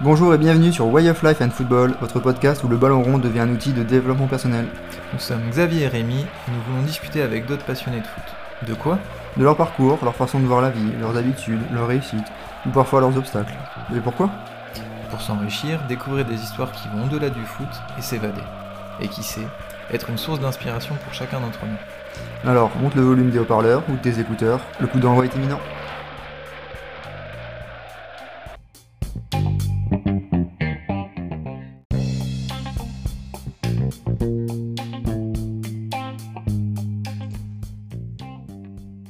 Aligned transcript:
Bonjour 0.00 0.32
et 0.32 0.38
bienvenue 0.38 0.72
sur 0.72 0.86
Way 0.86 1.10
of 1.10 1.22
Life 1.22 1.40
and 1.40 1.50
Football, 1.50 1.94
votre 2.00 2.20
podcast 2.20 2.62
où 2.64 2.68
le 2.68 2.76
ballon 2.76 3.02
rond 3.02 3.18
devient 3.18 3.40
un 3.40 3.50
outil 3.50 3.72
de 3.72 3.82
développement 3.82 4.26
personnel. 4.26 4.66
Nous 5.12 5.18
sommes 5.18 5.48
Xavier 5.50 5.82
et 5.82 5.88
Rémi 5.88 6.20
et 6.20 6.50
nous 6.50 6.60
voulons 6.62 6.82
discuter 6.82 7.22
avec 7.22 7.46
d'autres 7.46 7.64
passionnés 7.64 8.00
de 8.00 8.06
foot. 8.06 8.24
De 8.66 8.74
quoi? 8.74 8.98
De 9.36 9.44
leur 9.44 9.56
parcours, 9.56 9.98
leur 10.02 10.14
façon 10.14 10.38
de 10.40 10.46
voir 10.46 10.60
la 10.60 10.70
vie, 10.70 10.92
leurs 11.00 11.16
habitudes, 11.16 11.60
leurs 11.72 11.88
réussites, 11.88 12.26
ou 12.66 12.70
parfois 12.70 13.00
leurs 13.00 13.16
obstacles. 13.16 13.54
Et 13.94 14.00
pourquoi? 14.00 14.30
Pour 15.10 15.20
s'enrichir, 15.20 15.80
découvrir 15.88 16.24
des 16.24 16.42
histoires 16.42 16.72
qui 16.72 16.88
vont 16.88 17.04
au-delà 17.04 17.30
du 17.30 17.44
foot 17.44 17.68
et 17.98 18.02
s'évader. 18.02 18.42
Et 19.00 19.08
qui 19.08 19.22
sait, 19.22 19.46
être 19.92 20.10
une 20.10 20.18
source 20.18 20.40
d'inspiration 20.40 20.94
pour 21.04 21.14
chacun 21.14 21.40
d'entre 21.40 21.64
nous. 21.64 21.78
Alors, 22.44 22.70
monte 22.80 22.94
le 22.94 23.02
volume 23.02 23.30
des 23.30 23.38
haut-parleurs 23.38 23.82
ou 23.88 23.92
de 23.92 23.98
tes 23.98 24.20
écouteurs, 24.20 24.60
le 24.80 24.86
coup 24.86 24.98
d'envoi 24.98 25.24
est 25.24 25.34
imminent. 25.36 25.58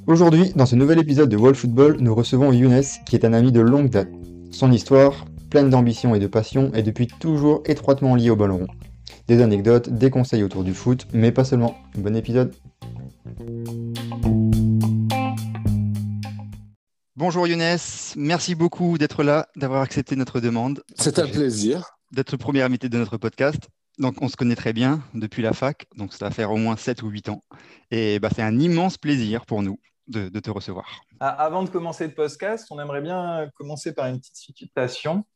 Aujourd'hui, 0.09 0.53
dans 0.57 0.65
ce 0.65 0.75
nouvel 0.75 0.99
épisode 0.99 1.29
de 1.29 1.37
World 1.37 1.55
Football, 1.55 1.99
nous 2.01 2.15
recevons 2.15 2.51
Younes, 2.51 2.83
qui 3.05 3.15
est 3.15 3.27
un 3.27 3.35
ami 3.35 3.53
de 3.53 3.61
longue 3.61 3.91
date. 3.91 4.09
Son 4.51 4.73
histoire, 4.73 5.27
pleine 5.51 5.69
d'ambition 5.69 6.15
et 6.15 6.19
de 6.19 6.27
passion, 6.27 6.73
est 6.73 6.83
depuis 6.83 7.07
toujours 7.07 7.63
étroitement 7.67 8.15
liée 8.15 8.31
au 8.31 8.37
ballon. 8.37 8.67
Des 9.29 9.43
anecdotes, 9.43 9.91
des 9.91 10.09
conseils 10.09 10.43
autour 10.43 10.65
du 10.65 10.73
foot, 10.73 11.07
mais 11.13 11.33
pas 11.33 11.45
seulement. 11.45 11.77
Bon 11.95 12.17
épisode. 12.17 12.57
Bonjour 17.15 17.47
Younes, 17.47 17.77
merci 18.17 18.55
beaucoup 18.55 18.97
d'être 18.97 19.23
là, 19.23 19.47
d'avoir 19.55 19.83
accepté 19.83 20.17
notre 20.17 20.41
demande. 20.41 20.83
C'est 20.97 21.19
un 21.19 21.27
plaisir. 21.27 21.91
D'être 22.11 22.33
le 22.33 22.39
premier 22.39 22.63
invité 22.63 22.89
de 22.89 22.97
notre 22.97 23.19
podcast. 23.19 23.69
Donc, 23.99 24.23
on 24.23 24.29
se 24.29 24.37
connaît 24.37 24.57
très 24.57 24.73
bien 24.73 25.03
depuis 25.13 25.43
la 25.43 25.53
fac, 25.53 25.85
donc 25.95 26.15
ça 26.15 26.25
va 26.25 26.31
faire 26.31 26.51
au 26.51 26.57
moins 26.57 26.79
7 26.79 27.03
ou 27.03 27.09
8 27.11 27.29
ans. 27.29 27.43
Et 27.91 28.19
bah, 28.21 28.31
c'est 28.35 28.41
un 28.41 28.59
immense 28.59 28.97
plaisir 28.97 29.45
pour 29.45 29.63
nous 29.63 29.79
de, 30.07 30.41
te 30.41 30.51
recevoir. 30.51 31.03
Ah, 31.21 31.29
avant 31.29 31.63
de 31.63 31.69
commencer 31.69 32.07
le 32.07 32.15
podcast, 32.15 32.69
on 32.71 32.81
aimerait 32.81 33.03
bien 33.03 33.51
commencer 33.59 33.93
par 33.93 34.07
une 34.07 34.21
petite 34.21 34.37
citation. 34.37 35.27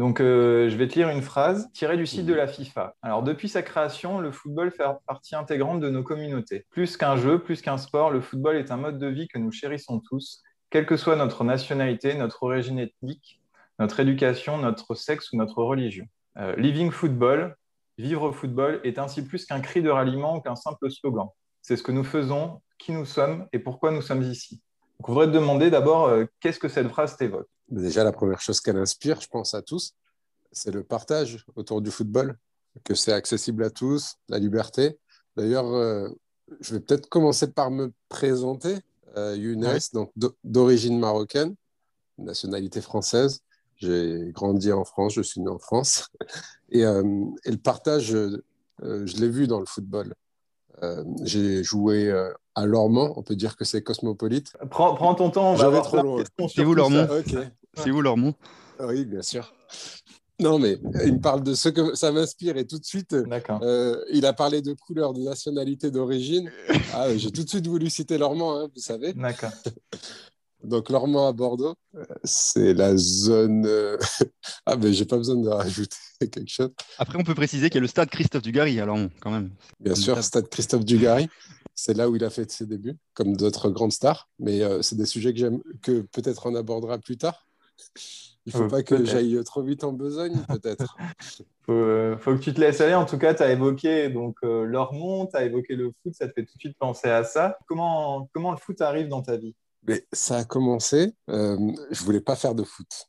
Donc, 0.00 0.22
euh, 0.22 0.70
je 0.70 0.76
vais 0.76 0.88
te 0.88 0.94
lire 0.94 1.10
une 1.10 1.20
phrase 1.20 1.70
tirée 1.74 1.98
du 1.98 2.06
site 2.06 2.24
de 2.24 2.32
la 2.32 2.46
FIFA. 2.46 2.94
Alors, 3.02 3.22
depuis 3.22 3.50
sa 3.50 3.60
création, 3.60 4.18
le 4.18 4.32
football 4.32 4.70
fait 4.70 4.84
partie 5.06 5.36
intégrante 5.36 5.78
de 5.80 5.90
nos 5.90 6.02
communautés. 6.02 6.64
Plus 6.70 6.96
qu'un 6.96 7.18
jeu, 7.18 7.38
plus 7.38 7.60
qu'un 7.60 7.76
sport, 7.76 8.10
le 8.10 8.22
football 8.22 8.56
est 8.56 8.70
un 8.70 8.78
mode 8.78 8.98
de 8.98 9.08
vie 9.08 9.28
que 9.28 9.36
nous 9.36 9.52
chérissons 9.52 10.00
tous, 10.00 10.42
quelle 10.70 10.86
que 10.86 10.96
soit 10.96 11.16
notre 11.16 11.44
nationalité, 11.44 12.14
notre 12.14 12.44
origine 12.44 12.78
ethnique, 12.78 13.42
notre 13.78 14.00
éducation, 14.00 14.56
notre 14.56 14.94
sexe 14.94 15.32
ou 15.32 15.36
notre 15.36 15.62
religion. 15.62 16.06
Euh, 16.38 16.56
living 16.56 16.90
Football, 16.90 17.54
vivre 17.98 18.22
au 18.22 18.32
football, 18.32 18.80
est 18.84 18.98
ainsi 18.98 19.22
plus 19.22 19.44
qu'un 19.44 19.60
cri 19.60 19.82
de 19.82 19.90
ralliement 19.90 20.38
ou 20.38 20.40
qu'un 20.40 20.56
simple 20.56 20.90
slogan. 20.90 21.28
C'est 21.60 21.76
ce 21.76 21.82
que 21.82 21.92
nous 21.92 22.04
faisons, 22.04 22.62
qui 22.78 22.92
nous 22.92 23.04
sommes 23.04 23.48
et 23.52 23.58
pourquoi 23.58 23.90
nous 23.90 24.00
sommes 24.00 24.22
ici. 24.22 24.62
Donc, 25.00 25.08
on 25.08 25.12
voudrait 25.14 25.28
te 25.28 25.32
demander 25.32 25.70
d'abord, 25.70 26.08
euh, 26.08 26.26
qu'est-ce 26.40 26.58
que 26.58 26.68
cette 26.68 26.88
phrase 26.88 27.16
t'évoque? 27.16 27.48
Déjà, 27.70 28.04
la 28.04 28.12
première 28.12 28.42
chose 28.42 28.60
qu'elle 28.60 28.76
inspire, 28.76 29.18
je 29.22 29.28
pense 29.28 29.54
à 29.54 29.62
tous, 29.62 29.94
c'est 30.52 30.70
le 30.70 30.82
partage 30.82 31.46
autour 31.56 31.80
du 31.80 31.90
football, 31.90 32.36
que 32.84 32.94
c'est 32.94 33.14
accessible 33.14 33.64
à 33.64 33.70
tous, 33.70 34.16
la 34.28 34.38
liberté. 34.38 34.98
D'ailleurs, 35.38 35.72
euh, 35.72 36.10
je 36.60 36.74
vais 36.74 36.80
peut-être 36.80 37.08
commencer 37.08 37.50
par 37.50 37.70
me 37.70 37.94
présenter. 38.10 38.76
Euh, 39.16 39.34
Younes, 39.38 39.78
donc 39.94 40.12
d'origine 40.44 40.98
marocaine, 40.98 41.54
nationalité 42.18 42.82
française. 42.82 43.40
J'ai 43.76 44.30
grandi 44.32 44.70
en 44.70 44.84
France, 44.84 45.14
je 45.14 45.22
suis 45.22 45.40
né 45.40 45.48
en 45.48 45.58
France. 45.58 46.10
Et, 46.72 46.84
euh, 46.84 47.24
et 47.46 47.50
le 47.50 47.56
partage, 47.56 48.12
je 48.12 49.16
l'ai 49.16 49.28
vu 49.28 49.48
dans 49.48 49.58
le 49.60 49.66
football. 49.66 50.14
Euh, 50.82 51.04
j'ai 51.24 51.62
joué 51.62 52.08
euh, 52.08 52.32
à 52.54 52.66
Lormont, 52.66 53.12
on 53.16 53.22
peut 53.22 53.36
dire 53.36 53.56
que 53.56 53.64
c'est 53.64 53.82
cosmopolite. 53.82 54.52
Prends, 54.70 54.94
prends 54.94 55.14
ton 55.14 55.30
temps, 55.30 55.52
on 55.52 55.54
va 55.54 55.80
trop 55.80 56.02
loin. 56.02 56.24
C'est 56.48 56.64
où 56.64 56.74
Lormont 56.74 57.06
C'est 57.74 57.90
où 57.90 58.00
Lormont 58.00 58.34
Oui, 58.80 59.04
bien 59.04 59.22
sûr. 59.22 59.52
Non, 60.40 60.58
mais 60.58 60.78
il 61.04 61.14
me 61.14 61.20
parle 61.20 61.42
de 61.42 61.52
ce 61.52 61.68
que 61.68 61.94
ça 61.94 62.12
m'inspire 62.12 62.56
et 62.56 62.66
tout 62.66 62.78
de 62.78 62.84
suite, 62.84 63.12
euh, 63.12 64.02
il 64.10 64.24
a 64.24 64.32
parlé 64.32 64.62
de 64.62 64.72
couleur, 64.72 65.12
de 65.12 65.20
nationalité, 65.20 65.90
d'origine. 65.90 66.50
Ah, 66.94 67.14
j'ai 67.14 67.30
tout 67.30 67.44
de 67.44 67.48
suite 67.48 67.66
voulu 67.66 67.90
citer 67.90 68.16
Lormont, 68.16 68.52
hein, 68.52 68.68
vous 68.74 68.80
savez. 68.80 69.12
D'accord. 69.12 69.50
Donc, 70.62 70.90
Lormont 70.90 71.26
à 71.26 71.32
Bordeaux, 71.32 71.74
c'est 72.22 72.74
la 72.74 72.96
zone. 72.96 73.64
Euh, 73.66 73.96
ah, 74.66 74.76
mais 74.76 74.92
j'ai 74.92 75.06
pas 75.06 75.16
besoin 75.16 75.36
de 75.36 75.48
rajouter 75.48 75.96
quelque 76.20 76.50
chose. 76.50 76.70
Après, 76.98 77.18
on 77.18 77.24
peut 77.24 77.34
préciser 77.34 77.70
qu'il 77.70 77.76
y 77.76 77.78
a 77.78 77.82
le 77.82 77.86
stade 77.86 78.10
Christophe 78.10 78.42
Dugarry 78.42 78.78
à 78.78 78.86
Lormont, 78.86 79.10
quand 79.20 79.30
même. 79.30 79.50
Bien 79.78 79.94
sûr, 79.94 80.16
le 80.16 80.22
stade 80.22 80.48
Christophe 80.48 80.84
Dugarry. 80.84 81.28
C'est 81.74 81.94
là 81.94 82.10
où 82.10 82.16
il 82.16 82.24
a 82.24 82.30
fait 82.30 82.50
ses 82.50 82.66
débuts, 82.66 82.98
comme 83.14 83.36
d'autres 83.36 83.70
grandes 83.70 83.92
stars. 83.92 84.28
Mais 84.38 84.62
euh, 84.62 84.82
c'est 84.82 84.96
des 84.96 85.06
sujets 85.06 85.32
que 85.32 85.38
j'aime, 85.38 85.62
que 85.82 86.02
peut-être 86.12 86.46
on 86.46 86.54
abordera 86.54 86.98
plus 86.98 87.16
tard. 87.16 87.46
Il 88.44 88.52
ne 88.54 88.58
faut 88.58 88.68
pas 88.68 88.82
que 88.82 89.02
j'aille 89.06 89.42
trop 89.44 89.62
vite 89.62 89.84
en 89.84 89.92
besogne, 89.92 90.36
peut-être. 90.46 90.96
faut, 91.62 91.72
euh, 91.72 92.18
faut, 92.18 92.34
que 92.34 92.40
tu 92.40 92.52
te 92.52 92.60
laisses 92.60 92.82
aller. 92.82 92.94
En 92.94 93.06
tout 93.06 93.16
cas, 93.16 93.32
tu 93.32 93.42
as 93.42 93.50
évoqué 93.50 94.10
donc 94.10 94.36
Lormont, 94.42 95.26
tu 95.26 95.36
as 95.36 95.44
évoqué 95.44 95.74
le 95.74 95.92
foot, 96.02 96.12
ça 96.12 96.28
te 96.28 96.34
fait 96.34 96.44
tout 96.44 96.54
de 96.56 96.60
suite 96.60 96.76
penser 96.76 97.08
à 97.08 97.24
ça. 97.24 97.56
Comment, 97.66 98.28
comment 98.34 98.50
le 98.50 98.58
foot 98.58 98.78
arrive 98.82 99.08
dans 99.08 99.22
ta 99.22 99.38
vie? 99.38 99.54
Mais 99.86 100.06
ça 100.12 100.38
a 100.38 100.44
commencé, 100.44 101.14
euh, 101.30 101.56
je 101.90 102.04
voulais 102.04 102.20
pas 102.20 102.36
faire 102.36 102.54
de 102.54 102.64
foot. 102.64 103.08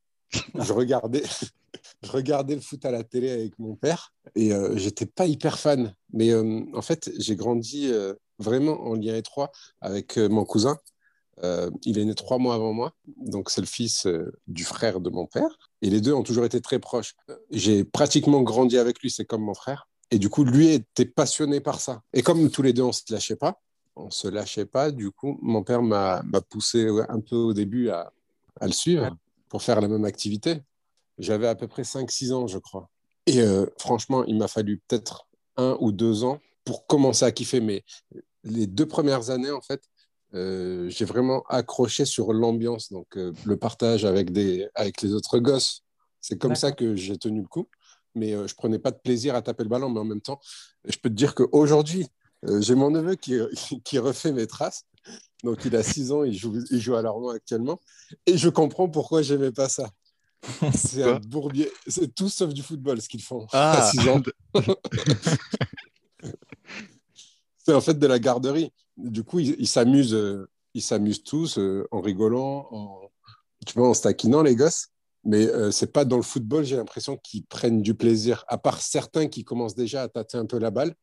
je 0.56 0.74
regardais, 0.74 1.24
je 2.04 2.12
regardais 2.12 2.56
le 2.56 2.62
foot 2.62 2.86
à 2.86 2.92
la 2.92 3.04
télé 3.04 3.32
avec 3.32 3.58
mon 3.60 3.76
père 3.76 4.14
et 4.36 4.54
euh, 4.54 4.78
j'étais 4.78 5.06
pas 5.06 5.26
hyper 5.26 5.60
fan. 5.60 5.94
Mais 6.14 6.32
euh, 6.32 6.64
en 6.74 6.82
fait, 6.82 7.12
j'ai 7.18 7.36
grandi 7.36 7.88
euh, 7.92 8.14
vraiment 8.40 8.82
en 8.82 8.96
lien 8.96 9.16
étroit 9.16 9.52
avec 9.82 10.18
mon 10.18 10.46
cousin. 10.46 10.78
il 11.86 11.98
est 11.98 12.06
né 12.06 12.16
trois 12.16 12.38
mois 12.38 12.56
avant 12.56 12.74
moi, 12.74 12.94
donc 13.18 13.50
c'est 13.50 13.62
le 13.62 13.68
fils 13.68 14.08
du 14.48 14.64
frère 14.64 15.00
de 15.00 15.10
mon 15.10 15.28
père. 15.28 15.58
Et 15.82 15.90
les 15.90 16.02
deux 16.02 16.14
ont 16.14 16.24
toujours 16.24 16.46
été 16.46 16.62
très 16.62 16.80
proches. 16.80 17.14
J'ai 17.52 17.84
pratiquement 17.84 18.42
grandi 18.42 18.78
avec 18.78 19.00
lui, 19.00 19.10
c'est 19.12 19.26
comme 19.26 19.44
mon 19.44 19.54
frère. 19.54 19.88
Et 20.12 20.20
du 20.20 20.30
coup, 20.30 20.44
lui 20.44 20.68
était 20.70 21.06
passionné 21.06 21.62
par 21.62 21.80
ça. 21.80 22.02
Et 22.14 22.22
comme 22.22 22.50
tous 22.50 22.62
les 22.62 22.74
deux, 22.74 22.84
on 22.84 22.92
se 22.92 23.04
lâchait 23.10 23.38
pas, 23.38 23.62
on 23.96 24.10
se 24.10 24.28
lâchait 24.28 24.66
pas. 24.66 24.92
Du 24.92 25.12
coup, 25.12 25.38
mon 25.42 25.64
père 25.64 25.82
m'a 25.82 26.24
poussé 26.50 26.88
un 27.10 27.20
peu 27.20 27.36
au 27.36 27.54
début 27.54 27.90
à, 27.90 28.12
le 28.62 28.72
suivre 28.72 29.16
pour 29.50 29.62
faire 29.62 29.82
la 29.82 29.88
même 29.88 30.06
activité. 30.06 30.62
J'avais 31.18 31.48
à 31.48 31.56
peu 31.56 31.68
près 31.68 31.84
5-6 31.84 32.34
ans, 32.34 32.48
je 32.48 32.58
crois. 32.58 32.90
Et 33.28 33.42
euh, 33.42 33.66
franchement, 33.78 34.24
il 34.26 34.38
m'a 34.38 34.48
fallu 34.48 34.82
peut-être 34.88 35.28
un 35.58 35.78
ou 35.80 35.92
deux 35.92 36.24
ans 36.24 36.40
pour 36.64 36.88
commencer 36.88 37.26
à 37.26 37.32
kiffer. 37.32 37.60
Mais 37.60 37.84
les 38.44 38.68
deux 38.68 38.88
premières 38.88 39.30
années, 39.30 39.52
en 39.52 39.62
fait, 39.62 39.82
euh, 40.34 40.90
j'ai 40.90 41.06
vraiment 41.06 41.44
accroché 41.50 42.06
sur 42.06 42.34
l'ambiance, 42.34 42.92
donc 42.92 43.18
euh, 43.18 43.34
le 43.46 43.58
partage 43.58 44.06
avec, 44.06 44.32
des, 44.32 44.68
avec 44.76 45.02
les 45.02 45.14
autres 45.14 45.40
gosses. 45.40 45.84
C'est 46.22 46.38
comme 46.38 46.56
ça 46.56 46.72
que 46.72 46.96
j'ai 46.96 47.18
tenu 47.18 47.42
le 47.42 47.48
coup. 47.48 47.68
Mais 48.14 48.32
je 48.46 48.54
prenais 48.56 48.78
pas 48.78 48.92
de 48.92 48.98
plaisir 48.98 49.36
à 49.36 49.42
taper 49.42 49.64
le 49.64 49.70
ballon. 49.70 49.90
Mais 49.90 50.02
en 50.02 50.06
même 50.06 50.22
temps, 50.22 50.40
je 50.86 50.98
peux 50.98 51.10
te 51.10 51.16
dire 51.16 51.34
qu'aujourd'hui, 51.34 52.08
j'ai 52.60 52.76
mon 52.76 52.92
neveu 52.92 53.16
qui, 53.16 53.38
qui, 53.84 54.00
refait 54.00 54.32
mes 54.32 54.48
traces. 54.48 54.86
Donc, 55.44 55.66
il 55.66 55.76
a 55.76 55.84
6 55.84 56.12
ans, 56.12 56.24
il 56.24 56.38
joue, 56.38 56.56
il 56.70 56.80
joue 56.80 56.96
à 56.96 57.02
l'Armand 57.02 57.30
actuellement. 57.30 57.80
Et 58.26 58.38
je 58.38 58.50
comprends 58.50 58.90
pourquoi 58.90 59.22
j'aimais 59.22 59.52
pas 59.52 59.70
ça. 59.70 59.90
C'est 60.76 61.04
un 61.04 61.20
bourbier. 61.20 61.72
C'est 61.88 62.14
tout 62.14 62.30
sauf 62.30 62.54
du 62.54 62.64
football 62.64 63.02
ce 63.02 63.10
qu'ils 63.10 63.24
font 63.24 63.48
à 63.54 63.90
6 63.92 64.00
ah. 64.08 64.12
ans. 64.12 64.22
c'est 67.58 67.74
en 67.74 67.82
fait 67.82 67.98
de 67.98 68.08
la 68.08 68.20
garderie. 68.20 68.72
Du 68.98 69.24
coup, 69.24 69.40
ils 69.40 69.68
s'amusent 69.68 70.48
ils 70.74 70.82
s'amusent 70.82 71.24
tous 71.24 71.58
euh, 71.58 71.88
en 71.92 72.02
rigolant, 72.02 72.68
en, 72.72 73.02
tu 73.66 73.74
vois, 73.78 73.90
en 73.90 73.94
se 73.94 74.02
taquinant, 74.02 74.44
les 74.44 74.56
gosses. 74.56 74.88
Mais 75.24 75.46
euh, 75.46 75.70
c'est 75.72 75.92
pas 75.92 76.04
dans 76.04 76.16
le 76.16 76.24
football, 76.24 76.64
j'ai 76.64 76.78
l'impression 76.78 77.18
qu'ils 77.18 77.46
prennent 77.46 77.82
du 77.82 77.94
plaisir. 77.94 78.44
À 78.48 78.58
part 78.58 78.82
certains 78.82 79.28
qui 79.28 79.44
commencent 79.44 79.76
déjà 79.76 80.04
à 80.04 80.08
tâter 80.08 80.38
un 80.38 80.46
peu 80.46 80.58
la 80.58 80.72
balle 80.72 80.96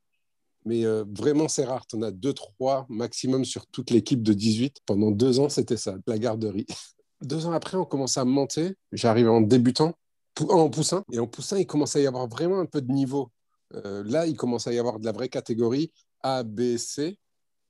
mais 0.69 0.85
euh, 0.85 1.05
vraiment, 1.09 1.49
c'est 1.49 1.65
rare. 1.65 1.87
Tu 1.87 1.97
en 1.97 2.03
as 2.03 2.11
deux, 2.11 2.35
trois 2.35 2.85
maximum 2.91 3.47
sur 3.47 3.67
toute 3.67 3.91
l'équipe 3.91 4.23
de 4.23 4.35
18. 4.35 4.83
Pendant 4.85 5.11
deux 5.11 5.41
ans, 5.41 5.49
c'était 5.49 5.79
ça, 5.79 5.97
la 6.07 6.19
garderie. 6.19 6.67
deux 7.23 7.47
ans 7.47 7.53
après, 7.53 7.79
on 7.79 7.87
commence 7.87 8.19
à 8.19 8.27
monter. 8.27 8.77
J'arrive 8.93 9.31
en 9.31 9.41
débutant, 9.41 9.95
en 10.49 10.69
poussin. 10.69 11.05
Et 11.11 11.19
en 11.19 11.27
poussin, 11.27 11.59
il 11.59 11.67
commence 11.67 11.97
à 11.97 12.01
y 12.01 12.07
avoir 12.07 12.29
vraiment 12.29 12.61
un 12.61 12.67
peu 12.67 12.83
de 12.83 12.93
niveau. 12.93 13.31
Euh, 13.75 14.05
là, 14.05 14.27
il 14.27 14.37
commence 14.37 14.67
à 14.67 14.73
y 14.75 14.79
avoir 14.79 15.01
de 15.01 15.07
la 15.07 15.13
vraie 15.13 15.31
catégorie 15.31 15.91
A, 16.23 16.43
B, 16.43 16.77
C. 16.77 17.19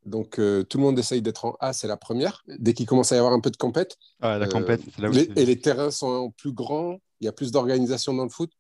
Donc, 0.05 0.41
euh, 0.41 0.65
tout 0.65 0.79
le 0.79 0.85
monde 0.85 0.99
essaye 0.99 1.23
d'être 1.23 1.45
en 1.45 1.57
A, 1.61 1.73
c'est 1.73 1.89
la 1.89 1.97
première. 1.97 2.43
Dès 2.59 2.75
qu'il 2.75 2.87
commence 2.87 3.13
à 3.13 3.15
y 3.15 3.19
avoir 3.19 3.33
un 3.33 3.41
peu 3.41 3.51
de 3.51 3.57
compète. 3.57 3.97
Ah, 4.21 4.39
la 4.39 4.49
compète, 4.49 4.81
là 4.99 5.09
Et 5.37 5.47
les 5.47 5.61
terrains 5.61 5.93
sont 5.93 6.33
plus 6.37 6.53
grands, 6.53 6.99
il 7.21 7.27
y 7.27 7.29
a 7.29 7.33
plus 7.33 7.53
d'organisation 7.53 8.13
dans 8.13 8.25
le 8.25 8.31
foot. 8.31 8.51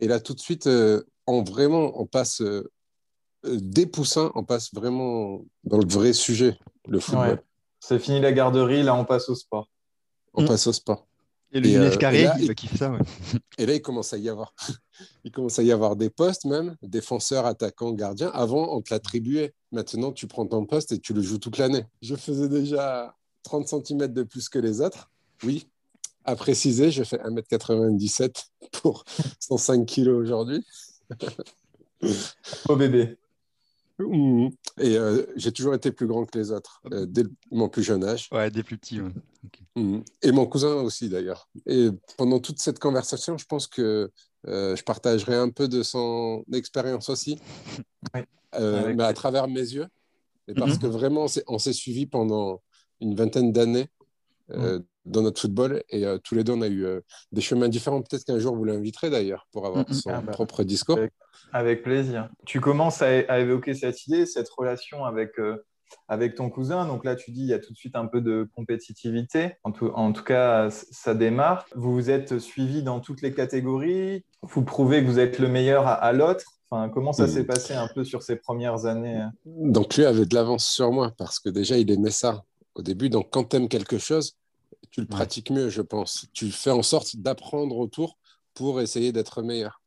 Et 0.00 0.06
là, 0.06 0.20
tout 0.20 0.34
de 0.34 0.40
suite, 0.40 0.68
on, 1.26 1.42
vraiment, 1.42 1.98
on 1.98 2.04
passe 2.04 2.42
des 3.56 3.86
poussins, 3.86 4.30
on 4.34 4.44
passe 4.44 4.72
vraiment 4.74 5.42
dans 5.64 5.78
le 5.78 5.86
vrai 5.86 6.12
sujet, 6.12 6.58
le 6.88 7.00
football. 7.00 7.42
C'est 7.80 7.98
fini 7.98 8.20
la 8.20 8.32
garderie, 8.32 8.82
là 8.82 8.94
on 8.94 9.04
passe 9.04 9.28
au 9.28 9.34
sport. 9.34 9.68
On 10.34 10.42
Mm. 10.42 10.46
passe 10.48 10.66
au 10.66 10.72
sport. 10.72 11.06
Et 11.52 11.60
le 11.60 11.68
Et, 11.68 11.72
Younes 11.72 11.82
euh, 11.84 11.96
Carré 11.96 12.26
il- 12.40 12.52
fait 12.58 12.76
ça, 12.76 12.90
ouais. 12.90 12.98
Et 13.58 13.66
là, 13.66 13.74
il 13.74 13.80
commence 13.80 14.12
à 14.12 14.18
y 14.18 14.28
avoir, 14.28 14.52
il 15.24 15.30
commence 15.30 15.58
à 15.58 15.62
y 15.62 15.70
avoir 15.72 15.94
des 15.96 16.10
postes 16.10 16.44
même, 16.44 16.76
défenseurs, 16.82 17.46
attaquants, 17.46 17.92
gardiens. 17.92 18.30
Avant, 18.34 18.74
on 18.76 18.82
te 18.82 18.92
l'attribuait. 18.92 19.54
Maintenant, 19.72 20.10
tu 20.12 20.26
prends 20.26 20.44
ton 20.46 20.66
poste 20.66 20.92
et 20.92 20.98
tu 20.98 21.14
le 21.14 21.22
joues 21.22 21.38
toute 21.38 21.56
l'année. 21.58 21.84
Je 22.02 22.16
faisais 22.16 22.48
déjà 22.48 23.14
30 23.44 23.68
cm 23.68 24.08
de 24.12 24.22
plus 24.24 24.48
que 24.48 24.58
les 24.58 24.80
autres. 24.80 25.08
Oui. 25.44 25.68
À 26.24 26.34
préciser, 26.34 26.90
je 26.90 27.04
fais 27.04 27.18
1m97 27.18 28.48
pour 28.82 29.04
105 29.40 29.86
kg 29.86 30.08
aujourd'hui. 30.08 30.66
Au 32.68 32.76
bébé. 32.76 33.16
Mmh. 33.98 34.48
Et 34.78 34.96
euh, 34.98 35.24
j'ai 35.36 35.52
toujours 35.52 35.74
été 35.74 35.90
plus 35.90 36.06
grand 36.06 36.26
que 36.26 36.36
les 36.38 36.50
autres, 36.52 36.82
euh, 36.92 37.06
dès 37.06 37.24
mon 37.50 37.68
plus 37.68 37.82
jeune 37.82 38.04
âge. 38.04 38.28
Ouais, 38.30 38.50
des 38.50 38.62
plus 38.62 38.76
petits. 38.76 39.00
ouais. 39.00 39.10
Mhm. 39.76 40.02
Et 40.22 40.32
mon 40.32 40.46
cousin 40.46 40.74
aussi, 40.74 41.08
d'ailleurs. 41.08 41.48
Et 41.66 41.88
pendant 42.18 42.38
toute 42.40 42.58
cette 42.60 42.78
conversation, 42.78 43.38
je 43.38 43.46
pense 43.46 43.66
que 43.66 44.10
euh, 44.48 44.76
je 44.76 44.82
partagerai 44.82 45.34
un 45.34 45.48
peu 45.50 45.66
de 45.68 45.82
son 45.82 46.44
expérience 46.52 47.08
aussi. 47.08 47.40
Euh, 48.54 48.94
mais 48.94 49.02
à 49.04 49.12
travers 49.12 49.48
mes 49.48 49.60
yeux. 49.60 49.86
Et 50.48 50.54
parce 50.54 50.74
Mhm. 50.74 50.78
que 50.78 50.86
vraiment, 50.86 51.26
on 51.48 51.58
s'est- 51.58 51.72
suivis 51.74 52.06
pendant 52.06 52.62
une 53.00 53.14
vingtaine 53.14 53.52
d'années 53.52 53.88
euh, 54.52 54.80
dans 55.06 55.22
notre 55.22 55.40
football. 55.40 55.82
Et 55.88 56.04
euh, 56.04 56.18
tous 56.18 56.34
les 56.34 56.44
deux, 56.44 56.52
on 56.52 56.62
a 56.62 56.68
eu 56.68 56.84
euh, 56.84 57.00
des 57.32 57.40
chemins 57.40 57.68
différents. 57.68 58.02
Peut-être 58.02 58.24
qu'un 58.24 58.38
jour, 58.38 58.54
vous 58.56 58.64
l'inviterez 58.64 59.08
d'ailleurs 59.10 59.46
pour 59.52 59.66
avoir 59.66 59.86
Mhm. 59.88 59.94
son 59.94 60.10
Ah 60.10 60.20
bah. 60.20 60.32
propre 60.32 60.62
discours. 60.64 60.98
Avec- 60.98 61.12
Avec 61.52 61.82
plaisir. 61.82 62.28
Tu 62.44 62.60
commences 62.60 63.02
à, 63.02 63.06
à 63.28 63.38
évoquer 63.38 63.74
cette 63.74 64.06
idée, 64.06 64.26
cette 64.26 64.48
relation 64.50 65.04
avec, 65.04 65.38
euh, 65.38 65.64
avec 66.08 66.34
ton 66.34 66.50
cousin. 66.50 66.86
Donc 66.86 67.04
là, 67.04 67.14
tu 67.14 67.30
dis 67.30 67.42
il 67.42 67.46
y 67.48 67.52
a 67.54 67.58
tout 67.58 67.72
de 67.72 67.78
suite 67.78 67.94
un 67.94 68.06
peu 68.06 68.20
de 68.20 68.48
compétitivité. 68.54 69.52
En 69.62 69.70
tout, 69.72 69.90
en 69.94 70.12
tout 70.12 70.24
cas, 70.24 70.68
ça 70.70 71.14
démarre. 71.14 71.66
Vous 71.74 71.92
vous 71.92 72.10
êtes 72.10 72.38
suivi 72.38 72.82
dans 72.82 73.00
toutes 73.00 73.22
les 73.22 73.32
catégories. 73.32 74.24
Vous 74.42 74.64
prouvez 74.64 75.02
que 75.02 75.06
vous 75.08 75.18
êtes 75.18 75.38
le 75.38 75.48
meilleur 75.48 75.86
à, 75.86 75.94
à 75.94 76.12
l'autre. 76.12 76.44
Enfin, 76.68 76.88
comment 76.88 77.12
ça 77.12 77.24
Mhm. 77.26 77.28
s'est 77.32 77.44
passé 77.44 77.74
un 77.74 77.88
peu 77.94 78.02
sur 78.02 78.22
ces 78.24 78.34
premières 78.36 78.86
années 78.86 79.20
euh 79.20 79.26
Donc 79.44 79.96
lui 79.96 80.04
avait 80.04 80.26
de 80.26 80.34
l'avance 80.34 80.66
sur 80.66 80.90
moi 80.90 81.12
parce 81.16 81.38
que 81.38 81.48
déjà 81.48 81.78
il 81.78 81.88
aimait 81.92 82.10
ça 82.10 82.42
au 82.74 82.82
début. 82.82 83.08
Donc 83.08 83.28
quand 83.30 83.44
tu 83.50 83.56
aimes 83.56 83.68
quelque 83.68 83.98
chose, 83.98 84.36
tu 84.90 85.00
le 85.00 85.06
pratiques 85.06 85.50
mieux, 85.50 85.68
je 85.68 85.82
pense. 85.82 86.26
Tu 86.32 86.50
fais 86.50 86.70
en 86.70 86.82
sorte 86.82 87.16
d'apprendre 87.16 87.76
autour 87.78 88.18
pour 88.54 88.80
essayer 88.80 89.12
d'être 89.12 89.42
meilleur. 89.42 89.82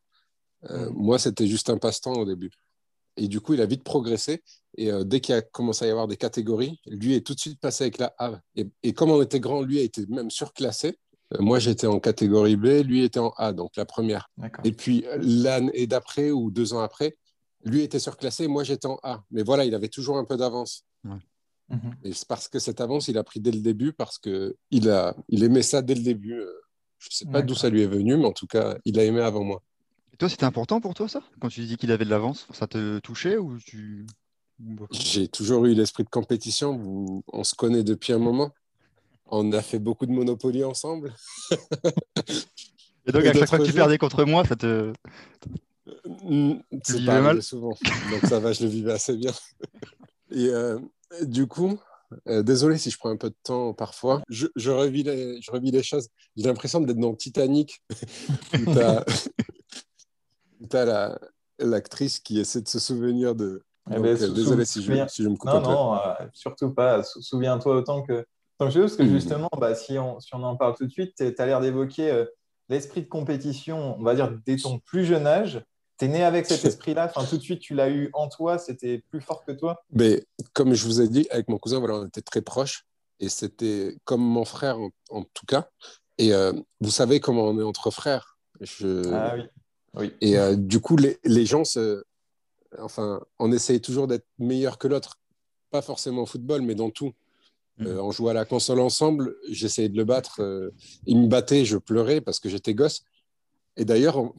Euh, 0.70 0.90
Mhm. 0.90 0.96
Moi, 0.96 1.20
c'était 1.20 1.48
juste 1.48 1.70
un 1.70 1.78
passe-temps 1.78 2.14
au 2.14 2.26
début. 2.26 2.52
Et 3.18 3.28
du 3.28 3.42
coup, 3.42 3.54
il 3.54 3.62
a 3.62 3.66
vite 3.66 3.84
progressé. 3.84 4.44
Et 4.78 4.92
euh, 4.92 5.04
dès 5.04 5.20
qu'il 5.20 5.36
a 5.36 5.42
commencé 5.42 5.86
à 5.86 5.88
y 5.88 5.92
avoir 5.92 6.08
des 6.08 6.18
catégories, 6.18 6.80
lui 6.86 7.16
est 7.16 7.26
tout 7.26 7.34
de 7.34 7.40
suite 7.40 7.60
passé 7.60 7.86
avec 7.86 7.98
la 7.98 8.14
A. 8.18 8.40
Et, 8.56 8.68
et 8.84 8.94
comme 8.94 9.12
on 9.12 9.22
était 9.22 9.40
grand, 9.40 9.62
lui 9.62 9.80
a 9.80 9.84
été 9.84 10.06
même 10.08 10.30
surclassé. 10.30 10.98
Euh, 11.34 11.42
moi, 11.42 11.60
j'étais 11.60 11.88
en 11.88 12.00
catégorie 12.00 12.56
B, 12.56 12.84
lui 12.86 13.04
était 13.04 13.20
en 13.20 13.34
A, 13.38 13.52
donc 13.54 13.76
la 13.76 13.86
première. 13.86 14.30
Et 14.64 14.72
puis 14.72 15.06
l'année 15.18 15.88
d'après 15.88 16.32
ou 16.32 16.50
deux 16.52 16.74
ans 16.74 16.80
après, 16.80 17.18
lui 17.66 17.82
était 17.82 18.00
surclassé, 18.00 18.48
moi 18.48 18.64
j'étais 18.64 18.88
en 18.88 19.00
A. 19.04 19.24
Mais 19.32 19.44
voilà, 19.44 19.66
il 19.66 19.76
avait 19.76 19.90
toujours 19.90 20.18
un 20.18 20.24
peu 20.24 20.38
d'avance. 20.38 20.86
Mhm. 21.70 21.96
Et 22.04 22.14
c'est 22.14 22.28
parce 22.28 22.48
que 22.48 22.60
cette 22.60 22.82
avance, 22.82 23.08
il 23.08 23.18
a 23.18 23.24
pris 23.24 23.40
dès 23.40 23.52
le 23.52 23.60
début, 23.60 23.94
parce 23.94 24.18
qu'il 24.18 24.90
a, 24.90 25.16
il 25.28 25.44
aimait 25.44 25.62
ça 25.62 25.82
dès 25.82 25.96
le 25.96 26.02
début. 26.02 26.34
Euh, 26.40 26.52
Je 26.98 27.08
ne 27.08 27.14
sais 27.14 27.26
pas 27.26 27.42
d'où 27.42 27.56
ça 27.56 27.70
lui 27.70 27.82
est 27.82 27.88
venu, 27.88 28.18
mais 28.18 28.26
en 28.26 28.34
tout 28.34 28.48
cas, 28.48 28.78
il 28.86 29.00
a 29.00 29.04
aimé 29.04 29.22
avant 29.22 29.44
moi. 29.44 29.62
Et 30.14 30.18
toi, 30.18 30.28
c'était 30.30 30.46
important 30.46 30.82
pour 30.82 30.94
toi, 30.94 31.08
ça? 31.08 31.22
Quand 31.40 31.48
tu 31.50 31.62
dis 31.66 31.78
qu'il 31.78 31.92
avait 31.92 32.06
de 32.06 32.10
l'avance, 32.10 32.48
ça 32.52 32.68
te 32.68 33.00
touchait 33.00 33.38
ou 33.38 33.58
tu... 33.60 34.06
J'ai 34.92 35.30
toujours 35.30 35.66
eu 35.66 35.74
l'esprit 35.74 36.04
de 36.04 36.10
compétition. 36.10 36.76
Vous- 36.78 37.24
on 37.32 37.46
se 37.46 37.56
connaît 37.56 37.84
depuis 37.84 38.12
un 38.12 38.20
moment. 38.20 38.52
On 39.28 39.52
a 39.54 39.62
fait 39.62 39.80
beaucoup 39.80 40.06
de 40.06 40.12
Monopoly 40.12 40.64
ensemble. 40.66 41.14
Et 43.06 43.12
donc, 43.12 43.24
à 43.26 43.34
chaque 43.34 43.48
fois 43.48 43.60
que 43.60 43.64
tu 43.64 43.74
perdais 43.74 43.98
contre 43.98 44.26
moi, 44.26 44.44
ça 44.46 44.56
te... 44.56 44.92
C'est 46.84 47.06
pas 47.06 47.22
mal? 47.22 47.42
souvent, 47.42 47.76
donc 48.12 48.26
ça 48.26 48.40
va, 48.40 48.54
je 48.54 48.64
le 48.64 48.70
vivais 48.70 48.92
assez 48.92 49.16
bien. 49.16 49.32
Et 50.32 50.48
euh, 50.50 50.78
du 51.22 51.48
coup, 51.48 51.80
euh, 52.28 52.44
désolé 52.44 52.78
si 52.78 52.90
je 52.90 52.98
prends 52.98 53.10
un 53.10 53.18
peu 53.18 53.30
de 53.30 53.36
temps 53.44 53.74
parfois, 53.74 54.22
je, 54.30 54.48
je, 54.56 54.72
revis, 54.72 55.04
les, 55.04 55.42
je 55.42 55.52
revis 55.52 55.72
les 55.72 55.84
choses. 55.84 56.08
J'ai 56.36 56.48
l'impression 56.48 56.80
d'être 56.82 56.98
dans 57.00 57.16
Titanic, 57.16 57.82
tu 58.56 58.80
as, 58.80 59.04
la, 60.86 61.20
l'actrice 61.60 62.20
qui 62.20 62.40
essaie 62.40 62.62
de 62.62 62.68
se 62.68 62.80
souvenir 62.80 63.36
de. 63.36 63.64
Eh 63.92 63.96
Donc, 63.96 64.04
ben, 64.04 64.22
euh, 64.22 64.34
désolé 64.34 64.66
si 64.66 64.80
je, 64.82 64.86
souviens- 64.86 65.08
si 65.08 65.24
je 65.24 65.30
me 65.30 65.36
coupe 65.36 65.50
Non, 65.50 65.58
un 65.58 65.62
peu. 65.62 65.72
non, 65.72 65.96
euh, 65.96 66.26
surtout 66.34 66.74
pas. 66.74 67.04
Sou- 67.04 67.22
Souviens-toi 67.22 67.76
autant 67.78 68.04
que, 68.04 68.14
autant 68.60 68.68
que 68.68 68.70
je 68.70 68.80
veux, 68.80 68.86
parce 68.86 68.98
que 68.98 69.04
Mhm. 69.04 69.10
justement, 69.10 69.50
bah, 69.60 69.74
si, 69.76 69.98
on, 69.98 70.20
si 70.20 70.34
on 70.36 70.44
en 70.44 70.56
parle 70.56 70.76
tout 70.76 70.86
de 70.86 70.92
suite, 70.92 71.14
tu 71.18 71.34
as 71.38 71.46
l'air 71.46 71.60
d'évoquer 71.60 72.12
euh, 72.12 72.26
l'esprit 72.70 73.02
de 73.02 73.08
compétition, 73.08 73.98
on 74.00 74.04
va 74.04 74.14
dire, 74.16 74.32
dès 74.46 74.58
ton 74.58 74.80
plus 74.80 75.06
jeune 75.06 75.26
âge. 75.26 75.64
Tu 76.00 76.06
es 76.06 76.08
né 76.08 76.24
avec 76.24 76.46
cet 76.46 76.64
esprit-là, 76.64 77.12
enfin, 77.14 77.28
tout 77.28 77.38
de 77.38 77.42
suite, 77.42 77.60
tu 77.60 77.76
l'as 77.76 77.90
eu 77.90 78.10
en 78.14 78.30
toi, 78.30 78.58
c'était 78.58 79.04
plus 79.10 79.20
fort 79.20 79.44
que 79.46 79.52
toi? 79.52 79.84
Mais 79.92 80.26
comme 80.54 80.74
je 80.74 80.86
vous 80.86 81.02
ai 81.02 81.10
dit, 81.10 81.28
avec 81.30 81.50
mon 81.50 81.58
cousin, 81.58 81.80
voilà, 81.80 81.96
on 81.96 82.06
était 82.06 82.22
très 82.22 82.42
proches. 82.42 82.86
Et 83.20 83.28
c'était 83.28 83.98
comme 84.06 84.22
mon 84.22 84.46
frère, 84.46 84.80
en, 84.80 84.92
en 85.10 85.24
tout 85.24 85.46
cas. 85.46 85.70
Et 86.18 86.34
euh, 86.34 86.54
vous 86.80 86.90
savez 86.92 87.20
comment 87.20 87.44
on 87.44 87.60
est 87.60 87.64
entre 87.64 87.92
frères. 87.92 88.38
Je... 88.62 89.14
Ah 89.14 89.36
oui. 89.36 89.44
oui. 89.96 90.14
Et 90.22 90.40
euh, 90.40 90.56
du 90.56 90.80
coup, 90.80 90.96
les, 90.96 91.20
les 91.26 91.46
gens, 91.46 91.66
se... 91.66 92.04
enfin, 92.78 93.22
on 93.38 93.52
essaye 93.52 93.82
toujours 93.82 94.08
d'être 94.08 94.26
meilleur 94.38 94.78
que 94.78 94.88
l'autre. 94.88 95.20
Pas 95.70 95.82
forcément 95.82 96.22
au 96.22 96.26
football, 96.26 96.62
mais 96.62 96.76
dans 96.76 96.92
tout. 96.92 97.14
Euh, 97.82 98.00
on 98.00 98.12
jouait 98.12 98.32
à 98.32 98.34
la 98.34 98.46
console 98.46 98.80
ensemble, 98.80 99.36
j'essayais 99.50 99.90
de 99.90 99.98
le 99.98 100.04
battre. 100.06 100.42
euh, 100.42 100.72
il 101.06 101.18
me 101.18 101.28
battait, 101.28 101.64
je 101.66 101.78
pleurais 101.78 102.22
parce 102.22 102.40
que 102.40 102.50
j'étais 102.50 102.74
gosse. 102.74 103.04
Et 103.78 103.86
d'ailleurs, 103.86 104.18
on- 104.18 104.34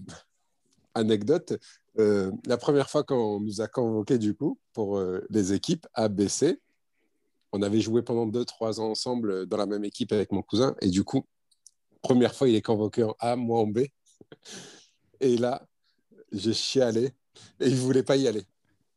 anecdote, 0.95 1.59
euh, 1.99 2.31
la 2.47 2.57
première 2.57 2.89
fois 2.89 3.05
qu'on 3.05 3.41
nous 3.41 3.61
a 3.61 3.69
convoqués 3.69 4.19
du 4.19 4.35
coup 4.35 4.59
pour 4.73 4.99
euh, 4.99 5.25
les 5.31 5.53
équipes 5.53 5.87
A, 5.95 6.09
B, 6.09 6.29
C, 6.29 6.61
on 7.53 7.63
avait 7.63 7.81
joué 7.81 8.03
pendant 8.03 8.27
2-3 8.27 8.81
ans 8.81 8.91
ensemble 8.91 9.31
euh, 9.31 9.47
dans 9.47 9.57
la 9.57 9.67
même 9.67 9.85
équipe 9.85 10.13
avec 10.13 10.33
mon 10.33 10.43
cousin. 10.43 10.77
Et 10.81 10.89
du 10.89 11.05
coup, 11.05 11.27
première 12.03 12.35
fois, 12.35 12.49
il 12.49 12.55
est 12.55 12.63
convoqué 12.63 13.03
en 13.03 13.17
A, 13.19 13.37
moi 13.37 13.61
en 13.61 13.67
B. 13.67 13.81
Et 15.21 15.37
là, 15.37 15.67
j'ai 16.33 16.55
chialé 16.55 17.13
et 17.61 17.67
il 17.67 17.75
ne 17.75 17.81
voulait 17.81 18.03
pas 18.03 18.17
y 18.17 18.27
aller. 18.27 18.45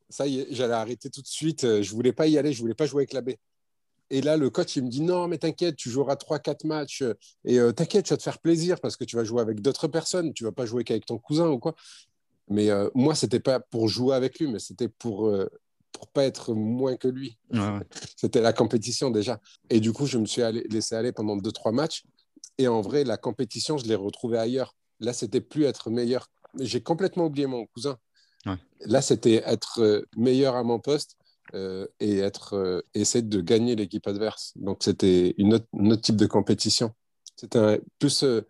Ça 0.10 0.26
y 0.26 0.40
est, 0.40 0.48
j'allais 0.52 0.74
arrêter 0.74 1.10
tout 1.10 1.22
de 1.22 1.28
suite. 1.28 1.62
Je 1.64 1.90
ne 1.90 1.96
voulais 1.96 2.14
pas 2.14 2.28
y 2.28 2.38
aller, 2.38 2.54
je 2.54 2.60
ne 2.60 2.62
voulais 2.62 2.76
pas 2.76 2.86
jouer 2.86 3.02
avec 3.02 3.12
la 3.12 3.22
B. 3.22 3.32
Et 4.14 4.22
là, 4.22 4.38
le 4.38 4.52
coach, 4.52 4.76
il 4.76 4.84
me 4.84 4.90
dit 4.90 5.02
non, 5.02 5.28
mais 5.28 5.40
t'inquiète, 5.40 5.76
tu 5.76 5.90
joueras 5.90 6.16
3-4 6.16 6.66
matchs. 6.66 7.04
Et 7.46 7.60
euh, 7.60 7.72
t'inquiète, 7.72 8.06
tu 8.06 8.14
vas 8.14 8.18
te 8.18 8.22
faire 8.22 8.38
plaisir 8.38 8.80
parce 8.80 8.96
que 8.96 9.04
tu 9.04 9.16
vas 9.16 9.24
jouer 9.24 9.42
avec 9.42 9.60
d'autres 9.60 9.88
personnes. 9.88 10.34
Tu 10.34 10.44
vas 10.44 10.52
pas 10.52 10.68
jouer 10.68 10.84
qu'avec 10.84 11.08
ton 11.08 11.18
cousin 11.18 11.50
ou 11.50 11.58
quoi. 11.58 11.74
Mais 12.48 12.70
euh, 12.70 12.92
moi, 12.94 13.16
c'était 13.16 13.40
pas 13.40 13.60
pour 13.60 13.88
jouer 13.88 14.16
avec 14.16 14.38
lui, 14.38 14.46
mais 14.46 14.60
c'était 14.60 14.88
pour, 14.88 15.30
euh, 15.30 15.50
pour 15.92 16.08
pas 16.10 16.26
être 16.26 16.54
moins 16.54 16.96
que 16.96 17.08
lui. 17.08 17.40
Ouais, 17.52 17.60
ouais. 17.60 17.88
C'était 18.16 18.42
la 18.42 18.54
compétition 18.54 19.10
déjà. 19.10 19.42
Et 19.72 19.80
du 19.80 19.92
coup, 19.92 20.06
je 20.06 20.20
me 20.20 20.28
suis 20.28 20.44
allé- 20.44 20.68
laissé 20.70 20.94
aller 20.94 21.12
pendant 21.12 21.36
2-3 21.36 21.72
matchs. 21.72 22.04
Et 22.60 22.68
en 22.68 22.82
vrai, 22.82 23.06
la 23.06 23.18
compétition, 23.18 23.80
je 23.80 23.86
l'ai 23.86 23.96
retrouvée 23.96 24.38
ailleurs. 24.38 24.76
Là, 25.00 25.14
c'était 25.14 25.42
plus 25.42 25.64
être 25.64 25.90
meilleur. 25.90 26.30
J'ai 26.60 26.84
complètement 26.84 27.26
oublié 27.26 27.48
mon 27.48 27.66
cousin. 27.66 27.98
Ouais. 28.46 28.58
Là, 28.82 29.02
c'était 29.02 29.42
être 29.44 29.82
euh, 29.82 30.06
meilleur 30.16 30.56
à 30.56 30.62
mon 30.62 30.80
poste 30.80 31.18
euh, 31.54 31.88
et 32.00 32.20
être, 32.20 32.54
euh, 32.56 32.82
essayer 32.94 33.22
de 33.22 33.42
gagner 33.42 33.76
l'équipe 33.76 34.06
adverse. 34.08 34.54
Donc, 34.56 34.84
c'était 34.84 35.36
une 35.38 35.54
autre, 35.56 35.66
un 35.78 35.92
autre 35.92 36.02
type 36.02 36.16
de 36.16 36.26
compétition. 36.26 36.94
C'était 37.36 37.82
plus 38.00 38.24
euh, 38.24 38.42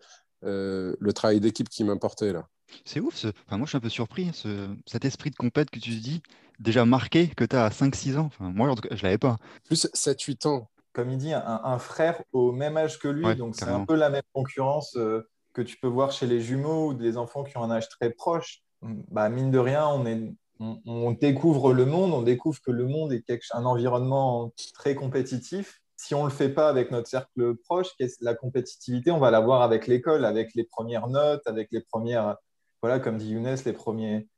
euh, 0.44 0.94
le 1.00 1.12
travail 1.12 1.40
d'équipe 1.40 1.68
qui 1.68 1.84
m'importait 1.84 2.32
là. 2.32 2.48
C'est 2.84 3.00
ouf, 3.00 3.16
ce- 3.16 3.28
enfin, 3.46 3.56
moi 3.58 3.66
je 3.66 3.70
suis 3.70 3.76
un 3.76 3.80
peu 3.80 3.88
surpris, 3.88 4.28
hein, 4.28 4.32
ce... 4.34 4.68
cet 4.86 5.04
esprit 5.04 5.30
de 5.30 5.36
compète 5.36 5.70
que 5.70 5.78
tu 5.78 5.90
te 5.90 6.02
dis, 6.02 6.22
déjà 6.58 6.84
marqué 6.84 7.28
que 7.28 7.44
tu 7.44 7.54
as 7.56 7.64
à 7.66 7.70
5-6 7.70 8.16
ans. 8.16 8.26
Enfin, 8.26 8.50
moi 8.50 8.68
en 8.70 8.74
tout 8.74 8.82
cas, 8.88 8.94
je 8.96 9.02
l'avais 9.02 9.18
pas. 9.18 9.36
Plus 9.64 9.86
7-8 9.94 10.46
ans. 10.46 10.70
Comme 10.92 11.10
il 11.10 11.18
dit, 11.18 11.32
un, 11.32 11.60
un 11.64 11.78
frère 11.78 12.22
au 12.32 12.52
même 12.52 12.76
âge 12.76 12.98
que 12.98 13.08
lui. 13.08 13.24
Ouais, 13.24 13.34
donc, 13.34 13.54
c'est 13.56 13.64
un 13.64 13.84
peu 13.84 13.94
la 13.94 14.10
même 14.10 14.22
concurrence 14.32 14.96
euh, 14.96 15.28
que 15.52 15.62
tu 15.62 15.76
peux 15.76 15.88
voir 15.88 16.12
chez 16.12 16.26
les 16.26 16.40
jumeaux 16.40 16.88
ou 16.90 16.94
des 16.94 17.16
enfants 17.16 17.42
qui 17.44 17.56
ont 17.56 17.64
un 17.64 17.70
âge 17.70 17.88
très 17.88 18.10
proche. 18.10 18.62
Bah, 19.10 19.28
mine 19.28 19.50
de 19.50 19.58
rien, 19.58 19.86
on, 19.88 20.04
est, 20.06 20.34
on, 20.60 20.80
on 20.86 21.10
découvre 21.12 21.72
le 21.72 21.84
monde, 21.84 22.12
on 22.12 22.22
découvre 22.22 22.60
que 22.60 22.70
le 22.70 22.86
monde 22.86 23.12
est 23.12 23.22
quelque- 23.22 23.44
un 23.52 23.64
environnement 23.64 24.52
très 24.74 24.94
compétitif. 24.94 25.80
Si 25.96 26.14
on 26.14 26.24
ne 26.24 26.28
le 26.28 26.34
fait 26.34 26.48
pas 26.48 26.68
avec 26.68 26.90
notre 26.90 27.08
cercle 27.08 27.54
proche, 27.56 27.88
la 28.20 28.34
compétitivité, 28.34 29.10
on 29.10 29.18
va 29.18 29.30
la 29.30 29.40
voir 29.40 29.62
avec 29.62 29.86
l'école, 29.86 30.24
avec 30.24 30.54
les 30.54 30.64
premières 30.64 31.08
notes, 31.08 31.46
avec 31.46 31.68
les 31.72 31.80
premières, 31.80 32.36
voilà, 32.82 32.98
comme 33.00 33.16
dit 33.16 33.30
Younes, 33.30 33.56
les, 33.64 33.72
premiers, 33.72 34.28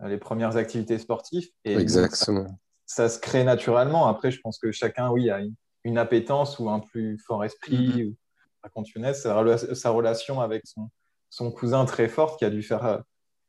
les 0.00 0.18
premières 0.18 0.56
activités 0.56 0.98
sportives. 0.98 1.48
Et 1.64 1.74
ça- 1.74 1.80
Exactement. 1.80 2.58
ça 2.86 3.08
se 3.08 3.18
crée 3.18 3.44
naturellement. 3.44 4.06
Après, 4.08 4.30
je 4.30 4.40
pense 4.40 4.58
que 4.58 4.72
chacun, 4.72 5.10
oui, 5.10 5.30
a 5.30 5.40
une, 5.40 5.54
une 5.84 5.98
appétence 5.98 6.58
ou 6.58 6.68
un 6.70 6.80
plus 6.80 7.18
fort 7.18 7.44
esprit. 7.44 8.04
ou- 8.06 8.16
Raconte 8.62 8.88
Younes, 8.90 9.12
sa 9.12 9.90
relation 9.90 10.40
avec 10.40 10.62
son, 10.66 10.88
son 11.30 11.50
cousin 11.50 11.84
très 11.84 12.08
forte 12.08 12.38
qui 12.38 12.44
a 12.44 12.50
dû 12.50 12.62
faire 12.62 12.84
euh, 12.84 12.98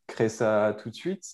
créer 0.08 0.28
ça 0.28 0.76
tout 0.82 0.90
de 0.90 0.94
suite. 0.94 1.24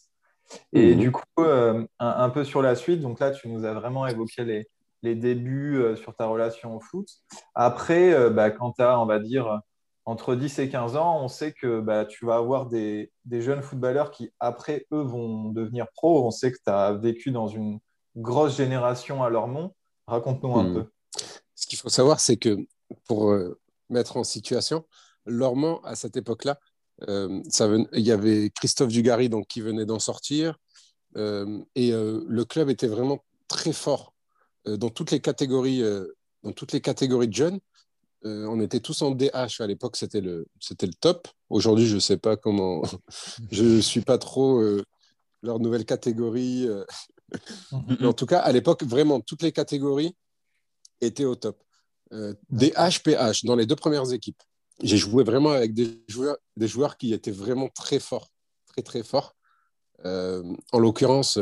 Et 0.73 0.95
Mhm. 0.95 1.00
du 1.00 1.12
coup, 1.12 1.23
euh, 1.38 1.85
un, 1.99 2.09
un 2.09 2.30
peu 2.30 2.45
sur 2.45 2.62
la 2.62 2.75
suite, 2.75 3.00
donc 3.00 3.21
là, 3.21 3.30
tu 3.30 3.49
nous 3.49 3.64
as 3.64 3.73
vraiment 3.73 4.07
évoqué 4.07 4.45
les, 4.45 4.69
les 5.02 5.14
débuts 5.14 5.97
sur 5.97 6.14
ta 6.14 6.26
relation 6.26 6.76
au 6.76 6.80
foot. 6.80 7.09
Après, 7.54 8.30
bah, 8.30 8.50
quand 8.50 8.73
tu 8.73 8.83
as, 8.83 9.00
on 9.00 9.07
va 9.07 9.19
dire, 9.19 9.61
entre 10.11 10.35
10 10.35 10.59
et 10.59 10.69
15 10.69 10.97
ans, 10.97 11.23
on 11.23 11.28
sait 11.28 11.52
que 11.52 11.80
bah, 11.80 12.04
tu 12.04 12.26
vas 12.26 12.37
avoir 12.37 12.66
des, 12.66 13.12
jeunes 13.30 13.62
footballeurs 13.62 14.11
qui, 14.11 14.30
après, 14.40 14.87
eux, 14.92 15.02
vont 15.02 15.50
devenir 15.50 15.87
pros. 15.95 16.26
On 16.26 16.30
sait 16.30 16.50
que 16.50 16.57
tu 16.57 16.71
as 16.71 16.92
vécu 16.92 17.30
dans 17.30 17.47
une 17.47 17.78
grosse 18.16 18.57
génération 18.57 19.23
à 19.23 19.30
Lormont. 19.30 19.75
Raconte-nous 20.07 20.57
un 20.57 20.64
hmm. 20.64 20.75
peu. 20.75 20.90
Ce 21.54 21.66
qu'il 21.66 21.78
faut 21.78 21.88
savoir, 21.88 22.21
c'est 22.21 22.37
que 22.37 22.57
pour 23.07 23.30
euh, 23.30 23.61
mettre 23.88 24.16
en 24.16 24.25
situation, 24.25 24.85
Lormont, 25.26 25.80
à 25.85 25.95
cette 25.95 26.16
époque-là, 26.16 26.59
euh, 27.09 27.42
il 27.92 28.02
y 28.02 28.12
avait 28.12 28.50
Christophe 28.50 28.88
Dugarry 28.88 29.28
donc, 29.28 29.47
qui 29.47 29.61
venait 29.61 29.87
d'en 29.87 29.99
sortir. 29.99 30.59
Euh, 31.16 31.59
et 31.75 31.90
le 31.92 32.45
club 32.45 32.71
était 32.71 32.87
vraiment 32.87 33.25
très 33.49 33.73
fort 33.73 34.14
dans 34.66 34.90
toutes 34.90 35.11
les 35.11 35.21
catégories, 35.21 35.83
dans 36.42 36.52
toutes 36.52 36.73
les 36.73 36.80
catégories 36.80 37.28
de 37.28 37.35
jeunes. 37.35 37.61
Euh, 38.26 38.47
on 38.47 38.61
était 38.61 38.80
tous 38.80 39.00
en 39.02 39.12
DH 39.12 39.61
à 39.61 39.66
l'époque, 39.66 39.97
c'était 39.97 40.21
le, 40.21 40.47
c'était 40.59 40.87
le 40.87 40.92
top. 40.92 41.28
Aujourd'hui, 41.49 41.87
je 41.87 41.95
ne 41.95 42.00
sais 42.00 42.19
pas 42.19 42.37
comment. 42.37 42.83
je 43.50 43.64
ne 43.64 43.80
suis 43.80 44.02
pas 44.02 44.19
trop 44.19 44.59
euh, 44.59 44.85
leur 45.42 45.59
nouvelle 45.59 45.85
catégorie. 45.85 46.66
Euh. 46.69 46.85
Mais 47.99 48.07
en 48.07 48.12
tout 48.12 48.26
cas, 48.26 48.40
à 48.40 48.52
l'époque, 48.52 48.85
vraiment, 48.85 49.21
toutes 49.21 49.42
les 49.42 49.52
catégories 49.52 50.14
étaient 51.00 51.25
au 51.25 51.37
top. 51.37 51.62
DH, 52.50 53.04
PH, 53.04 53.45
dans 53.45 53.54
les 53.54 53.66
deux 53.66 53.76
premières 53.76 54.12
équipes. 54.12 54.42
J'ai 54.83 54.97
joué 54.97 55.25
vraiment 55.25 55.51
avec 55.51 55.75
des 55.75 56.03
joueurs, 56.09 56.37
des 56.57 56.69
joueurs 56.69 56.97
qui 56.97 57.13
étaient 57.13 57.31
vraiment 57.31 57.69
très 57.69 57.99
forts. 57.99 58.31
Très, 58.67 58.83
très 58.83 59.03
forts. 59.03 59.37
en 60.05 60.79
l'occurrence, 60.79 61.39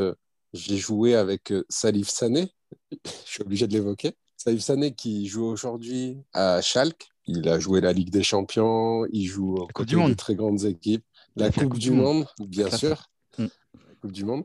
j'ai 0.52 0.76
joué 0.76 1.14
avec 1.14 1.52
Salif 1.68 2.08
Sané. 2.08 2.52
je 3.04 3.30
suis 3.30 3.42
obligé 3.42 3.66
de 3.66 3.72
l'évoquer. 3.72 4.14
Saïf 4.38 4.60
Sané 4.60 4.94
qui 4.94 5.26
joue 5.26 5.44
aujourd'hui 5.44 6.16
à 6.32 6.62
Schalke. 6.62 7.08
Il 7.26 7.48
a 7.48 7.58
joué 7.58 7.80
la 7.80 7.92
Ligue 7.92 8.10
des 8.10 8.22
Champions, 8.22 9.04
il 9.12 9.26
joue 9.26 9.56
en 9.56 9.66
côté 9.66 9.96
de 9.96 10.14
très 10.14 10.34
grandes 10.34 10.64
équipes. 10.64 11.04
La, 11.36 11.50
coupe, 11.50 11.78
du 11.78 11.90
Monde, 11.90 12.26
bien 12.40 12.70
sûr. 12.70 13.10
Mm. 13.36 13.44
La 13.74 13.94
Coupe 14.00 14.12
du 14.12 14.24
Monde. 14.24 14.44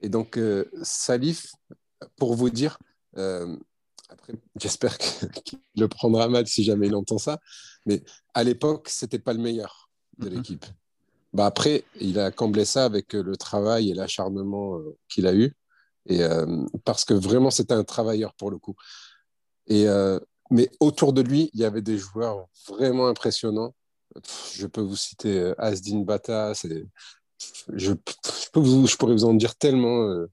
Et 0.00 0.08
donc, 0.08 0.38
euh, 0.38 0.64
Salif, 0.82 1.52
pour 2.16 2.34
vous 2.34 2.48
dire, 2.48 2.78
euh, 3.18 3.56
après, 4.08 4.34
j'espère 4.56 4.96
qu'il 5.44 5.60
le 5.76 5.88
prendra 5.88 6.28
mal 6.28 6.46
si 6.46 6.64
jamais 6.64 6.86
il 6.86 6.94
entend 6.94 7.18
ça, 7.18 7.38
mais 7.86 8.02
à 8.34 8.44
l'époque, 8.44 8.88
c'était 8.88 9.18
pas 9.18 9.32
le 9.32 9.40
meilleur 9.40 9.90
de 10.18 10.28
mm-hmm. 10.28 10.32
l'équipe. 10.34 10.66
Bah 11.34 11.46
après, 11.46 11.84
il 12.00 12.18
a 12.18 12.30
comblé 12.30 12.64
ça 12.64 12.84
avec 12.84 13.12
le 13.12 13.36
travail 13.36 13.90
et 13.90 13.94
l'acharnement 13.94 14.78
euh, 14.78 14.96
qu'il 15.08 15.26
a 15.26 15.34
eu. 15.34 15.54
Et, 16.06 16.20
parce 16.86 17.04
que 17.04 17.12
vraiment, 17.12 17.50
c'était 17.50 17.74
un 17.74 17.84
travailleur 17.84 18.32
pour 18.32 18.50
le 18.50 18.56
coup. 18.56 18.74
Et, 19.66 19.86
euh, 19.86 20.18
mais 20.50 20.70
autour 20.80 21.12
de 21.12 21.20
lui, 21.20 21.50
il 21.52 21.60
y 21.60 21.64
avait 21.64 21.82
des 21.82 21.98
joueurs 21.98 22.46
vraiment 22.66 23.06
impressionnants. 23.06 23.74
Je 24.54 24.66
peux 24.66 24.80
vous 24.80 24.96
citer 24.96 25.38
euh, 25.38 25.54
Asdin 25.58 26.00
Bata. 26.00 26.52
Je, 26.54 26.84
je, 27.74 27.92
peux 28.52 28.60
vous, 28.60 28.86
je 28.86 28.96
pourrais 28.96 29.12
vous 29.12 29.24
en 29.24 29.34
dire 29.34 29.54
tellement 29.56 30.08
euh, 30.08 30.30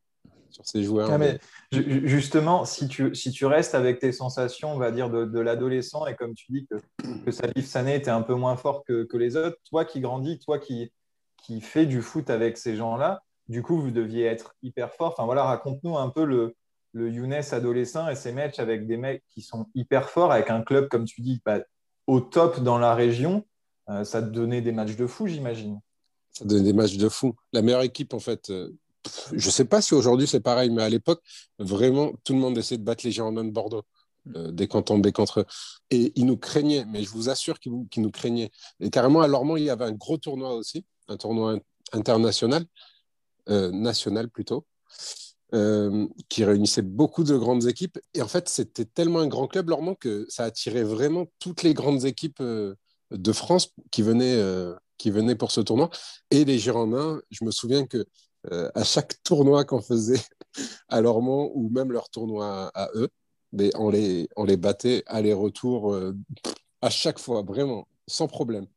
sur 0.56 0.66
ces 0.66 0.84
joueurs. 0.84 1.12
Ah, 1.12 1.18
mais... 1.18 1.40
Justement, 1.72 2.64
si 2.64 2.88
tu, 2.88 3.14
si 3.14 3.32
tu 3.32 3.46
restes 3.46 3.76
avec 3.76 4.00
tes 4.00 4.14
sensations, 4.14 4.74
on 4.74 4.78
va 4.78 4.92
dire, 4.92 5.10
de, 5.10 5.26
de 5.26 5.40
l'adolescent, 5.40 6.08
et 6.08 6.16
comme 6.16 6.34
tu 6.34 6.46
dis 6.50 6.66
que, 6.66 6.76
que 7.26 7.32
Salif 7.32 7.66
Sané 7.66 7.96
était 7.96 8.12
un 8.12 8.22
peu 8.22 8.36
moins 8.36 8.56
fort 8.56 8.84
que, 8.86 9.04
que, 9.04 9.18
les 9.18 9.36
autres, 9.36 9.58
toi 9.70 9.84
qui 9.84 10.00
grandis, 10.00 10.40
toi 10.40 10.58
qui, 10.58 10.92
qui 11.38 11.60
fais 11.60 11.86
du 11.86 12.02
foot 12.02 12.30
avec 12.30 12.58
ces 12.58 12.78
gens-là, 12.78 13.22
du 13.50 13.62
coup, 13.62 13.80
vous 13.80 13.92
deviez 13.92 14.26
être 14.26 14.56
hyper 14.64 14.94
fort. 14.94 15.12
Enfin 15.12 15.26
voilà, 15.26 15.44
raconte-nous 15.44 15.98
un 15.98 16.10
peu 16.10 16.24
le, 16.24 16.56
le 16.94 17.12
Younes 17.12 17.42
adolescent 17.52 18.08
et 18.08 18.16
ses 18.16 18.32
matchs 18.32 18.60
avec 18.60 18.88
des 18.88 18.98
mecs 18.98 19.24
qui 19.28 19.42
sont 19.42 19.68
hyper 19.76 20.10
forts, 20.10 20.32
avec 20.32 20.50
un 20.50 20.62
club, 20.62 20.88
comme 20.88 21.04
tu 21.04 21.22
dis, 21.22 21.42
bah, 21.46 21.60
au 22.08 22.22
top 22.22 22.62
dans 22.62 22.78
la 22.78 22.96
région, 22.96 23.46
euh, 23.90 24.06
ça 24.06 24.22
te 24.22 24.30
donnait 24.30 24.62
des 24.62 24.72
matchs 24.72 24.96
de 24.96 25.06
fou, 25.06 25.28
j'imagine. 25.28 25.82
Ça 26.32 26.46
donnait 26.46 26.64
des 26.64 26.74
matchs 26.74 26.96
de 26.96 27.10
fou. 27.10 27.36
La 27.52 27.62
meilleure 27.62 27.82
équipe, 27.82 28.14
en 28.14 28.20
fait, 28.20 28.50
euh, 28.50 28.72
je 29.32 29.48
ne 29.48 29.52
sais 29.52 29.66
pas 29.66 29.82
si 29.82 29.94
aujourd'hui 29.94 30.28
c'est 30.28 30.40
pareil, 30.40 30.70
mais 30.70 30.84
à 30.84 30.90
l'époque, 30.90 31.22
vraiment, 31.60 32.14
tout 32.24 32.34
le 32.34 32.40
monde 32.40 32.58
essayait 32.58 32.78
de 32.78 32.84
battre 32.84 33.06
les 33.06 33.12
Girondins 33.12 33.46
de 33.46 33.52
Bordeaux. 33.52 33.84
Euh, 34.36 34.50
dès 34.50 34.66
qu'on 34.66 34.82
tombait 34.82 35.12
contre 35.12 35.42
eux. 35.42 35.46
Et 35.92 36.12
ils 36.16 36.26
nous 36.26 36.36
craignaient, 36.36 36.84
mais 36.86 37.04
je 37.04 37.10
vous 37.10 37.30
assure 37.30 37.60
qu'ils 37.60 37.86
nous 37.98 38.10
craignaient. 38.10 38.50
Et 38.80 38.90
carrément, 38.90 39.22
à 39.22 39.28
Lormont, 39.28 39.56
il 39.56 39.66
y 39.66 39.70
avait 39.70 39.86
un 39.86 39.92
gros 39.92 40.18
tournoi 40.18 40.56
aussi, 40.56 40.84
un 41.08 41.16
tournoi 41.16 41.60
international, 41.94 42.66
national 43.48 44.32
plutôt. 44.32 44.66
Euh, 45.54 46.08
qui 46.28 46.44
réunissait 46.44 46.82
beaucoup 46.82 47.24
de 47.24 47.38
grandes 47.38 47.68
équipes. 47.68 48.00
Et 48.14 48.22
en 48.22 48.28
fait, 48.28 48.50
c'était 48.50 48.84
tellement 48.84 49.20
un 49.20 49.28
grand 49.28 49.48
club, 49.48 49.70
Lormont, 49.70 49.96
que 49.96 50.26
ça 50.28 50.44
attirait 50.44 50.84
vraiment 50.84 51.28
toutes 51.40 51.62
les 51.62 51.74
grandes 51.74 52.04
équipes 52.04 52.42
euh, 52.42 52.76
de 53.12 53.32
France 53.32 53.70
qui 53.92 54.02
venaient, 54.02 54.36
euh, 54.36 54.74
qui 54.98 55.12
venaient 55.12 55.36
pour 55.36 55.52
ce 55.52 55.62
tournoi. 55.62 55.92
Et 56.32 56.44
les 56.46 56.58
Girondins, 56.58 57.22
je 57.30 57.46
me 57.46 57.52
souviens 57.52 57.86
que 57.86 58.06
à 58.52 58.84
chaque 58.84 59.16
tournoi 59.24 59.66
qu'on 59.66 59.82
faisait 59.82 60.22
à 60.90 61.02
Lormont, 61.02 61.52
ou 61.56 61.70
même 61.70 61.92
leur 61.92 62.10
tournoi 62.10 62.72
à, 62.74 62.90
eux, 62.96 63.10
mais 63.52 63.72
on, 63.76 63.90
les, 63.90 64.28
on 64.36 64.44
les 64.46 64.58
battait 64.58 65.04
aller-retour 65.08 65.96
à 66.82 66.90
chaque 66.90 67.20
fois, 67.20 67.42
vraiment, 67.42 67.88
sans 68.08 68.28
problème. 68.28 68.68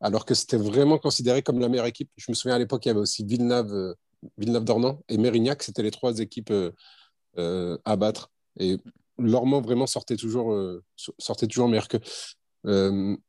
Alors 0.00 0.24
que 0.24 0.34
c'était 0.34 0.56
vraiment 0.56 0.98
considéré 0.98 1.42
comme 1.42 1.58
la 1.58 1.68
meilleure 1.68 1.86
équipe. 1.86 2.10
Je 2.16 2.30
me 2.30 2.34
souviens 2.34 2.56
à 2.56 2.58
l'époque, 2.58 2.86
il 2.86 2.88
y 2.88 2.90
avait 2.90 3.00
aussi 3.00 3.24
Villeneuve 3.24 3.94
Villeneuve-d'Ornand 4.38 5.02
et 5.08 5.18
Mérignac, 5.18 5.62
c'était 5.62 5.82
les 5.82 5.90
trois 5.90 6.18
équipes 6.18 6.50
euh, 6.50 6.72
euh, 7.38 7.78
à 7.84 7.96
battre. 7.96 8.30
Et 8.58 8.78
Lormont 9.18 9.60
vraiment 9.60 9.86
sortait 9.86 10.16
toujours, 10.16 10.52
euh, 10.52 10.82
sortait 11.18 11.46
toujours 11.46 11.68
meilleur 11.68 11.88
que. 11.88 11.98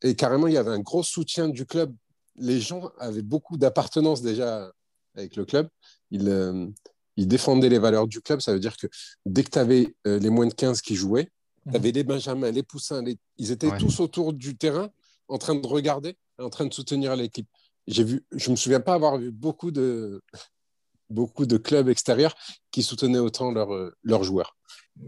et 0.02 0.16
carrément, 0.16 0.48
il 0.48 0.54
y 0.54 0.58
avait 0.58 0.72
un 0.72 0.80
gros 0.80 1.04
soutien 1.04 1.50
du 1.50 1.66
club. 1.66 1.94
Les 2.36 2.60
gens 2.60 2.92
avaient 2.98 3.22
beaucoup 3.22 3.58
d'appartenance 3.58 4.22
déjà 4.22 4.72
avec 5.16 5.36
le 5.36 5.46
club. 5.46 5.68
Ils, 6.12 6.74
ils, 7.18 7.28
défendaient 7.28 7.70
les 7.70 7.80
valeurs 7.80 8.08
du 8.08 8.22
club. 8.22 8.42
Ça 8.42 8.54
veut 8.54 8.60
dire 8.60 8.78
que 8.78 8.88
dès 9.26 9.44
que 9.44 9.50
tu 9.50 9.60
avais 9.60 9.96
les 10.06 10.30
moins 10.30 10.48
de 10.48 10.54
15 10.54 10.82
qui 10.82 10.96
jouaient, 10.96 11.30
tu 11.70 11.76
avais 11.76 11.92
les 11.92 12.04
Benjamins, 12.04 12.52
les 12.52 12.64
Poussins, 12.64 13.04
ils 13.38 13.52
étaient 13.52 13.76
tous 13.78 14.00
autour 14.00 14.34
du 14.34 14.58
terrain 14.58 14.90
en 15.28 15.38
train 15.38 15.56
de 15.56 15.66
regarder, 15.66 16.18
en 16.40 16.50
train 16.50 16.66
de 16.66 16.74
soutenir 16.74 17.16
l'équipe. 17.16 17.48
J'ai 17.88 18.04
vu, 18.04 18.26
je 18.32 18.52
me 18.52 18.56
souviens 18.56 18.80
pas 18.80 18.94
avoir 18.94 19.18
vu 19.18 19.32
beaucoup 19.32 19.72
de, 19.72 20.22
beaucoup 21.10 21.46
de 21.46 21.58
clubs 21.58 21.90
extérieurs 21.90 22.36
qui 22.72 22.84
soutenaient 22.84 23.20
autant 23.20 23.56
euh, 23.56 23.92
leurs 24.04 24.24
joueurs. 24.24 24.56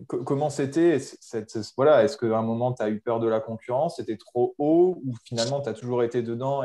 Comment 0.07 0.49
c'était 0.49 0.97
voilà, 1.75 2.03
Est-ce 2.03 2.17
qu'à 2.17 2.37
un 2.37 2.41
moment, 2.41 2.73
tu 2.73 2.81
as 2.81 2.89
eu 2.89 2.99
peur 2.99 3.19
de 3.19 3.27
la 3.27 3.41
concurrence 3.41 3.97
C'était 3.97 4.17
trop 4.17 4.55
haut 4.57 5.01
ou 5.05 5.13
finalement, 5.25 5.61
tu 5.61 5.69
as 5.69 5.73
toujours 5.73 6.03
été 6.03 6.21
dedans 6.21 6.63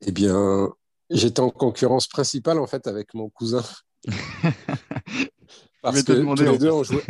Eh 0.00 0.10
bien, 0.10 0.72
j'étais 1.10 1.40
en 1.40 1.50
concurrence 1.50 2.08
principale 2.08 2.58
en 2.58 2.66
fait 2.66 2.86
avec 2.86 3.14
mon 3.14 3.28
cousin. 3.30 3.64
Parce 5.82 6.02
que 6.02 6.12
tous 6.12 6.42
les 6.42 6.58
deux, 6.58 6.70
on 6.70 6.82
jouait, 6.82 7.02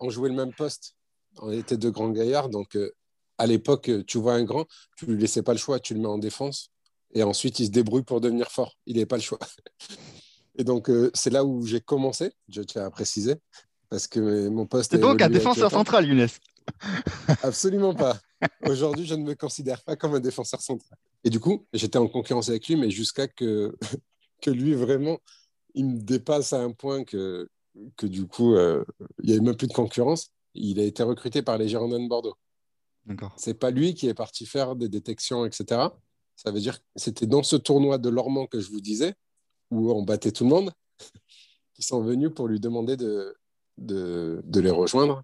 on, 0.00 0.10
jouait 0.10 0.28
le, 0.28 0.34
même 0.34 0.52
poste. 0.52 0.96
On 1.38 1.52
était 1.52 1.76
deux 1.76 1.92
grands 1.92 2.10
gaillards. 2.10 2.48
Donc, 2.48 2.74
euh, 2.74 2.92
à 3.38 3.46
l'époque, 3.46 3.90
tu 4.06 4.18
vois 4.18 4.34
un 4.34 4.42
grand, 4.42 4.66
tu 4.96 5.06
lui 5.06 5.16
laissais 5.16 5.42
pas 5.42 5.52
le 5.52 5.58
choix, 5.58 5.78
tu 5.78 5.94
le 5.94 6.00
mets 6.00 6.08
en 6.08 6.18
défense. 6.18 6.70
Et 7.12 7.22
ensuite, 7.22 7.60
il 7.60 7.66
se 7.66 7.70
débrouille 7.70 8.02
pour 8.02 8.20
devenir 8.20 8.50
fort. 8.50 8.76
Il 8.86 8.94
n'avait 8.94 9.06
pas 9.06 9.16
le 9.16 9.22
choix. 9.22 9.38
Et 10.58 10.64
donc, 10.64 10.90
euh, 10.90 11.10
c'est 11.14 11.30
là 11.30 11.44
où 11.44 11.64
j'ai 11.64 11.80
commencé, 11.80 12.32
je 12.48 12.62
tiens 12.62 12.84
à 12.84 12.90
préciser, 12.90 13.36
parce 13.88 14.08
que 14.08 14.48
mon 14.48 14.66
poste. 14.66 14.90
C'est 14.92 14.98
donc 14.98 15.22
un 15.22 15.30
défenseur 15.30 15.70
central, 15.70 16.06
Younes 16.06 16.28
Absolument 17.42 17.94
pas. 17.94 18.18
Aujourd'hui, 18.68 19.06
je 19.06 19.14
ne 19.14 19.22
me 19.22 19.34
considère 19.34 19.82
pas 19.82 19.96
comme 19.96 20.14
un 20.14 20.20
défenseur 20.20 20.60
central. 20.60 20.98
Et 21.24 21.30
du 21.30 21.40
coup, 21.40 21.66
j'étais 21.72 21.98
en 21.98 22.08
concurrence 22.08 22.48
avec 22.48 22.66
lui, 22.68 22.76
mais 22.76 22.90
jusqu'à 22.90 23.28
que, 23.28 23.76
que 24.42 24.50
lui, 24.50 24.74
vraiment, 24.74 25.18
il 25.74 25.86
me 25.86 26.00
dépasse 26.00 26.52
à 26.52 26.62
un 26.62 26.72
point 26.72 27.04
que, 27.04 27.48
que 27.96 28.06
du 28.06 28.26
coup, 28.26 28.54
euh, 28.54 28.84
il 29.22 29.26
n'y 29.26 29.32
avait 29.32 29.42
même 29.42 29.56
plus 29.56 29.68
de 29.68 29.72
concurrence. 29.72 30.32
Il 30.54 30.80
a 30.80 30.84
été 30.84 31.02
recruté 31.02 31.42
par 31.42 31.58
les 31.58 31.68
Girondins 31.68 32.00
de 32.00 32.08
Bordeaux. 32.08 32.34
D'accord. 33.06 33.32
C'est 33.36 33.54
pas 33.54 33.70
lui 33.70 33.94
qui 33.94 34.08
est 34.08 34.14
parti 34.14 34.46
faire 34.46 34.76
des 34.76 34.88
détections, 34.88 35.44
etc. 35.44 35.88
Ça 36.36 36.50
veut 36.50 36.60
dire 36.60 36.78
que 36.78 36.86
c'était 36.96 37.26
dans 37.26 37.42
ce 37.42 37.56
tournoi 37.56 37.98
de 37.98 38.08
Lormont 38.08 38.46
que 38.46 38.60
je 38.60 38.70
vous 38.70 38.80
disais, 38.80 39.14
où 39.70 39.92
on 39.92 40.02
battait 40.02 40.32
tout 40.32 40.44
le 40.44 40.50
monde, 40.50 40.72
qui 41.74 41.82
sont 41.82 42.02
venus 42.02 42.30
pour 42.34 42.48
lui 42.48 42.60
demander 42.60 42.96
de, 42.96 43.34
de, 43.78 44.40
de 44.44 44.60
les 44.60 44.70
rejoindre. 44.70 45.22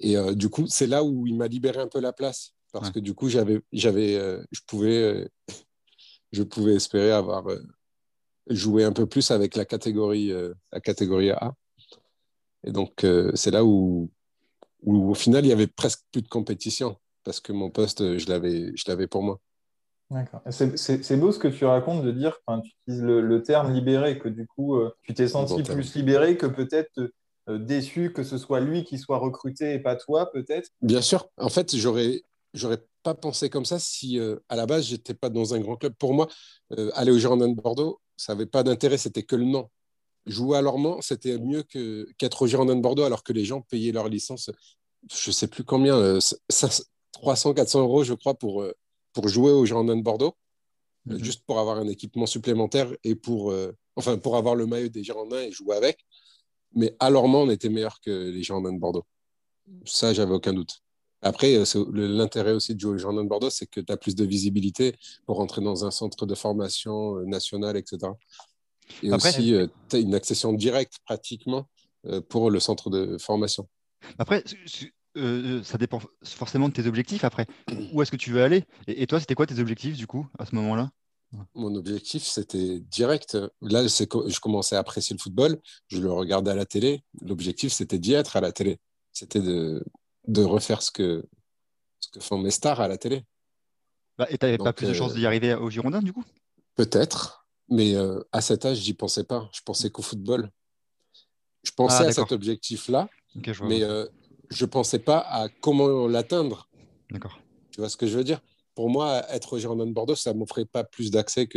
Et 0.00 0.16
euh, 0.16 0.34
du 0.34 0.48
coup, 0.48 0.66
c'est 0.66 0.86
là 0.86 1.04
où 1.04 1.26
il 1.26 1.36
m'a 1.36 1.48
libéré 1.48 1.80
un 1.80 1.88
peu 1.88 2.00
la 2.00 2.12
place, 2.12 2.54
parce 2.72 2.90
que 2.90 2.98
du 2.98 3.14
coup, 3.14 3.28
j'avais, 3.28 3.60
j'avais, 3.72 4.16
euh, 4.16 4.42
je, 4.50 4.60
pouvais, 4.66 5.02
euh, 5.02 5.28
je 6.32 6.42
pouvais 6.42 6.74
espérer 6.74 7.12
avoir 7.12 7.44
joué 8.48 8.84
un 8.84 8.92
peu 8.92 9.06
plus 9.06 9.30
avec 9.30 9.54
la 9.54 9.64
catégorie, 9.64 10.32
la 10.72 10.80
catégorie 10.80 11.30
A. 11.30 11.54
Et 12.64 12.72
donc, 12.72 13.06
c'est 13.34 13.50
là 13.50 13.64
où, 13.64 14.10
où, 14.82 15.10
au 15.10 15.14
final, 15.14 15.44
il 15.44 15.48
y 15.48 15.52
avait 15.52 15.66
presque 15.66 16.00
plus 16.10 16.22
de 16.22 16.28
compétition, 16.28 16.96
parce 17.24 17.40
que 17.40 17.52
mon 17.52 17.70
poste, 17.70 18.18
je 18.18 18.28
l'avais, 18.28 18.72
je 18.74 18.84
l'avais 18.88 19.06
pour 19.06 19.22
moi. 19.22 19.38
D'accord. 20.12 20.42
C'est 20.50 21.16
beau 21.16 21.32
ce 21.32 21.38
que 21.38 21.48
tu 21.48 21.64
racontes 21.64 22.04
de 22.04 22.10
dire, 22.10 22.38
quand 22.46 22.60
tu 22.60 22.72
utilises 22.82 23.02
le, 23.02 23.42
terme 23.42 23.72
libéré, 23.72 24.18
que 24.18 24.28
du 24.28 24.46
coup, 24.46 24.76
euh, 24.76 24.94
tu 25.02 25.14
t'es 25.14 25.28
senti 25.28 25.62
plus 25.62 25.94
libéré 25.94 26.36
que 26.36 26.46
peut-être 26.46 27.10
déçu 27.48 28.12
que 28.12 28.22
ce 28.22 28.38
soit 28.38 28.60
lui 28.60 28.84
qui 28.84 28.98
soit 28.98 29.18
recruté 29.18 29.72
et 29.74 29.78
pas 29.78 29.96
toi, 29.96 30.30
peut-être 30.30 30.68
Bien 30.80 31.00
sûr. 31.00 31.28
En 31.38 31.48
fait, 31.48 31.74
j'aurais 31.74 32.22
j'aurais 32.54 32.84
pas 33.02 33.14
pensé 33.14 33.50
comme 33.50 33.64
ça 33.64 33.78
si 33.78 34.18
à 34.48 34.56
la 34.56 34.66
base 34.66 34.86
j'étais 34.86 35.14
pas 35.14 35.28
dans 35.28 35.54
un 35.54 35.60
grand 35.60 35.76
club. 35.76 35.94
Pour 35.98 36.14
moi, 36.14 36.28
aller 36.94 37.10
au 37.10 37.18
Girondin 37.18 37.48
de 37.48 37.54
Bordeaux, 37.54 38.00
ça 38.16 38.34
n'avait 38.34 38.46
pas 38.46 38.62
d'intérêt, 38.62 38.98
c'était 38.98 39.22
que 39.22 39.36
le 39.36 39.44
nom. 39.44 39.68
Jouer 40.26 40.58
à 40.58 40.62
Lormont, 40.62 41.00
c'était 41.00 41.36
mieux 41.38 41.64
qu'être 41.64 42.42
au 42.42 42.46
Girondin 42.46 42.76
de 42.76 42.80
Bordeaux 42.80 43.02
alors 43.02 43.24
que 43.24 43.32
les 43.32 43.44
gens 43.44 43.62
payaient 43.62 43.92
leur 43.92 44.08
licence, 44.08 44.50
je 45.10 45.30
sais 45.30 45.48
plus 45.48 45.64
combien, 45.64 46.18
300, 47.12 47.54
400 47.54 47.80
euros, 47.80 48.04
je 48.04 48.14
crois, 48.14 48.34
pour, 48.34 48.64
pour 49.12 49.28
jouer 49.28 49.50
au 49.50 49.66
Girondin 49.66 49.96
de 49.96 50.02
Bordeaux. 50.02 50.36
Euh, 51.10 51.14
mhm. 51.14 51.24
juste 51.24 51.44
pour 51.46 51.58
avoir 51.58 51.78
un 51.78 51.88
équipement 51.88 52.26
supplémentaire 52.26 52.92
et 53.02 53.14
pour, 53.14 53.50
euh, 53.50 53.72
enfin, 53.96 54.18
pour 54.18 54.36
avoir 54.36 54.54
le 54.54 54.66
maillot 54.66 54.88
des 54.88 55.02
Girondins 55.02 55.40
et 55.40 55.50
jouer 55.50 55.76
avec. 55.76 55.98
Mais 56.74 56.94
à 57.00 57.10
Lormont, 57.10 57.42
on 57.42 57.50
était 57.50 57.68
meilleur 57.68 58.00
que 58.00 58.30
les 58.30 58.42
Girondins 58.42 58.72
de 58.72 58.78
Bordeaux. 58.78 59.04
Ça, 59.84 60.14
j'avais 60.14 60.32
aucun 60.32 60.52
doute. 60.52 60.80
Après, 61.22 61.54
euh, 61.56 61.64
l'intérêt 61.92 62.52
aussi 62.52 62.74
de 62.74 62.80
jouer 62.80 62.94
aux 62.94 62.98
Girondins 62.98 63.24
de 63.24 63.28
Bordeaux, 63.28 63.50
c'est 63.50 63.66
que 63.66 63.80
tu 63.80 63.92
as 63.92 63.96
plus 63.96 64.14
de 64.14 64.24
visibilité 64.24 64.96
pour 65.26 65.36
rentrer 65.36 65.62
dans 65.62 65.84
un 65.84 65.90
centre 65.90 66.26
de 66.26 66.34
formation 66.34 67.16
national, 67.26 67.76
etc. 67.76 68.12
Et 69.02 69.12
aussi, 69.12 69.54
tu 69.88 69.96
as 69.96 69.98
une 69.98 70.14
accession 70.14 70.52
directe 70.52 70.94
pratiquement 71.04 71.68
pour 72.28 72.50
le 72.50 72.58
centre 72.58 72.90
de 72.90 73.16
formation. 73.18 73.68
Après, 74.18 74.42
euh, 75.16 75.62
ça 75.62 75.78
dépend 75.78 76.00
forcément 76.24 76.68
de 76.68 76.74
tes 76.74 76.86
objectifs 76.86 77.24
après. 77.24 77.46
Où 77.92 78.02
est-ce 78.02 78.10
que 78.10 78.16
tu 78.16 78.30
veux 78.30 78.42
aller? 78.42 78.64
Et, 78.86 79.06
toi, 79.06 79.20
c'était 79.20 79.34
quoi 79.34 79.46
tes 79.46 79.58
objectifs 79.58 79.96
du 79.96 80.06
coup 80.06 80.26
à 80.38 80.46
ce 80.46 80.54
moment-là? 80.54 80.90
Mon 81.54 81.74
objectif, 81.74 82.22
c'était 82.24 82.80
direct. 82.80 83.38
Là, 83.62 83.86
je 83.86 84.40
commençais 84.40 84.76
à 84.76 84.80
apprécier 84.80 85.16
le 85.16 85.20
football. 85.20 85.58
Je 85.88 86.00
le 86.00 86.12
regardais 86.12 86.50
à 86.50 86.54
la 86.54 86.66
télé. 86.66 87.02
L'objectif, 87.22 87.72
c'était 87.72 87.98
d'y 87.98 88.12
être 88.12 88.36
à 88.36 88.40
la 88.40 88.52
télé. 88.52 88.78
C'était 89.12 89.40
de, 89.40 89.82
de 90.26 90.42
refaire 90.42 90.82
ce 90.82 90.90
que, 90.90 91.24
ce 92.00 92.10
que 92.10 92.20
font 92.20 92.38
mes 92.38 92.50
stars 92.50 92.80
à 92.80 92.88
la 92.88 92.98
télé. 92.98 93.24
Bah, 94.18 94.26
et 94.30 94.38
tu 94.38 94.44
n'avais 94.44 94.58
pas 94.58 94.72
plus 94.72 94.88
de 94.88 94.92
chances 94.92 95.14
d'y 95.14 95.26
arriver 95.26 95.54
au 95.54 95.70
Girondin 95.70 96.00
du 96.00 96.12
coup? 96.12 96.24
Peut-être. 96.74 97.46
Mais 97.68 97.94
euh, 97.94 98.20
à 98.32 98.40
cet 98.40 98.64
âge, 98.66 98.78
j'y 98.78 98.94
pensais 98.94 99.24
pas. 99.24 99.48
Je 99.52 99.60
pensais 99.64 99.90
qu'au 99.90 100.02
football. 100.02 100.50
Je 101.62 101.70
pensais 101.70 102.04
ah, 102.04 102.08
à 102.08 102.12
cet 102.12 102.32
objectif-là. 102.32 103.08
mais 103.62 103.82
euh, 103.82 104.06
je 104.50 104.64
ne 104.64 104.70
pensais 104.70 104.98
pas 104.98 105.18
à 105.18 105.48
comment 105.48 106.06
l'atteindre. 106.06 106.68
D'accord. 107.10 107.38
Tu 107.70 107.80
vois 107.80 107.88
ce 107.88 107.96
que 107.96 108.06
je 108.06 108.16
veux 108.16 108.24
dire? 108.24 108.40
Pour 108.74 108.90
moi, 108.90 109.22
être 109.30 109.54
au 109.54 109.58
Girondin 109.58 109.86
de 109.86 109.92
Bordeaux, 109.92 110.14
ça 110.14 110.32
ne 110.32 110.38
m'offrait 110.38 110.64
pas 110.64 110.84
plus 110.84 111.10
d'accès 111.10 111.48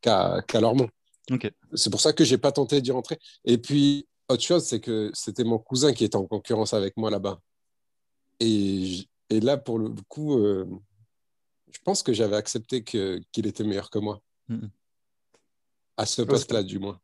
qu'à 0.00 0.60
Lormont. 0.60 0.88
C'est 1.74 1.90
pour 1.90 2.00
ça 2.00 2.12
que 2.12 2.24
je 2.24 2.34
n'ai 2.34 2.38
pas 2.38 2.52
tenté 2.52 2.80
d'y 2.80 2.90
rentrer. 2.90 3.18
Et 3.44 3.58
puis, 3.58 4.08
autre 4.28 4.42
chose, 4.42 4.64
c'est 4.64 4.80
que 4.80 5.10
c'était 5.14 5.44
mon 5.44 5.58
cousin 5.58 5.92
qui 5.92 6.04
était 6.04 6.16
en 6.16 6.26
concurrence 6.26 6.74
avec 6.74 6.96
moi 6.96 7.10
là-bas. 7.10 7.40
Et, 8.40 9.08
et, 9.28 9.40
là, 9.40 9.56
pour 9.56 9.78
le 9.78 9.90
coup, 10.08 10.38
euh, 10.38 10.66
je 11.70 11.78
pense 11.84 12.02
que 12.02 12.12
j'avais 12.12 12.36
accepté 12.36 12.82
qu'il 12.82 13.46
était 13.46 13.64
meilleur 13.64 13.90
que 13.90 13.98
moi. 13.98 14.20
À 15.96 16.06
ce 16.06 16.22
poste-là, 16.22 16.62
du 16.62 16.78
moins. 16.78 16.98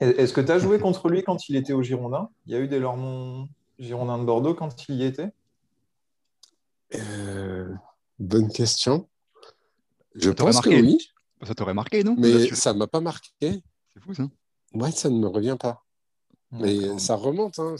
Est-ce 0.00 0.32
que 0.32 0.40
tu 0.40 0.52
as 0.52 0.58
joué 0.58 0.78
contre 0.78 1.08
lui 1.08 1.22
quand 1.22 1.48
il 1.48 1.56
était 1.56 1.72
au 1.72 1.82
Girondin? 1.82 2.28
Il 2.46 2.52
y 2.52 2.56
a 2.56 2.60
eu 2.60 2.68
des 2.68 2.78
Lormont 2.78 3.48
Girondin 3.78 4.18
de 4.18 4.24
Bordeaux 4.24 4.54
quand 4.54 4.88
il 4.88 4.96
y 4.96 5.04
était? 5.04 5.32
Euh, 6.94 7.74
Bonne 8.18 8.50
question. 8.50 9.08
Je 10.14 10.30
pense 10.30 10.60
que 10.60 10.70
oui. 10.70 10.98
Ça 11.42 11.54
t'aurait 11.54 11.74
marqué, 11.74 12.02
non? 12.02 12.14
Mais 12.18 12.54
ça 12.54 12.72
ne 12.72 12.78
m'a 12.78 12.86
pas 12.86 13.00
marqué. 13.00 13.30
C'est 13.40 14.00
fou, 14.00 14.14
ça. 14.14 14.28
Ouais, 14.72 14.90
ça 14.90 15.10
ne 15.10 15.18
me 15.18 15.26
revient 15.26 15.56
pas. 15.58 15.84
Mais 16.50 16.98
ça 16.98 17.16
remonte. 17.16 17.58
Hein, 17.58 17.76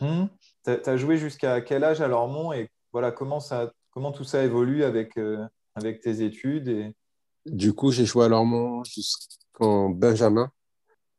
hum? 0.00 0.28
Tu 0.64 0.70
as 0.70 0.96
joué 0.96 1.18
jusqu'à 1.18 1.60
quel 1.60 1.84
âge 1.84 2.00
à 2.00 2.08
Lormont 2.08 2.52
et 2.52 2.70
voilà, 2.92 3.10
comment, 3.10 3.40
ça, 3.40 3.72
comment 3.90 4.12
tout 4.12 4.24
ça 4.24 4.44
évolue 4.44 4.84
avec, 4.84 5.16
euh, 5.16 5.44
avec 5.74 6.00
tes 6.00 6.22
études 6.22 6.68
et... 6.68 6.94
Du 7.44 7.72
coup, 7.72 7.90
j'ai 7.90 8.04
joué 8.04 8.26
à 8.26 8.28
Lormont 8.28 8.84
jusqu'en 8.84 9.88
Benjamin, 9.88 10.52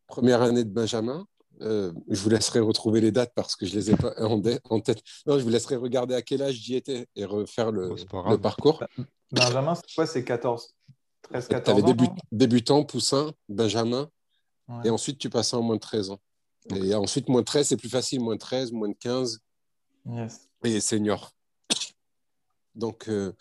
première 0.08 0.42
année 0.42 0.64
de 0.64 0.70
Benjamin. 0.70 1.28
Euh, 1.62 1.92
je 2.10 2.22
vous 2.22 2.30
laisserai 2.30 2.60
retrouver 2.62 3.02
les 3.02 3.12
dates 3.12 3.34
parce 3.36 3.56
que 3.56 3.66
je 3.66 3.76
les 3.76 3.92
ai 3.92 3.96
pas 3.96 4.14
en, 4.18 4.40
tête. 4.40 5.02
Non, 5.26 5.38
je 5.38 5.44
vous 5.44 5.50
laisserai 5.50 5.76
regarder 5.76 6.16
à 6.16 6.22
quel 6.22 6.42
âge 6.42 6.56
j'y 6.56 6.76
étais 6.76 7.08
et 7.16 7.26
refaire 7.26 7.72
le, 7.72 7.96
parcours. 8.38 8.84
Benjamin, 9.32 9.76
c'est 9.76 9.94
quoi 9.96 10.06
C'est 10.06 10.24
14 10.24 10.76
13, 11.24 11.48
14 11.48 11.64
Tu 11.64 11.90
avais 11.90 12.10
débutant, 12.32 12.84
poussin, 12.84 13.32
Benjamin, 13.50 14.10
et 14.84 14.90
ensuite 14.90 15.18
tu 15.18 15.30
passais 15.30 15.56
en 15.56 15.62
moins 15.62 15.76
de 15.76 15.82
13 15.82 16.12
ans. 16.12 16.20
Et 16.76 16.94
ensuite, 16.96 17.30
moins 17.30 17.42
de 17.42 17.46
13, 17.46 17.68
c'est 17.68 17.78
plus 17.78 17.90
facile, 17.90 18.22
moins 18.22 18.36
de 18.36 18.40
13, 18.40 18.72
moins 18.72 18.90
de 18.90 18.96
15, 19.00 19.40
et 20.64 20.80
senior. 20.80 21.32
Donc, 22.76 23.08
euh, 23.08 23.34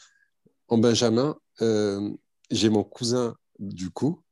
en 0.68 0.78
Benjamin, 0.78 1.36
euh, 1.60 2.10
j'ai 2.50 2.68
mon 2.68 2.84
cousin 2.84 3.36
du 3.58 3.90
coup. 3.90 4.22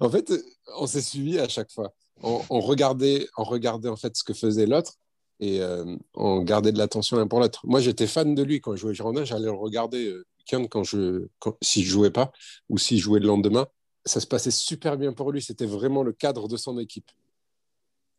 En 0.00 0.10
fait, 0.10 0.32
on 0.76 0.86
s'est 0.86 1.02
suivi 1.02 1.38
à 1.38 1.48
chaque 1.48 1.70
fois 1.70 1.94
on, 2.22 2.60
regardait, 2.60 3.26
on 3.36 3.44
regardait 3.44 3.88
en 3.88 3.96
fait 3.96 4.16
ce 4.16 4.24
que 4.24 4.34
faisait 4.34 4.66
l'autre 4.66 4.94
et 5.40 5.60
euh, 5.60 5.96
on 6.14 6.42
gardait 6.42 6.72
de 6.72 6.78
l'attention 6.78 7.16
l'un 7.16 7.26
pour 7.26 7.40
l'autre. 7.40 7.60
Moi, 7.64 7.80
j'étais 7.80 8.06
fan 8.06 8.34
de 8.34 8.42
lui 8.42 8.60
quand 8.60 8.76
je 8.76 8.80
jouais 8.80 8.94
Girondin, 8.94 9.24
j'allais 9.24 9.46
le 9.46 9.52
regarder 9.52 10.14
quand 10.70 10.84
je, 10.84 11.26
si 11.62 11.82
je 11.84 11.90
jouais 11.90 12.10
pas 12.10 12.30
ou 12.68 12.78
s'il 12.78 12.98
jouait 12.98 13.20
le 13.20 13.26
lendemain. 13.26 13.66
Ça 14.04 14.20
se 14.20 14.26
passait 14.26 14.50
super 14.50 14.96
bien 14.96 15.12
pour 15.12 15.32
lui. 15.32 15.42
C'était 15.42 15.66
vraiment 15.66 16.02
le 16.02 16.12
cadre 16.12 16.48
de 16.48 16.56
son 16.56 16.78
équipe. 16.78 17.10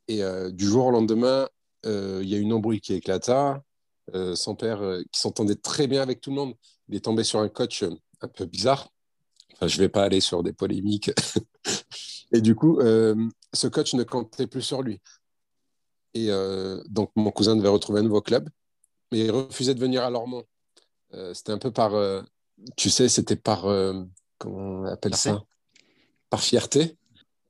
Et 0.07 0.23
euh, 0.23 0.51
du 0.51 0.65
jour 0.65 0.87
au 0.87 0.91
lendemain, 0.91 1.47
il 1.85 2.27
y 2.29 2.35
a 2.35 2.37
une 2.37 2.53
embrouille 2.53 2.79
qui 2.79 2.93
éclata. 2.93 3.61
son 4.35 4.55
père, 4.55 4.79
qui 5.11 5.19
s'entendait 5.19 5.55
très 5.55 5.87
bien 5.87 6.01
avec 6.01 6.21
tout 6.21 6.29
le 6.29 6.37
monde, 6.37 6.53
il 6.87 6.95
est 6.95 7.01
tombé 7.01 7.23
sur 7.23 7.39
un 7.39 7.49
coach 7.49 7.83
un 8.21 8.27
peu 8.27 8.45
bizarre. 8.45 8.89
Enfin, 9.53 9.67
je 9.67 9.77
ne 9.77 9.81
vais 9.81 9.89
pas 9.89 10.03
aller 10.03 10.21
sur 10.21 10.43
des 10.43 10.53
polémiques. 10.53 11.11
Et 12.31 12.39
du 12.39 12.55
coup, 12.55 12.79
ce 12.79 13.67
coach 13.67 13.93
ne 13.95 14.03
comptait 14.03 14.47
plus 14.47 14.61
sur 14.61 14.81
lui. 14.81 15.01
Et 16.13 16.27
euh, 16.29 16.81
donc, 16.87 17.11
mon 17.15 17.31
cousin 17.31 17.55
devait 17.55 17.69
retrouver 17.69 17.99
un 17.99 18.03
nouveau 18.03 18.21
club, 18.21 18.49
mais 19.11 19.19
il 19.19 19.31
refusait 19.31 19.73
de 19.73 19.79
venir 19.79 20.03
à 20.03 20.09
Lormont. 20.09 20.43
Euh, 21.13 21.33
c'était 21.33 21.51
un 21.51 21.57
peu 21.57 21.71
par, 21.71 21.95
euh, 21.95 22.21
tu 22.77 22.89
sais, 22.89 23.09
c'était 23.09 23.35
par, 23.35 23.63
comment 24.37 24.81
on 24.81 24.85
appelle 24.85 25.15
ça? 25.15 25.43
Par 26.29 26.41
fierté, 26.41 26.97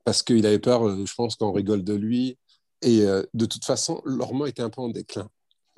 parce 0.04 0.22
qu'il 0.22 0.44
avait 0.46 0.58
peur, 0.58 0.88
je 1.04 1.14
pense, 1.14 1.36
qu'on 1.36 1.52
rigole 1.52 1.84
de 1.84 1.94
lui. 1.94 2.38
Et 2.84 3.06
de 3.32 3.46
toute 3.46 3.64
façon, 3.64 4.02
Lormont 4.04 4.44
était 4.44 4.62
un 4.62 4.70
peu 4.70 4.82
en 4.82 4.88
déclin. 4.90 5.28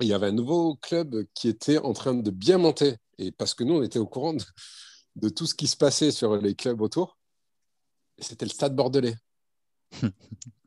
Il 0.01 0.07
y 0.07 0.13
avait 0.13 0.27
un 0.27 0.33
nouveau 0.33 0.75
club 0.75 1.23
qui 1.33 1.47
était 1.47 1.77
en 1.77 1.93
train 1.93 2.13
de 2.13 2.31
bien 2.31 2.57
monter. 2.57 2.97
Et 3.17 3.31
parce 3.31 3.53
que 3.53 3.63
nous, 3.63 3.75
on 3.75 3.81
était 3.81 3.97
au 3.97 4.05
courant 4.05 4.33
de, 4.33 4.43
de 5.15 5.29
tout 5.29 5.45
ce 5.45 5.55
qui 5.55 5.67
se 5.67 5.75
passait 5.75 6.11
sur 6.11 6.37
les 6.37 6.55
clubs 6.55 6.81
autour. 6.81 7.17
C'était 8.19 8.45
le 8.45 8.51
Stade 8.51 8.75
Bordelais. 8.75 9.15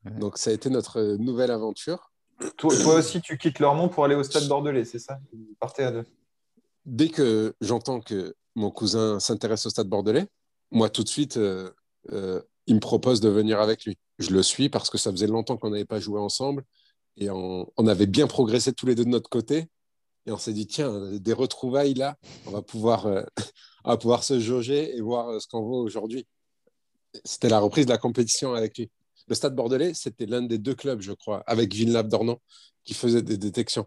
Donc 0.05 0.39
ça 0.39 0.51
a 0.51 0.53
été 0.53 0.71
notre 0.71 1.17
nouvelle 1.17 1.51
aventure. 1.51 2.11
Toi, 2.57 2.75
toi, 2.83 2.95
aussi, 2.95 3.21
tu 3.21 3.37
quittes 3.37 3.59
Lormont 3.59 3.89
pour 3.89 4.05
aller 4.05 4.15
au 4.15 4.23
Stade 4.23 4.49
Bordelais, 4.49 4.85
c'est 4.85 4.99
ça? 4.99 5.21
Vous 5.33 5.55
partez 5.59 5.85
à 5.85 5.93
deux. 5.93 6.07
Dès 6.87 7.09
que 7.09 7.55
j'entends 7.61 8.01
que 8.01 8.35
mon 8.55 8.71
cousin 8.71 9.21
s'intéresse 9.21 9.67
au 9.67 9.71
Stade 9.71 9.89
Bordelais, 9.89 10.27
moi 10.71 10.89
tout 10.89 11.05
de 11.05 11.09
suite, 11.09 11.37
euh, 11.37 11.71
euh, 12.13 12.41
il 12.67 12.77
me 12.77 12.81
propose 12.81 13.21
de 13.21 13.29
venir 13.29 13.61
avec 13.61 13.85
lui. 13.85 13.99
Je 14.21 14.31
le 14.31 14.43
suis 14.43 14.69
parce 14.69 14.89
que 14.89 14.99
ça 14.99 15.11
faisait 15.11 15.27
longtemps 15.27 15.57
qu'on 15.57 15.71
n'avait 15.71 15.85
pas 15.85 15.99
joué 15.99 16.21
ensemble 16.21 16.65
et 17.17 17.29
on, 17.31 17.67
avait 17.89 18.07
bien 18.07 18.29
progressé 18.29 18.73
tous 18.73 18.87
les 18.87 18.95
deux 18.95 19.05
de 19.05 19.11
notre 19.11 19.29
côté. 19.29 19.67
Et 20.27 20.33
on 20.33 20.39
s'est 20.39 20.53
dit, 20.53 20.67
tiens, 20.67 20.93
des 21.13 21.33
retrouvailles 21.33 21.95
là, 21.95 22.17
on 22.47 22.53
va 22.53 22.63
pouvoir, 22.63 23.07
euh, 23.07 23.23
on 23.85 23.91
va 23.91 23.97
pouvoir 23.97 24.23
se 24.23 24.39
jauger 24.39 24.97
et 24.97 25.01
voir 25.01 25.41
ce 25.41 25.49
qu'on 25.49 25.63
vaut 25.63 25.83
aujourd'hui. 25.83 26.27
C'était 27.25 27.49
la 27.49 27.59
reprise 27.59 27.87
de 27.87 27.91
la 27.91 27.99
compétition 27.99 28.55
avec 28.55 28.79
lui 28.79 28.91
le 29.31 29.37
Stade 29.37 29.55
Bordelais, 29.55 29.95
c'était 29.95 30.27
l'un 30.27 30.43
des 30.43 30.59
deux 30.59 30.75
clubs, 30.75 31.01
je 31.01 31.13
crois, 31.13 31.43
avec 31.47 31.73
Villeneuve-d'Ornon, 31.73 32.39
qui 32.85 32.95
faisait 32.95 33.23
des 33.23 33.39
détections. 33.39 33.87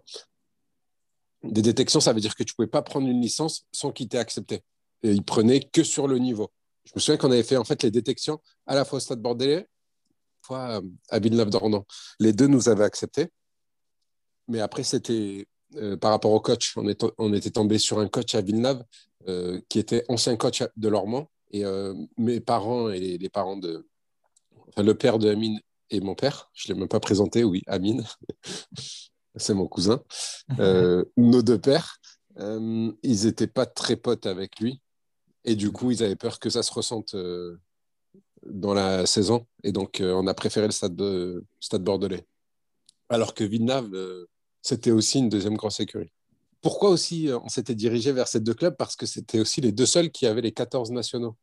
Des 1.43 1.61
détections, 1.61 1.99
ça 1.99 2.13
veut 2.13 2.21
dire 2.21 2.33
que 2.35 2.43
tu 2.43 2.53
ne 2.53 2.55
pouvais 2.55 2.69
pas 2.69 2.81
prendre 2.81 3.07
une 3.07 3.21
licence 3.21 3.67
sans 3.73 3.91
qu'il 3.91 4.07
t'ait 4.07 4.17
accepté. 4.17 4.63
Et 5.03 5.11
ils 5.11 5.23
prenaient 5.23 5.59
que 5.59 5.83
sur 5.83 6.07
le 6.07 6.17
niveau. 6.17 6.49
Je 6.85 6.93
me 6.95 7.01
souviens 7.01 7.17
qu'on 7.17 7.31
avait 7.31 7.43
fait 7.43 7.57
en 7.57 7.65
fait 7.65 7.83
les 7.83 7.91
détections 7.91 8.39
à 8.65 8.75
la 8.75 8.85
fois 8.85 8.97
au 8.97 8.99
Stade 9.01 9.21
Bordelais, 9.21 9.67
fois 10.43 10.77
euh, 10.77 10.81
à 11.09 11.19
Villeneuve-d'Ornon. 11.19 11.85
Les 12.19 12.33
deux 12.33 12.47
nous 12.47 12.69
avaient 12.69 12.83
acceptés. 12.83 13.29
Mais 14.47 14.59
après, 14.59 14.83
c'était 14.83 15.47
euh, 15.75 15.97
par 15.97 16.11
rapport 16.11 16.31
au 16.31 16.39
coach. 16.39 16.75
On, 16.77 17.33
était 17.33 17.51
tombé 17.51 17.77
sur 17.77 17.99
un 17.99 18.07
coach 18.07 18.35
à 18.35 18.41
Villeneuve 18.41 18.83
euh, 19.27 19.59
qui 19.69 19.79
était 19.79 20.03
ancien 20.09 20.35
coach 20.35 20.63
de 20.75 20.87
Lormont. 20.87 21.27
Et 21.55 21.63
mes 22.17 22.39
parents 22.39 22.89
et 22.89 23.19
les 23.19 23.29
parents 23.29 23.57
de, 23.57 23.87
le 24.75 24.93
père 24.95 25.19
de 25.19 25.29
Amine 25.29 25.61
et 25.91 25.99
mon 25.99 26.15
père, 26.15 26.49
je 26.55 26.67
ne 26.67 26.73
l'ai 26.73 26.79
même 26.79 26.89
pas 26.89 26.99
présenté, 26.99 27.43
oui, 27.43 27.61
Amine, 27.67 28.03
c'est 29.35 29.53
mon 29.53 29.67
cousin, 29.67 30.01
nos 30.57 31.41
deux 31.43 31.59
pères, 31.59 31.99
ils 32.39 32.95
n'étaient 33.03 33.45
pas 33.45 33.67
très 33.67 33.97
potes 33.97 34.25
avec 34.25 34.59
lui. 34.59 34.81
Et 35.45 35.55
du 35.55 35.71
coup, 35.71 35.91
ils 35.91 36.03
avaient 36.03 36.15
peur 36.15 36.39
que 36.39 36.49
ça 36.49 36.63
se 36.63 36.73
ressente 36.73 37.15
dans 38.45 38.73
la 38.73 39.05
saison. 39.05 39.45
Et 39.63 39.71
donc, 39.71 40.01
on 40.01 40.27
a 40.27 40.33
préféré 40.33 40.65
le 40.67 40.71
stade, 40.71 40.95
de, 40.95 41.43
stade 41.59 41.83
bordelais. 41.83 42.25
Alors 43.09 43.33
que 43.33 43.43
Villeneuve, 43.43 43.93
euh, 43.93 44.25
c'était 44.61 44.91
aussi 44.91 45.19
une 45.19 45.29
deuxième 45.29 45.55
grosse 45.55 45.79
écurie. 45.79 46.11
Pourquoi 46.61 46.89
aussi 46.89 47.29
euh, 47.29 47.37
on 47.43 47.49
s'était 47.49 47.75
dirigé 47.75 48.11
vers 48.11 48.27
ces 48.27 48.39
deux 48.39 48.53
clubs? 48.53 48.75
Parce 48.75 48.95
que 48.95 49.05
c'était 49.05 49.39
aussi 49.39 49.61
les 49.61 49.71
deux 49.71 49.85
seuls 49.85 50.09
qui 50.11 50.25
avaient 50.25 50.41
les 50.41 50.51
14 50.51 50.91
nationaux. 50.91 51.35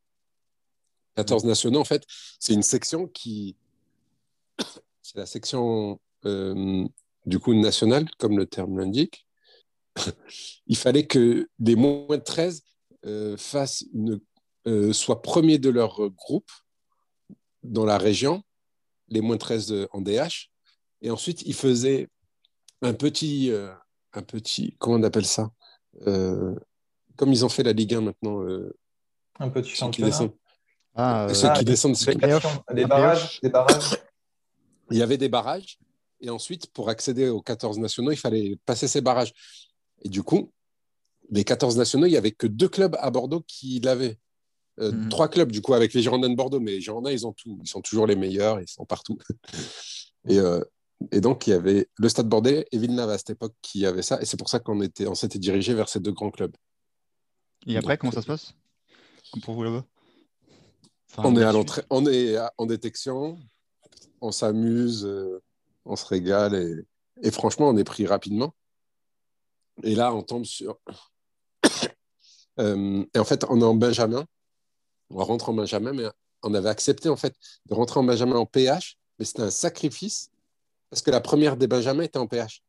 14 1.16 1.44
nationaux, 1.44 1.80
en 1.80 1.84
fait, 1.84 2.04
c'est 2.38 2.54
une 2.54 2.62
section 2.62 3.06
qui. 3.06 3.56
C'est 5.02 5.16
la 5.16 5.26
section 5.26 5.98
euh, 6.24 6.86
du 7.26 7.40
coup 7.40 7.52
nationale, 7.52 8.08
comme 8.18 8.38
le 8.38 8.46
terme 8.46 8.78
l'indique. 8.78 9.26
Il 10.68 10.76
fallait 10.76 11.06
que 11.06 11.48
les 11.58 11.74
moins 11.74 12.16
de 12.16 12.22
13 12.22 12.62
euh, 13.06 13.36
fassent 13.36 13.84
une, 13.92 14.20
euh, 14.68 14.92
soient 14.92 15.20
premiers 15.20 15.58
de 15.58 15.68
leur 15.68 16.10
groupe 16.10 16.50
dans 17.62 17.84
la 17.84 17.98
région, 17.98 18.42
les 19.08 19.20
moins 19.20 19.36
de 19.36 19.40
13 19.40 19.88
en 19.92 20.00
DH. 20.00 20.50
Et 21.02 21.10
ensuite, 21.10 21.42
ils 21.42 21.54
faisaient 21.54 22.08
un 22.82 22.94
petit, 22.94 23.50
euh, 23.50 23.72
un 24.12 24.22
petit, 24.22 24.76
comment 24.78 24.96
on 24.96 25.02
appelle 25.02 25.26
ça 25.26 25.50
Euh, 26.06 26.54
Comme 27.16 27.32
ils 27.32 27.44
ont 27.44 27.48
fait 27.48 27.62
la 27.62 27.72
Ligue 27.72 27.94
1 27.94 28.00
maintenant, 28.02 28.42
euh, 28.42 28.74
Un 29.38 29.48
petit 29.50 29.74
ceux 29.76 29.90
qui 29.90 30.02
descendent. 30.02 30.34
Ah, 30.94 31.26
euh, 31.26 31.34
Ceux 31.34 31.48
Ah, 31.48 31.52
qui 31.52 31.64
des- 31.64 31.72
descendent 31.72 31.94
des 31.96 32.14
Des 32.74 32.86
barrages. 32.86 33.40
Des 33.42 33.48
barrages. 33.50 33.96
il 34.90 34.96
y 34.98 35.02
avait 35.02 35.18
des 35.18 35.28
barrages. 35.28 35.78
Et 36.20 36.30
ensuite, 36.30 36.66
pour 36.72 36.88
accéder 36.90 37.28
aux 37.28 37.40
14 37.42 37.78
nationaux, 37.78 38.10
il 38.12 38.16
fallait 38.16 38.58
passer 38.66 38.88
ces 38.88 39.00
barrages. 39.00 39.32
Et 40.02 40.08
du 40.08 40.22
coup, 40.22 40.52
les 41.30 41.44
14 41.44 41.76
nationaux, 41.76 42.06
il 42.06 42.10
n'y 42.10 42.16
avait 42.16 42.32
que 42.32 42.46
deux 42.46 42.68
clubs 42.68 42.96
à 43.00 43.10
Bordeaux 43.10 43.42
qui 43.46 43.80
l'avaient. 43.80 44.18
Euh, 44.78 44.92
Mhm. 44.92 45.08
Trois 45.08 45.28
clubs, 45.28 45.50
du 45.50 45.60
coup, 45.60 45.74
avec 45.74 45.92
les 45.92 46.02
Girondins 46.02 46.28
de 46.30 46.36
Bordeaux. 46.36 46.60
Mais 46.60 46.72
les 46.72 46.80
Girondins, 46.80 47.10
ils 47.10 47.26
ont 47.26 47.32
tout. 47.32 47.58
Ils 47.62 47.68
sont 47.68 47.80
toujours 47.82 48.06
les 48.06 48.16
meilleurs. 48.16 48.60
Ils 48.60 48.68
sont 48.68 48.84
partout. 48.84 49.18
et, 50.28 50.38
euh, 50.38 50.62
et 51.12 51.20
donc, 51.20 51.46
il 51.46 51.50
y 51.50 51.52
avait 51.54 51.88
le 51.98 52.08
Stade 52.08 52.28
Bordelais 52.28 52.66
et 52.72 52.78
Villeneuve 52.78 53.10
à 53.10 53.18
cette 53.18 53.30
époque 53.30 53.54
qui 53.62 53.84
avaient 53.84 54.02
ça. 54.02 54.20
Et 54.22 54.24
c'est 54.24 54.36
pour 54.38 54.48
ça 54.48 54.60
qu'on 54.60 54.80
était, 54.80 55.06
on 55.06 55.14
s'était 55.14 55.38
dirigé 55.38 55.74
vers 55.74 55.88
ces 55.88 56.00
deux 56.00 56.12
grands 56.12 56.30
clubs. 56.30 56.54
Et 57.66 57.76
après, 57.76 57.94
Donc, 57.94 58.00
comment 58.00 58.12
ça 58.12 58.22
se 58.22 58.26
passe? 58.26 58.54
Pour 59.42 59.54
vous 59.54 59.64
là-bas? 59.64 59.84
Enfin, 61.12 61.22
on 61.28 61.36
est 61.36 61.42
à 61.44 61.52
l'entrée, 61.52 61.82
on 61.90 62.06
est 62.06 62.36
à- 62.36 62.52
en 62.56 62.66
détection, 62.66 63.38
on 64.20 64.30
s'amuse, 64.32 65.04
euh, 65.04 65.42
on 65.84 65.96
se 65.96 66.06
régale 66.06 66.54
et, 66.54 67.26
et 67.26 67.30
franchement, 67.32 67.68
on 67.68 67.76
est 67.76 67.84
pris 67.84 68.06
rapidement. 68.06 68.54
Et 69.82 69.94
là, 69.94 70.14
on 70.14 70.22
tombe 70.22 70.44
sur. 70.44 70.78
Euh, 72.58 73.04
et 73.14 73.18
en 73.18 73.24
fait, 73.24 73.44
on 73.48 73.60
est 73.60 73.64
en 73.64 73.74
Benjamin, 73.74 74.26
on 75.10 75.24
rentre 75.24 75.48
en 75.48 75.54
Benjamin, 75.54 75.92
mais 75.92 76.04
on 76.42 76.54
avait 76.54 76.68
accepté 76.68 77.08
en 77.08 77.16
fait 77.16 77.34
de 77.66 77.74
rentrer 77.74 78.00
en 78.00 78.04
Benjamin 78.04 78.36
en 78.36 78.46
PH, 78.46 78.96
mais 79.18 79.24
c'était 79.24 79.42
un 79.42 79.50
sacrifice 79.50 80.30
parce 80.88 81.02
que 81.02 81.10
la 81.10 81.20
première 81.20 81.56
des 81.56 81.66
Benjamins 81.66 82.02
était 82.04 82.18
en 82.18 82.26
PH. 82.26 82.62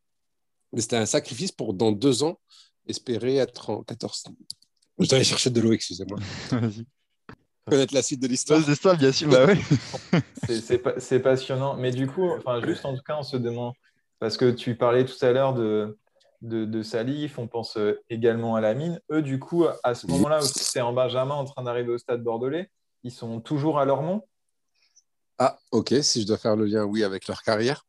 Mais 0.73 0.81
c'était 0.81 0.97
un 0.97 1.05
sacrifice 1.05 1.51
pour 1.51 1.73
dans 1.73 1.91
deux 1.91 2.23
ans 2.23 2.39
espérer 2.87 3.35
être 3.37 3.69
en 3.69 3.83
14. 3.83 4.25
Je 4.99 5.07
dois 5.07 5.15
aller 5.15 5.23
chercher 5.25 5.49
de 5.49 5.59
l'eau, 5.61 5.71
excusez-moi. 5.73 6.19
Connaître 7.67 7.93
la 7.93 8.01
suite 8.01 8.21
de 8.21 8.27
l'histoire. 8.27 8.61
C'est 8.65 8.75
ça, 8.75 8.95
bien 8.95 9.11
sûr. 9.11 9.29
Bah 9.29 9.45
ouais. 9.45 9.57
C'est- 10.47 10.61
C'est 10.61 10.77
pa- 10.79 10.99
c'est 10.99 11.19
passionnant. 11.19 11.75
Mais 11.77 11.91
du 11.91 12.07
coup, 12.07 12.29
enfin, 12.31 12.59
juste 12.65 12.85
en 12.85 12.95
tout 12.95 13.03
cas, 13.03 13.15
on 13.19 13.23
se 13.23 13.37
demande, 13.37 13.73
parce 14.19 14.35
que 14.35 14.49
tu 14.51 14.75
parlais 14.75 15.05
tout 15.05 15.23
à 15.23 15.31
l'heure 15.31 15.53
de, 15.53 15.97
de, 16.41 16.65
de 16.65 16.83
Salif, 16.83 17.37
on 17.37 17.47
pense 17.47 17.77
euh, 17.77 18.01
également 18.09 18.55
à 18.55 18.61
la 18.61 18.73
mine. 18.73 18.99
Eux, 19.11 19.21
du 19.21 19.39
coup, 19.39 19.65
à 19.83 19.93
ce 19.95 20.07
moment-là 20.07 20.41
c'est 20.41 20.81
en 20.81 20.93
Benjamin 20.93 21.35
en 21.35 21.45
train 21.45 21.63
d'arriver 21.63 21.91
au 21.91 21.97
stade 21.97 22.23
bordelais, 22.23 22.69
ils 23.03 23.11
sont 23.11 23.39
toujours 23.41 23.79
à 23.79 23.85
Lormont 23.85 24.23
Ah, 25.37 25.57
ok, 25.71 25.93
si 26.01 26.21
je 26.21 26.27
dois 26.27 26.37
faire 26.37 26.55
le 26.55 26.65
lien, 26.65 26.83
oui, 26.83 27.03
avec 27.03 27.27
leur 27.27 27.41
carrière. 27.43 27.85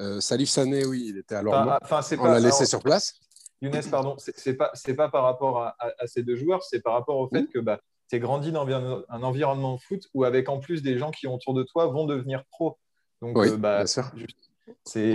Euh, 0.00 0.20
Salif 0.20 0.48
Sané, 0.48 0.86
oui, 0.86 1.06
il 1.08 1.18
était 1.18 1.34
à 1.34 1.42
Lormont. 1.42 1.72
Enfin, 1.82 2.00
On 2.18 2.24
l'a 2.24 2.40
laissé 2.40 2.58
alors, 2.58 2.68
sur 2.68 2.82
place. 2.82 3.14
Younes, 3.60 3.82
pardon, 3.90 4.16
c'est 4.18 4.54
pas, 4.54 4.72
pas 4.96 5.08
par 5.10 5.24
rapport 5.24 5.62
à, 5.62 5.76
à- 5.78 5.92
à 5.98 6.06
ces 6.06 6.22
deux 6.22 6.36
joueurs, 6.36 6.62
c'est 6.62 6.80
par 6.80 6.94
rapport 6.94 7.18
au 7.18 7.28
fait 7.28 7.46
que 7.46 7.58
bah, 7.58 7.78
tu 8.08 8.16
es 8.16 8.18
grandi 8.18 8.50
dans 8.52 8.66
un, 8.66 9.22
environnement 9.22 9.74
de 9.74 9.80
foot 9.80 10.08
où, 10.14 10.24
avec 10.24 10.48
en 10.48 10.58
plus 10.58 10.82
des 10.82 10.96
gens 10.98 11.10
qui 11.10 11.26
ont 11.26 11.34
autour 11.34 11.52
de 11.52 11.62
toi, 11.62 11.86
vont 11.86 12.06
devenir 12.06 12.44
pros. 12.50 12.78
Donc, 13.20 13.36
Oui, 13.36 13.48
euh, 13.48 13.56
bah, 13.58 13.78
bien 13.78 13.86
sûr. 13.86 14.10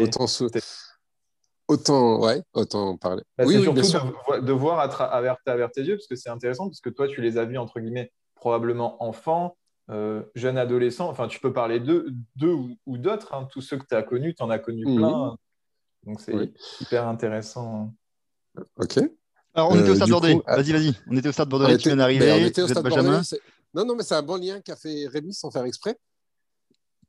Autant, 0.02 0.28
autant, 1.68 2.20
ouais, 2.22 2.42
autant 2.54 2.90
en 2.90 2.98
parler. 2.98 3.24
bah, 3.38 3.44
oui, 3.48 3.54
c'est 3.62 3.68
oui, 3.68 3.74
bien 3.74 3.84
surtout 3.84 4.16
sûr. 4.28 4.36
de, 4.42 4.46
de 4.46 4.52
voir 4.54 4.80
à, 4.80 4.88
tra- 4.88 5.10
à 5.10 5.22
vers, 5.22 5.38
à 5.46 5.56
vers 5.56 5.72
tes 5.72 5.82
yeux, 5.84 5.96
parce 5.96 6.08
que 6.08 6.16
c'est 6.16 6.30
intéressant, 6.30 6.68
parce 6.68 6.82
que 6.82 6.90
toi, 6.90 7.08
tu 7.08 7.22
les 7.22 7.38
as 7.38 7.46
vus, 7.46 7.58
entre 7.58 7.80
guillemets, 7.80 8.12
probablement 8.36 9.02
enfants, 9.04 9.58
euh, 9.90 10.24
jeunes 10.36 10.58
adolescents. 10.58 11.10
Enfin, 11.10 11.28
tu 11.28 11.40
peux 11.40 11.54
parler 11.54 11.80
d'eux 11.80 12.08
d'eux 12.36 12.52
ou, 12.54 12.76
ou 12.86 12.98
d'autres. 12.98 13.34
hein. 13.34 13.48
Tous 13.52 13.62
ceux 13.62 13.78
que 13.78 13.86
tu 13.88 13.96
as 13.96 14.04
connus, 14.04 14.34
tu 14.36 14.44
en 14.44 14.50
as 14.50 14.60
connu 14.60 14.86
Mhm. 14.86 14.96
plein. 14.98 15.38
Donc, 16.06 16.22
c'est 16.22 16.34
Oui. 16.34 16.54
hyper 16.82 17.08
intéressant. 17.08 17.94
Ok. 18.78 19.00
Alors, 19.54 19.72
on 19.72 19.76
était 19.80 19.90
Euh, 19.90 19.92
au 19.92 19.96
stade 19.96 20.06
du 20.08 20.12
Bordelais. 20.12 20.40
ah- 20.46 20.56
Vas-y, 20.58 20.72
vas-y. 20.72 20.94
On 21.10 21.16
était 21.18 21.30
au 21.30 21.32
stade 21.32 21.48
On 21.48 21.52
Bordelais. 21.52 21.78
Tu 21.78 21.82
était- 21.82 21.90
viens 21.90 21.98
d'arriver. 21.98 22.32
on 22.32 22.46
était 22.46 22.62
au 22.62 22.68
stade. 22.68 22.84
Bordelais. 22.88 23.20
Non, 23.74 23.86
non, 23.86 23.96
mais 23.96 24.04
c'est 24.04 24.16
un 24.16 24.22
bon 24.24 24.40
lien 24.42 24.60
qu'a 24.62 24.76
fait 24.76 25.08
Rémi 25.08 25.34
sans 25.34 25.52
faire 25.52 25.66
exprès. 25.66 25.98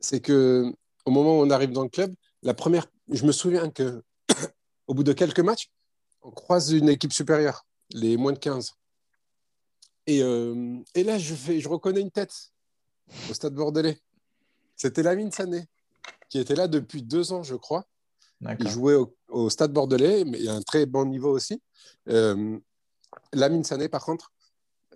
C'est 0.01 0.21
que 0.21 0.73
au 1.05 1.11
moment 1.11 1.39
où 1.39 1.43
on 1.43 1.51
arrive 1.51 1.73
dans 1.73 1.83
le 1.83 1.89
club, 1.89 2.13
la 2.43 2.55
première, 2.55 2.87
je 3.11 3.25
me 3.25 3.33
souviens 3.33 3.71
que 3.71 4.03
au 4.87 4.95
bout 4.95 5.03
de 5.03 5.13
quelques 5.13 5.41
matchs, 5.41 5.71
on 6.23 6.31
croise 6.31 6.73
une 6.73 6.89
équipe 6.89 7.13
supérieure, 7.13 7.67
les 7.91 8.17
moins 8.17 8.33
de 8.33 8.39
15. 8.39 8.75
Et, 10.07 10.23
euh, 10.23 10.79
et 10.95 11.05
là, 11.05 11.19
je, 11.19 11.35
fais, 11.35 11.61
je 11.61 11.69
reconnais 11.69 12.01
une 12.01 12.11
tête 12.11 12.53
au 13.31 13.35
stade 13.35 13.55
bordelais. 13.55 14.01
C'était 14.77 15.03
Lamine 15.03 15.33
Sané, 15.33 15.67
qui 16.29 16.39
était 16.39 16.55
là 16.55 16.69
depuis 16.69 17.03
deux 17.03 17.33
ans, 17.33 17.43
je 17.43 17.55
crois. 17.55 17.87
Il 18.61 18.69
jouait 18.69 18.95
au, 18.95 19.17
au 19.29 19.51
stade 19.51 19.73
bordelais, 19.73 20.25
mais 20.25 20.39
il 20.39 20.45
y 20.45 20.49
a 20.49 20.55
un 20.55 20.63
très 20.63 20.87
bon 20.87 21.07
niveau 21.07 21.31
aussi. 21.31 21.63
Euh, 22.09 22.59
Lamine 23.33 23.65
Sané, 23.65 23.89
par 23.89 24.05
contre, 24.05 24.33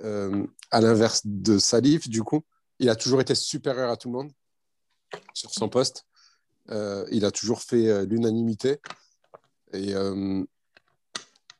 euh, 0.02 0.46
à 0.70 0.80
l'inverse 0.80 1.22
de 1.24 1.58
Salif, 1.58 2.08
du 2.08 2.22
coup, 2.22 2.42
il 2.78 2.88
a 2.88 2.96
toujours 2.96 3.20
été 3.20 3.34
supérieur 3.34 3.90
à 3.90 3.96
tout 3.96 4.08
le 4.08 4.14
monde 4.14 4.32
sur 5.34 5.52
son 5.52 5.68
poste. 5.68 6.06
Euh, 6.70 7.06
il 7.10 7.24
a 7.24 7.30
toujours 7.30 7.62
fait 7.62 8.04
l'unanimité. 8.06 8.80
Et 9.72 9.94
euh, 9.94 10.42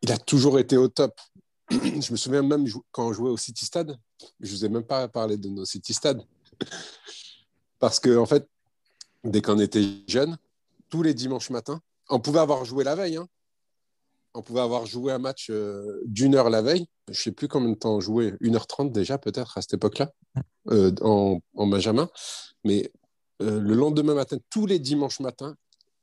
il 0.02 0.12
a 0.12 0.18
toujours 0.18 0.58
été 0.58 0.76
au 0.76 0.88
top. 0.88 1.18
je 1.70 2.10
me 2.12 2.16
souviens 2.16 2.42
même 2.42 2.66
quand 2.90 3.08
on 3.08 3.12
jouait 3.12 3.30
au 3.30 3.36
City 3.36 3.64
Stade, 3.64 3.96
je 4.40 4.50
ne 4.50 4.56
vous 4.56 4.64
ai 4.64 4.68
même 4.68 4.84
pas 4.84 5.06
parlé 5.08 5.36
de 5.36 5.48
nos 5.48 5.64
City 5.64 5.94
Stades. 5.94 6.22
Parce 7.78 8.00
que, 8.00 8.16
en 8.18 8.26
fait, 8.26 8.46
dès 9.24 9.40
qu'on 9.40 9.58
était 9.58 9.84
jeune, 10.06 10.36
tous 10.88 11.02
les 11.02 11.14
dimanches 11.14 11.50
matins, 11.50 11.80
on 12.08 12.20
pouvait 12.20 12.40
avoir 12.40 12.64
joué 12.64 12.84
la 12.84 12.94
veille. 12.94 13.16
hein. 13.16 13.28
On 14.34 14.42
pouvait 14.42 14.60
avoir 14.60 14.86
joué 14.86 15.12
un 15.12 15.18
match 15.18 15.48
euh, 15.50 16.02
d'une 16.04 16.34
heure 16.34 16.50
la 16.50 16.62
veille. 16.62 16.86
Je 17.08 17.12
ne 17.12 17.22
sais 17.22 17.32
plus 17.32 17.48
combien 17.48 17.70
de 17.70 17.74
temps 17.74 17.96
on 17.96 18.00
jouait, 18.00 18.32
1h30 18.40 18.92
déjà, 18.92 19.18
peut-être 19.18 19.58
à 19.58 19.62
cette 19.62 19.74
époque-là, 19.74 20.12
euh, 20.68 20.92
en, 21.00 21.40
en 21.56 21.66
Benjamin. 21.66 22.08
Mais 22.64 22.92
le 23.40 23.72
lendemain 23.74 24.12
matin, 24.14 24.36
tous 24.50 24.66
les 24.66 24.78
dimanches 24.78 25.20
matins, 25.20 25.56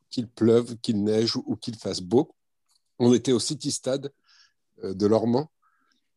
qu'il 0.10 0.28
pleuve, 0.28 0.78
qu'il 0.78 1.04
neige 1.04 1.36
ou 1.36 1.56
qu'il 1.56 1.76
fasse 1.76 2.02
beau, 2.02 2.34
on 3.00 3.14
était 3.14 3.32
au 3.32 3.40
City 3.40 3.72
Stade 3.72 4.12
euh, 4.84 4.94
de 4.94 5.06
Lormont 5.06 5.48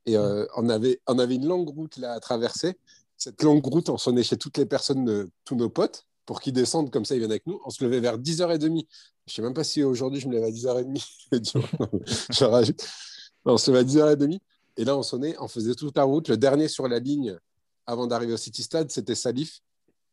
et 0.06 0.16
euh, 0.16 0.46
on, 0.56 0.68
avait, 0.68 1.00
on 1.06 1.18
avait 1.18 1.34
une 1.34 1.46
longue 1.46 1.68
route 1.68 1.96
là 1.96 2.12
à 2.12 2.20
traverser. 2.20 2.76
Cette 3.16 3.42
longue 3.42 3.64
route, 3.64 3.88
on 3.88 3.98
sonnait 3.98 4.22
chez 4.22 4.36
toutes 4.36 4.56
les 4.56 4.66
personnes, 4.66 5.04
de, 5.04 5.30
tous 5.44 5.56
nos 5.56 5.68
potes, 5.68 6.06
pour 6.24 6.40
qu'ils 6.40 6.54
descendent 6.54 6.90
comme 6.90 7.04
ça, 7.04 7.14
ils 7.14 7.18
viennent 7.18 7.30
avec 7.30 7.46
nous. 7.46 7.60
On 7.64 7.70
se 7.70 7.84
levait 7.84 8.00
vers 8.00 8.18
10h30. 8.18 8.60
Je 8.60 8.66
ne 8.72 8.84
sais 9.26 9.42
même 9.42 9.54
pas 9.54 9.64
si 9.64 9.82
aujourd'hui 9.82 10.20
je 10.20 10.28
me 10.28 10.32
lève 10.32 10.44
à 10.44 10.50
10h30. 10.50 11.04
je 12.38 12.44
rajoute. 12.44 12.86
On 13.44 13.58
se 13.58 13.70
levait 13.70 13.80
à 13.80 14.14
10h30. 14.14 14.40
Et 14.76 14.84
là, 14.84 14.96
on 14.96 15.02
sonnait, 15.02 15.36
on 15.38 15.48
faisait 15.48 15.74
toute 15.74 15.96
la 15.96 16.04
route. 16.04 16.28
Le 16.28 16.36
dernier 16.36 16.68
sur 16.68 16.88
la 16.88 16.98
ligne 16.98 17.36
avant 17.86 18.06
d'arriver 18.06 18.32
au 18.32 18.38
City 18.38 18.62
Stade, 18.62 18.90
c'était 18.90 19.14
Salif. 19.14 19.60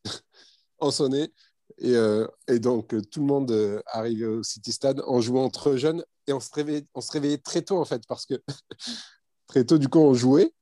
on 0.79 0.91
sonnait. 0.91 1.31
Et, 1.79 1.95
euh, 1.95 2.27
et 2.47 2.59
donc, 2.59 2.93
euh, 2.93 3.01
tout 3.01 3.19
le 3.19 3.25
monde 3.27 3.51
euh, 3.51 3.81
arrivait 3.87 4.25
au 4.25 4.43
City 4.43 4.71
Stade 4.71 5.01
en 5.05 5.21
jouant 5.21 5.43
entre 5.43 5.75
jeunes. 5.75 6.03
Et 6.27 6.33
on 6.33 6.39
se 6.39 6.51
réveillait, 6.53 6.85
on 6.93 7.01
se 7.01 7.11
réveillait 7.11 7.37
très 7.37 7.61
tôt, 7.61 7.77
en 7.77 7.85
fait, 7.85 8.01
parce 8.07 8.25
que 8.25 8.35
très 9.47 9.63
tôt, 9.63 9.77
du 9.77 9.87
coup, 9.87 9.99
on 9.99 10.13
jouait. 10.13 10.53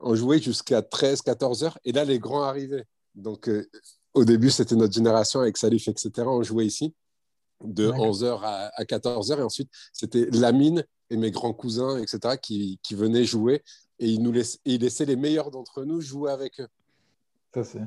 On 0.00 0.14
jouait 0.14 0.40
jusqu'à 0.40 0.82
13, 0.82 1.22
14 1.22 1.64
heures. 1.64 1.78
Et 1.84 1.92
là, 1.92 2.04
les 2.04 2.18
grands 2.18 2.42
arrivaient. 2.42 2.84
Donc, 3.14 3.48
euh, 3.48 3.68
au 4.14 4.24
début, 4.24 4.50
c'était 4.50 4.76
notre 4.76 4.94
génération 4.94 5.40
avec 5.40 5.56
Salif, 5.56 5.88
etc. 5.88 6.10
On 6.26 6.42
jouait 6.42 6.66
ici 6.66 6.94
de 7.62 7.86
D'accord. 7.86 8.06
11h 8.06 8.40
à, 8.42 8.70
à 8.74 8.84
14h. 8.84 9.38
Et 9.38 9.42
ensuite, 9.42 9.70
c'était 9.92 10.26
Lamine 10.32 10.84
et 11.10 11.16
mes 11.16 11.30
grands 11.30 11.52
cousins, 11.52 11.98
etc., 11.98 12.36
qui, 12.40 12.78
qui 12.82 12.94
venaient 12.94 13.24
jouer. 13.24 13.62
Et 13.98 14.08
ils, 14.08 14.22
nous 14.22 14.36
et 14.36 14.44
ils 14.64 14.80
laissaient 14.80 15.04
les 15.04 15.16
meilleurs 15.16 15.50
d'entre 15.50 15.84
nous 15.84 16.00
jouer 16.00 16.30
avec 16.30 16.60
eux. 16.60 16.68
C'est 17.54 17.80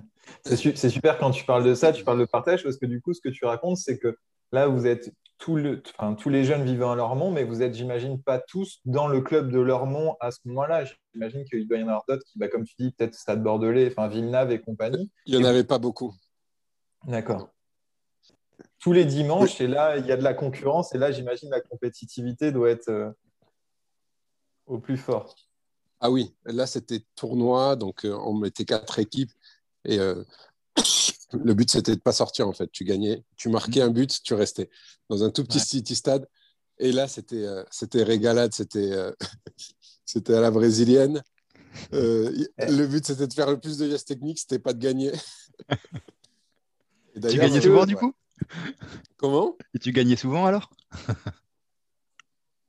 c'est 0.46 0.56
su- 0.58 0.76
c'est 0.76 0.90
super 0.90 1.18
quand 1.18 1.32
tu 1.32 1.46
parles 1.46 1.64
de 1.64 1.74
ça, 1.76 1.94
tu 1.94 2.04
parles 2.04 2.20
de 2.20 2.26
partage, 2.26 2.64
parce 2.64 2.78
que 2.78 2.86
du 2.86 3.02
coup, 3.02 3.14
ce 3.14 3.22
que 3.22 3.30
tu 3.30 3.46
racontes, 3.46 3.78
c'est 3.78 3.98
que 4.00 4.18
là, 4.52 4.68
vous 4.68 4.86
êtes 4.88 5.14
tout 5.38 5.56
le, 5.56 5.82
enfin, 5.98 6.14
tous 6.14 6.30
les 6.30 6.44
jeunes 6.44 6.64
vivant 6.64 6.92
à 6.92 6.96
Lormont, 6.96 7.32
mais 7.32 7.44
vous 7.44 7.62
êtes, 7.62 7.74
j'imagine, 7.74 8.22
pas 8.22 8.40
tous 8.40 8.80
dans 8.86 9.08
le 9.08 9.22
club 9.22 9.50
de 9.52 9.60
Lormont 9.60 10.16
à 10.20 10.32
ce 10.32 10.40
moment-là. 10.46 10.84
J'imagine 11.14 11.46
qu'il 11.46 11.68
doit 11.68 11.78
y 11.78 11.84
en 11.84 11.88
avoir 11.88 12.04
d'autres 12.08 12.24
qui, 12.26 12.38
bah, 12.38 12.48
comme 12.48 12.64
tu 12.64 12.76
dis, 12.78 12.92
peut-être 12.92 13.16
Stade 13.16 13.42
Bordelais, 13.42 13.88
enfin 13.92 14.08
Villeneuve 14.08 14.52
et 14.52 14.62
compagnie. 14.62 15.10
Il 15.26 15.36
n'y 15.38 15.44
en 15.44 15.48
avait 15.48 15.64
pas 15.64 15.80
beaucoup. 15.80 16.14
D'accord. 17.08 17.50
tous 18.80 18.94
les 18.94 19.06
dimanches. 19.06 19.62
Et 19.62 19.68
là, 19.68 19.98
il 19.98 20.06
y 20.06 20.12
a 20.12 20.18
de 20.18 20.24
la 20.24 20.34
concurrence. 20.34 20.94
Et 20.94 20.98
là, 20.98 21.12
j'imagine 21.12 21.50
la 21.50 21.62
compétitivité 21.62 22.52
doit 22.52 22.70
être 22.70 22.90
euh, 22.90 23.10
au 24.66 24.80
plus 24.80 24.98
fort. 24.98 25.36
Ah 26.00 26.10
oui, 26.10 26.36
là, 26.46 26.66
c'était 26.66 27.02
tournoi. 27.16 27.76
Donc, 27.76 28.06
euh, 28.06 28.16
on 28.26 28.34
mettait 28.34 28.66
quatre 28.66 28.98
équipes. 29.00 29.32
Et 29.86 30.00
euh, 30.00 30.24
le 31.34 31.54
but, 31.54 31.70
c'était 31.70 31.92
de 31.92 31.98
ne 31.98 32.02
pas 32.02 32.14
sortir, 32.14 32.48
en 32.48 32.54
fait. 32.54 32.72
Tu 32.72 32.84
gagnais, 32.84 33.24
tu 33.36 33.50
marquais 33.50 33.82
un 33.82 33.90
but, 33.90 34.22
tu 34.24 34.34
restais 34.34 34.70
dans 35.10 35.24
un 35.24 35.30
tout 35.30 35.44
petit 35.44 35.60
city 35.60 35.96
stade. 35.96 36.28
Et 36.80 36.92
là, 36.92 37.08
c'était 37.08 37.46
c'était 37.70 38.04
régalade. 38.04 38.54
C'était 38.54 38.92
c'était 40.06 40.34
à 40.34 40.42
la 40.42 40.52
brésilienne. 40.52 41.22
le 41.92 42.86
but, 42.86 43.06
c'était 43.06 43.28
de 43.28 43.34
faire 43.34 43.52
le 43.52 43.60
plus 43.60 43.78
de 43.78 43.90
gestes 43.90 44.08
techniques. 44.08 44.40
C'était 44.40 44.60
pas 44.60 44.74
de 44.74 44.80
gagner. 44.80 45.12
tu 47.22 47.38
gagnais 47.38 47.62
souvent, 47.62 47.86
du 47.86 47.96
coup? 47.96 48.14
Comment? 49.18 49.58
Et 49.74 49.80
tu 49.80 49.92
gagnais 49.92 50.16
souvent 50.16 50.46
alors? 50.46 50.70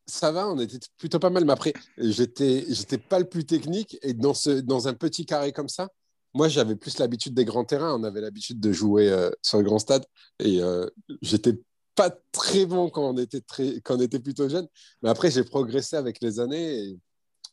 Ça 0.07 0.31
va, 0.31 0.49
on 0.49 0.59
était 0.59 0.79
plutôt 0.99 1.19
pas 1.19 1.31
mal. 1.31 1.45
Mais 1.45 1.53
après, 1.53 1.73
j'étais, 1.97 2.67
j'étais 2.69 2.99
pas 2.99 3.19
le 3.19 3.25
plus 3.25 3.45
technique. 3.45 3.99
Et 4.03 4.13
dans, 4.13 4.35
ce, 4.35 4.51
dans 4.51 4.89
un 4.89 4.95
petit 4.95 5.25
carré 5.25 5.53
comme 5.53 5.69
ça, 5.69 5.89
moi, 6.35 6.49
j'avais 6.49 6.77
plus 6.77 6.99
l'habitude 6.99 7.35
des 7.35 7.45
grands 7.45 7.65
terrains. 7.65 7.95
On 7.95 8.05
avait 8.05 8.21
l'habitude 8.21 8.59
de 8.59 8.73
jouer 8.73 9.11
euh, 9.11 9.31
sur 9.43 9.59
le 9.59 9.65
grand 9.65 9.79
stade. 9.79 10.05
Et 10.39 10.63
euh, 10.63 10.87
j'étais 11.21 11.59
pas 11.95 12.11
très 12.33 12.65
bon 12.65 12.89
quand 12.89 13.11
on 13.11 13.19
était, 13.19 13.43
très, 13.43 13.81
quand 13.83 13.97
on 13.97 14.01
était 14.01 14.19
plutôt 14.19 14.49
jeune. 14.49 14.67
Mais 15.03 15.11
après, 15.11 15.31
j'ai 15.31 15.45
progressé 15.45 15.97
avec 15.97 16.21
les 16.23 16.41
années. 16.41 16.79
Et, 16.79 16.99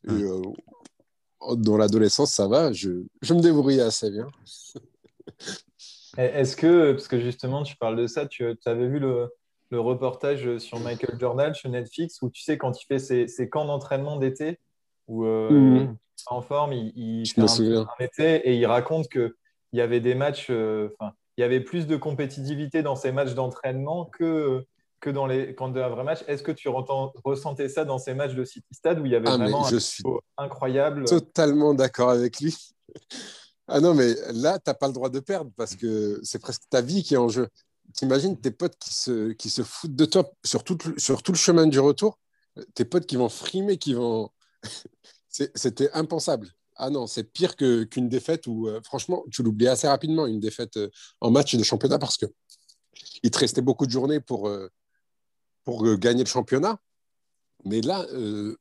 euh, 0.07 0.41
dans 1.57 1.77
l'adolescence, 1.77 2.31
ça 2.31 2.47
va. 2.47 2.71
Je, 2.71 3.03
je 3.21 3.33
me 3.33 3.41
débrouillais 3.41 3.81
assez 3.81 4.09
bien. 4.11 4.27
Est-ce 6.17 6.55
que, 6.55 6.93
parce 6.93 7.07
que 7.07 7.19
justement, 7.19 7.63
tu 7.63 7.75
parles 7.75 7.97
de 7.97 8.07
ça, 8.07 8.25
tu, 8.25 8.45
avais 8.65 8.87
vu 8.87 8.99
le, 8.99 9.29
reportage 9.71 10.57
sur 10.57 10.79
Michael 10.79 11.19
Jordan 11.19 11.53
sur 11.53 11.69
Netflix 11.69 12.21
où 12.23 12.29
tu 12.29 12.41
sais, 12.41 12.57
quand 12.57 12.81
il 12.81 12.85
fait 12.85 13.27
ses, 13.27 13.49
camps 13.49 13.65
d'entraînement 13.65 14.17
d'été, 14.17 14.57
où 15.07 15.25
euh. 15.25 15.87
En 16.27 16.41
forme, 16.41 16.73
il, 16.73 17.25
fait 17.27 17.41
un, 17.41 17.85
été 17.99 18.35
et 18.49 18.55
il 18.55 18.65
raconte 18.65 19.07
qu'il 19.09 19.33
y 19.73 19.81
avait 19.81 19.99
des 19.99 20.15
matchs, 20.15 20.47
euh, 20.49 20.89
enfin, 20.99 21.13
il 21.37 21.41
y 21.41 21.43
avait 21.43 21.61
plus 21.61 21.87
de 21.87 21.95
compétitivité 21.95 22.83
dans 22.83 22.95
ces 22.95 23.11
matchs 23.11 23.33
d'entraînement 23.33 24.05
que, 24.05 24.65
que 24.99 25.09
dans 25.09 25.25
les 25.25 25.55
quand 25.55 25.69
de 25.69 25.81
un 25.81 25.89
vrai 25.89 26.03
match. 26.03 26.19
Est-ce 26.27 26.43
que 26.43 26.51
tu 26.51 26.69
ressentais 26.69 27.69
ça 27.69 27.85
dans 27.85 27.97
ces 27.97 28.13
matchs 28.13 28.33
de 28.33 28.43
City 28.43 28.67
Stade 28.73 28.99
où 28.99 29.05
il 29.05 29.11
y 29.11 29.15
avait 29.15 29.29
ah, 29.29 29.37
vraiment 29.37 29.65
un 29.65 29.79
suis 29.79 30.03
incroyable? 30.37 31.05
Totalement 31.05 31.73
d'accord 31.73 32.09
avec 32.09 32.39
lui. 32.39 32.55
Ah 33.71 33.79
non, 33.79 33.93
mais 33.93 34.15
là, 34.33 34.57
tu 34.57 34.63
n'as 34.67 34.73
pas 34.73 34.87
le 34.87 34.93
droit 34.93 35.09
de 35.09 35.19
perdre 35.19 35.51
parce 35.55 35.75
que 35.75 36.19
c'est 36.23 36.39
presque 36.39 36.63
ta 36.71 36.81
vie 36.81 37.03
qui 37.03 37.13
est 37.13 37.17
en 37.17 37.29
jeu. 37.29 37.47
T'imagines 37.93 38.35
tes 38.35 38.49
potes 38.49 38.75
qui 38.79 38.93
se, 38.93 39.31
qui 39.33 39.51
se 39.51 39.61
foutent 39.61 39.95
de 39.95 40.05
toi 40.05 40.31
sur 40.43 40.63
tout, 40.63 40.77
sur 40.97 41.21
tout 41.21 41.31
le 41.31 41.37
chemin 41.37 41.67
du 41.67 41.79
retour, 41.79 42.17
tes 42.73 42.83
potes 42.83 43.05
qui 43.05 43.15
vont 43.15 43.29
frimer, 43.29 43.77
qui 43.77 43.93
vont. 43.93 44.31
C'était 45.29 45.91
impensable. 45.93 46.49
Ah 46.75 46.89
non, 46.89 47.07
c'est 47.07 47.23
pire 47.23 47.55
qu'une 47.57 48.07
défaite 48.07 48.47
où, 48.47 48.67
euh, 48.67 48.81
franchement, 48.81 49.25
tu 49.31 49.43
l'oublies 49.43 49.67
assez 49.67 49.87
rapidement, 49.87 50.25
une 50.25 50.39
défaite 50.39 50.77
euh, 50.77 50.89
en 51.19 51.29
match 51.29 51.53
de 51.55 51.63
championnat 51.63 51.99
parce 51.99 52.17
que 52.17 52.25
il 53.21 53.31
te 53.31 53.37
restait 53.37 53.61
beaucoup 53.61 53.85
de 53.85 53.91
journées 53.91 54.21
pour, 54.21 54.47
euh, 54.47 54.69
pour 55.65 55.83
gagner 55.97 56.23
le 56.23 56.29
championnat. 56.29 56.79
Mais 57.65 57.81
là, 57.81 58.05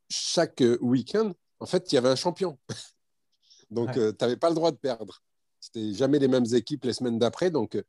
chaque 0.08 0.64
week-end, 0.80 1.32
en 1.60 1.66
fait, 1.66 1.92
il 1.92 1.94
y 1.94 1.98
avait 1.98 2.08
un 2.08 2.16
champion. 2.16 2.58
Donc, 3.70 3.92
tu 3.92 4.00
n'avais 4.20 4.36
pas 4.36 4.48
le 4.48 4.56
droit 4.56 4.72
de 4.72 4.76
perdre. 4.76 5.22
C'était 5.60 5.92
jamais 5.92 6.18
les 6.18 6.26
mêmes 6.26 6.46
équipes 6.52 6.84
les 6.84 6.92
semaines 6.92 7.18
d'après. 7.20 7.52
Donc, 7.52 7.80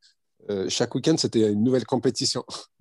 chaque 0.68 0.94
week-end, 0.94 1.16
c'était 1.18 1.52
une 1.52 1.64
nouvelle 1.64 1.86
compétition. 1.86 2.46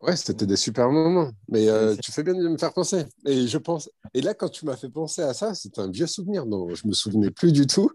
ouais, 0.00 0.16
c'était 0.16 0.46
des 0.46 0.56
super 0.56 0.90
moments. 0.90 1.30
Mais 1.48 1.68
euh, 1.68 1.96
tu 1.96 2.12
fais 2.12 2.22
bien 2.22 2.34
de 2.34 2.48
me 2.48 2.58
faire 2.58 2.72
penser. 2.72 3.04
Et 3.26 3.46
je 3.46 3.58
pense. 3.58 3.90
Et 4.14 4.20
là, 4.20 4.34
quand 4.34 4.48
tu 4.48 4.64
m'as 4.64 4.76
fait 4.76 4.88
penser 4.88 5.22
à 5.22 5.34
ça, 5.34 5.54
c'est 5.54 5.78
un 5.78 5.90
vieux 5.90 6.06
souvenir 6.06 6.46
dont 6.46 6.74
je 6.74 6.86
me 6.86 6.92
souvenais 6.92 7.30
plus 7.30 7.52
du 7.52 7.66
tout. 7.66 7.90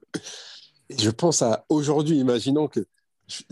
Et 0.90 0.98
je 0.98 1.10
pense 1.10 1.42
à 1.42 1.66
aujourd'hui. 1.70 2.18
Imaginons 2.18 2.68
que. 2.68 2.86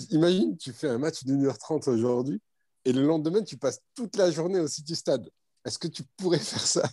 Imagine, 0.09 0.57
tu 0.57 0.73
fais 0.73 0.89
un 0.89 0.97
match 0.97 1.23
d'une 1.23 1.45
heure 1.45 1.57
trente 1.57 1.87
aujourd'hui 1.87 2.41
et 2.85 2.93
le 2.93 3.05
lendemain, 3.05 3.43
tu 3.43 3.57
passes 3.57 3.79
toute 3.95 4.15
la 4.15 4.31
journée 4.31 4.59
au 4.59 4.67
City 4.67 4.95
Stade. 4.95 5.29
Est-ce 5.65 5.79
que 5.79 5.87
tu 5.87 6.03
pourrais 6.17 6.39
faire 6.39 6.65
ça? 6.65 6.89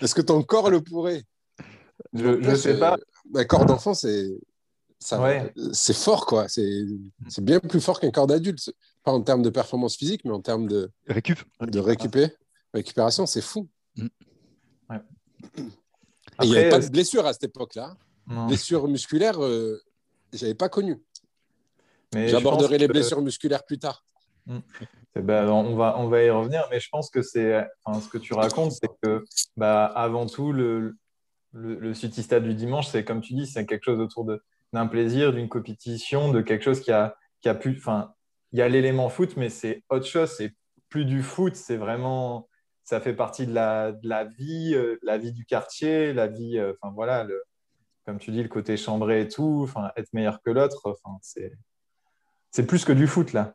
Est-ce 0.00 0.14
que 0.14 0.22
ton 0.22 0.42
corps 0.42 0.70
le 0.70 0.82
pourrait? 0.82 1.24
Je 2.12 2.26
ne 2.26 2.54
sais 2.54 2.78
pas 2.78 2.96
un 3.34 3.44
corps 3.44 3.66
d'enfant, 3.66 3.94
c'est 3.94 4.38
c'est 5.00 5.94
fort, 5.94 6.26
quoi. 6.26 6.46
C'est 6.48 6.84
bien 7.40 7.60
plus 7.60 7.80
fort 7.80 8.00
qu'un 8.00 8.10
corps 8.10 8.26
d'adulte. 8.26 8.72
Pas 9.04 9.12
en 9.12 9.22
termes 9.22 9.42
de 9.42 9.50
performance 9.50 9.96
physique, 9.96 10.24
mais 10.24 10.32
en 10.32 10.40
termes 10.40 10.66
de, 10.66 10.90
Récup. 11.06 11.38
de 11.60 11.78
récupérer. 11.78 12.32
récupération, 12.74 13.26
c'est 13.26 13.40
fou. 13.40 13.68
Mm. 13.96 14.06
il 16.42 16.50
n'y 16.50 16.56
avait 16.56 16.68
pas 16.68 16.80
de 16.80 16.88
blessure 16.88 17.26
à 17.26 17.32
cette 17.32 17.44
époque-là. 17.44 17.96
Blessure 18.46 18.86
musculaire, 18.88 19.42
euh, 19.42 19.80
je 20.34 20.42
n'avais 20.42 20.54
pas 20.54 20.68
connu. 20.68 21.02
J'aborderai 22.14 22.78
les 22.78 22.88
blessures 22.88 23.22
musculaires 23.22 23.64
plus 23.64 23.78
tard. 23.78 24.04
Mm. 24.46 24.58
Eh 25.16 25.20
ben, 25.20 25.48
on, 25.48 25.74
va, 25.74 25.98
on 25.98 26.08
va 26.08 26.22
y 26.22 26.30
revenir, 26.30 26.66
mais 26.70 26.80
je 26.80 26.88
pense 26.90 27.10
que 27.10 27.22
c'est 27.22 27.66
ce 28.00 28.08
que 28.08 28.18
tu 28.18 28.34
racontes, 28.34 28.72
c'est 28.72 28.88
que 29.02 29.24
bah, 29.56 29.84
avant 29.86 30.26
tout, 30.26 30.52
le, 30.52 30.96
le, 31.52 31.94
City 31.94 32.22
Stade 32.22 32.44
du 32.44 32.54
dimanche, 32.54 32.88
c'est 32.88 33.04
comme 33.04 33.20
tu 33.20 33.34
dis, 33.34 33.46
c'est 33.46 33.66
quelque 33.66 33.84
chose 33.84 34.00
autour 34.00 34.26
d'un 34.72 34.86
plaisir, 34.86 35.32
d'une 35.32 35.48
compétition, 35.48 36.30
de 36.30 36.40
quelque 36.40 36.62
chose 36.62 36.80
qui 36.80 36.92
a, 36.92 37.16
qui 37.40 37.48
a 37.48 37.54
pu. 37.54 37.76
Enfin, 37.78 38.12
il 38.52 38.58
y 38.58 38.62
a 38.62 38.68
l'élément 38.68 39.08
foot, 39.08 39.36
mais 39.36 39.50
c'est 39.50 39.82
autre 39.90 40.06
chose. 40.06 40.32
C'est 40.36 40.54
plus 40.88 41.04
du 41.04 41.22
foot, 41.22 41.54
c'est 41.56 41.76
vraiment. 41.76 42.48
Ça 42.84 43.00
fait 43.00 43.14
partie 43.14 43.46
de 43.46 43.52
la, 43.52 43.92
de 43.92 44.08
la 44.08 44.24
vie, 44.24 44.74
euh, 44.74 44.98
la 45.02 45.18
vie 45.18 45.32
du 45.32 45.44
quartier, 45.44 46.14
la 46.14 46.26
vie. 46.26 46.58
Euh, 46.58 46.72
enfin, 46.80 46.92
voilà, 46.94 47.24
le, 47.24 47.42
comme 48.06 48.18
tu 48.18 48.30
dis, 48.30 48.42
le 48.42 48.48
côté 48.48 48.78
chambré 48.78 49.22
et 49.22 49.28
tout, 49.28 49.60
enfin, 49.64 49.90
être 49.96 50.10
meilleur 50.14 50.40
que 50.40 50.50
l'autre. 50.50 50.80
Enfin, 50.84 51.18
c'est, 51.20 51.52
c'est 52.50 52.66
plus 52.66 52.86
que 52.86 52.92
du 52.92 53.06
foot, 53.06 53.34
là. 53.34 53.54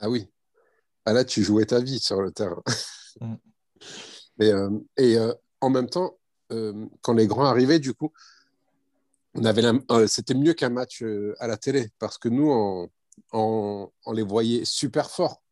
Ah 0.00 0.08
oui. 0.08 0.30
Ah 1.04 1.12
là, 1.12 1.24
tu 1.24 1.42
jouais 1.42 1.66
ta 1.66 1.80
vie 1.80 1.98
sur 1.98 2.20
le 2.22 2.30
terrain. 2.32 2.62
Mm. 3.20 3.34
Euh, 4.40 4.70
et 4.96 5.18
en 5.60 5.68
même 5.68 5.90
temps, 5.90 6.16
quand 6.48 7.12
les 7.12 7.26
grands 7.26 7.44
arrivaient, 7.44 7.78
du 7.78 7.92
coup, 7.92 8.10
on 9.34 9.44
avait 9.44 9.62
c'était 10.06 10.32
mieux 10.32 10.54
qu'un 10.54 10.70
match 10.70 11.04
à 11.38 11.46
la 11.46 11.58
télé 11.58 11.90
parce 11.98 12.16
que 12.16 12.30
nous, 12.30 12.88
on, 13.32 13.90
on, 14.04 14.12
les 14.12 14.22
voyait 14.22 14.64
super 14.64 15.10
forts. 15.10 15.42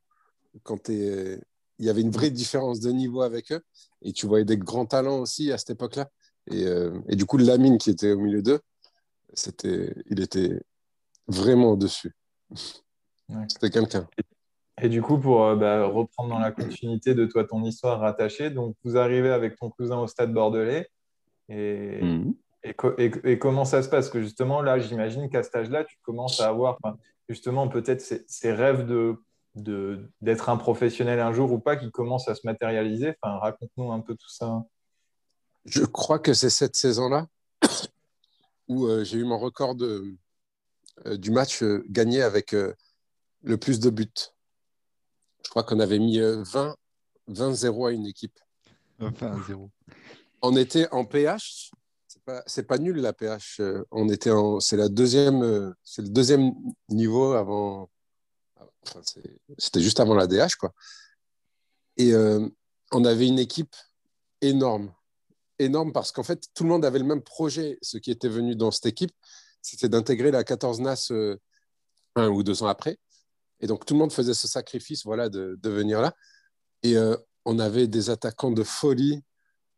Quand 0.63 0.89
il 0.89 1.41
y 1.79 1.89
avait 1.89 2.01
une 2.01 2.11
vraie 2.11 2.31
différence 2.31 2.81
de 2.81 2.91
niveau 2.91 3.23
avec 3.23 3.53
eux 3.53 3.63
et 4.03 4.13
tu 4.13 4.27
voyais 4.27 4.45
des 4.45 4.57
grands 4.57 4.87
talents 4.87 5.21
aussi 5.21 5.53
à 5.53 5.59
cette 5.59 5.71
époque-là. 5.71 6.09
Et, 6.51 6.65
et, 7.09 7.17
du 7.17 7.27
coup, 7.27 7.37
Lamine 7.37 7.79
qui 7.79 7.91
était 7.91 8.13
au 8.13 8.19
milieu 8.19 8.43
d'eux, 8.43 8.61
c'était, 9.35 9.95
il 10.07 10.21
était 10.21 10.61
vraiment 11.29 11.73
au-dessus. 11.73 12.13
C'était 13.49 13.71
quelqu'un. 13.71 14.09
Et 14.83 14.89
du 14.89 15.03
coup, 15.03 15.19
pour 15.19 15.55
bah, 15.57 15.87
reprendre 15.87 16.31
dans 16.31 16.39
la 16.39 16.53
continuité 16.53 17.15
de 17.15 17.27
toi, 17.27 17.45
ton 17.45 17.63
histoire 17.65 18.01
rattachée, 18.01 18.51
donc 18.51 18.77
vous 18.83 18.97
arrivez 18.97 19.31
avec 19.31 19.57
ton 19.57 19.71
cousin 19.71 19.99
au 19.99 20.07
stade 20.07 20.33
bordelais. 20.33 20.89
Et, 21.49 22.03
mhm. 22.03 22.35
et, 22.99 23.39
comment 23.39 23.65
ça 23.65 23.83
se 23.83 23.89
passe? 23.89 24.07
Parce 24.07 24.11
que 24.11 24.23
justement, 24.23 24.63
là, 24.63 24.79
j'imagine 24.79 25.29
qu'à 25.29 25.43
cet 25.43 25.55
âge-là, 25.55 25.85
tu 25.85 25.99
commences 26.03 26.41
à 26.41 26.49
avoir 26.49 26.79
justement 27.31 27.69
peut-être 27.69 28.03
ces, 28.03 28.53
rêves 28.53 28.85
de 28.87 29.17
d'être 30.21 30.49
un 30.49 30.57
professionnel 30.57 31.21
un 31.21 31.33
jour 31.33 31.53
ou 31.53 31.59
pas 31.61 31.77
qui 31.77 31.91
commencent 31.91 32.29
à 32.29 32.35
se 32.35 32.45
matérialiser. 32.45 33.15
Enfin, 33.21 33.39
raconte-nous 33.39 33.93
un 33.93 34.01
peu 34.01 34.15
tout 34.15 34.29
ça. 34.29 34.65
Je 35.65 35.85
crois 35.85 36.19
que 36.19 36.35
c'est 36.35 36.51
cette 36.51 36.77
saison-là 36.77 37.27
où 38.69 38.87
euh, 38.87 39.05
j'ai 39.05 39.19
eu 39.19 39.25
mon 39.25 39.39
record 39.39 39.75
de, 39.75 40.17
euh, 41.07 41.17
du 41.17 41.31
match 41.31 41.63
euh, 41.63 41.85
gagné 41.89 42.23
avec 42.23 42.53
le 42.53 43.57
plus 43.57 43.81
de 43.81 43.91
buts. 43.91 44.09
Je 45.45 45.51
crois 45.51 45.63
qu'on 45.63 45.81
avait 45.81 45.99
mis 45.99 46.21
20, 46.21 46.77
20-0 47.29 47.89
à 47.89 47.93
une 47.93 48.07
équipe. 48.07 48.39
20-0. 49.01 49.69
On 50.43 50.57
était 50.57 50.89
en 50.91 51.05
PH. 51.05 51.71
C'est 52.47 52.67
pas, 52.67 52.79
nul 52.79 52.97
la 52.97 53.13
PH. 53.13 53.61
Euh, 53.61 53.85
on 53.91 54.09
était 54.09 54.31
en, 54.31 54.61
c'est 54.61 54.77
la 54.77 54.89
deuxième, 54.89 55.43
euh, 55.43 55.73
c'est 55.85 56.03
le 56.03 56.09
deuxième 56.09 56.53
niveau 56.89 57.33
avant. 57.33 57.91
c'était 59.59 59.81
juste 59.81 60.01
avant 60.01 60.15
la 60.15 60.27
DH 60.27 60.57
quoi. 60.59 60.73
Et 61.97 62.13
euh, 62.13 62.49
on 62.93 63.05
avait 63.05 63.27
une 63.27 63.39
équipe 63.39 63.75
énorme, 64.41 64.93
énorme 65.59 65.93
parce 65.93 66.13
qu'en 66.13 66.23
fait 66.23 66.49
tout 66.55 66.65
le 66.65 66.71
monde 66.71 66.85
avait 66.85 66.99
le 66.99 67.05
même 67.05 67.23
projet. 67.23 67.79
Ce 67.83 67.99
qui 67.99 68.11
était 68.11 68.29
venu 68.29 68.57
dans 68.57 68.71
cette 68.71 68.87
équipe, 68.87 69.13
c'était 69.63 69.89
d'intégrer 69.89 70.31
la 70.31 70.45
14 70.45 70.81
NAS 70.81 71.13
un 72.17 72.29
ou 72.29 72.43
deux 72.43 72.63
ans 72.63 72.69
après. 72.69 72.99
Et 73.61 73.67
donc, 73.67 73.85
tout 73.85 73.93
le 73.93 74.01
monde 74.01 74.13
faisait 74.13 74.33
ce 74.33 74.49
sacrifice 74.49 75.05
voilà, 75.05 75.29
de, 75.29 75.59
de 75.63 75.71
venir 75.71 76.01
là. 76.01 76.15
Et 76.83 76.97
on 77.45 77.59
avait 77.59 77.87
des 77.89 78.09
attaquants 78.09 78.51
de 78.51 78.63
folie 78.63 79.23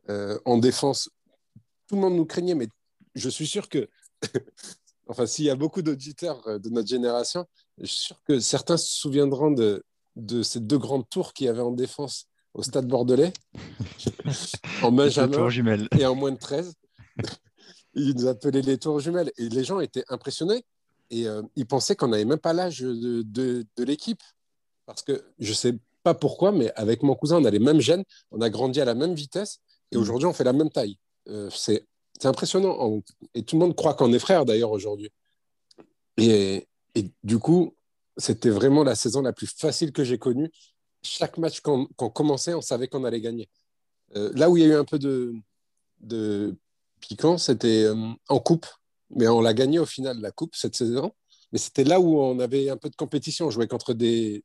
en 0.09 0.59
défense. 0.59 1.11
Tout 1.93 1.97
le 1.97 2.05
monde 2.05 2.17
nous 2.17 2.25
craignait, 2.25 2.55
mais 2.55 2.69
je 3.15 3.29
suis 3.29 3.47
sûr 3.47 3.69
que 3.69 3.87
enfin, 5.09 5.27
s'il 5.27 5.45
y 5.45 5.51
a 5.51 5.57
beaucoup 5.57 5.83
d'auditeurs 5.83 6.43
euh, 6.49 6.59
de 6.59 6.71
notre 6.71 6.89
génération, 6.89 7.45
je 7.77 7.85
suis 7.85 8.01
sûr 8.07 8.17
que 8.27 8.41
certains 8.41 8.79
se 8.79 8.99
souviendront 8.99 9.51
de, 9.51 9.85
de 10.17 10.43
ces 10.43 10.61
deux 10.61 10.79
grandes 10.79 11.07
tours 11.11 11.35
qu'il 11.35 11.45
y 11.45 11.49
avait 11.51 11.61
en 11.61 11.73
défense 11.73 12.29
au 12.55 12.63
stade 12.63 12.87
bordelais, 12.87 13.35
en 14.83 14.91
Benjamin 14.91 15.87
et 15.99 16.07
en 16.07 16.15
moins 16.15 16.33
de 16.33 16.39
13. 16.39 16.73
Ils 17.95 18.15
nous 18.17 18.27
appelaient 18.27 18.63
les 18.63 18.79
tours 18.79 18.99
jumelles. 19.01 19.31
Et 19.37 19.51
les 19.51 19.63
gens 19.63 19.81
étaient 19.81 20.05
impressionnés 20.09 20.65
et 21.11 21.29
euh, 21.29 21.43
ils 21.57 21.67
pensaient 21.67 21.95
qu'on 21.95 22.09
n'avait 22.09 22.25
même 22.25 22.39
pas 22.39 22.55
l'âge 22.55 22.81
de, 22.81 23.21
de, 23.21 23.67
de 23.77 23.85
l'équipe. 23.85 24.23
Parce 24.87 25.03
que 25.03 25.23
je 25.39 25.51
ne 25.51 25.55
sais 25.55 25.79
pas 26.03 26.15
pourquoi, 26.15 26.53
mais 26.53 26.73
avec 26.73 27.03
mon 27.03 27.15
cousin, 27.15 27.37
on 27.37 27.45
a 27.45 27.51
les 27.51 27.59
mêmes 27.59 27.81
gènes, 27.81 28.05
on 28.31 28.41
a 28.41 28.49
grandi 28.49 28.81
à 28.81 28.87
la 28.87 28.95
même 28.95 29.13
vitesse 29.13 29.61
et 29.91 29.99
mm. 29.99 30.01
aujourd'hui, 30.01 30.27
on 30.27 30.33
fait 30.33 30.45
la 30.45 30.55
même 30.55 30.71
taille. 30.71 30.97
Euh, 31.29 31.51
c'est 31.51 31.87
impressionnant. 32.25 33.03
Et 33.35 33.43
tout 33.43 33.57
le 33.57 33.61
monde 33.61 33.77
croit 33.77 33.95
qu'on 33.95 34.13
est 34.13 34.19
frères 34.19 34.45
d'ailleurs 34.45 34.71
aujourd'hui. 34.71 35.11
Et, 36.17 36.67
du 37.25 37.39
coup, 37.39 37.75
c'était 38.17 38.51
vraiment 38.51 38.85
la 38.85 38.95
saison 38.95 39.23
la 39.23 39.33
plus 39.33 39.47
facile 39.47 39.93
que 39.93 40.05
j'ai 40.05 40.19
connue. 40.19 40.51
Chaque 41.03 41.39
match 41.39 41.61
qu'on 41.61 41.87
commençait, 41.87 42.55
on 42.55 42.61
savait 42.61 42.89
qu'on 42.89 43.05
allait 43.05 43.21
gagner. 43.21 43.49
Euh, 44.17 44.31
là 44.35 44.51
où 44.51 44.57
il 44.57 44.63
y 44.63 44.67
a 44.67 44.75
eu 44.75 44.75
un 44.75 44.85
peu 44.85 44.99
de, 44.99 45.35
de 46.01 46.55
piquant, 47.01 47.39
c'était 47.39 47.85
euh, 47.85 48.13
en 48.29 48.39
coupe. 48.39 48.67
Mais 49.11 49.27
on 49.29 49.41
l'a 49.41 49.55
gagné 49.55 49.79
au 49.79 49.87
final, 49.87 50.21
la 50.21 50.31
coupe, 50.31 50.55
cette 50.55 50.77
saison. 50.77 51.13
Mais 51.53 51.59
c'était 51.59 51.85
là 51.85 52.01
où 52.01 52.19
on 52.21 52.39
avait 52.39 52.71
un 52.71 52.77
peu 52.77 52.89
de 52.89 52.97
compétition. 52.97 53.47
On 53.47 53.51
jouait 53.51 53.69
contre 53.69 53.95
des, 53.95 54.45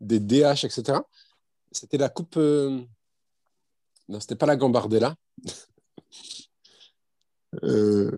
des 0.00 0.20
DH, 0.20 0.64
etc. 0.64 1.00
C'était 1.72 1.98
la 1.98 2.08
coupe. 2.08 2.36
Euh... 2.36 2.80
Non, 4.08 4.20
c'était 4.20 4.36
pas 4.36 4.46
la 4.46 4.56
Gambardella. 4.56 5.14
Euh, 7.62 8.10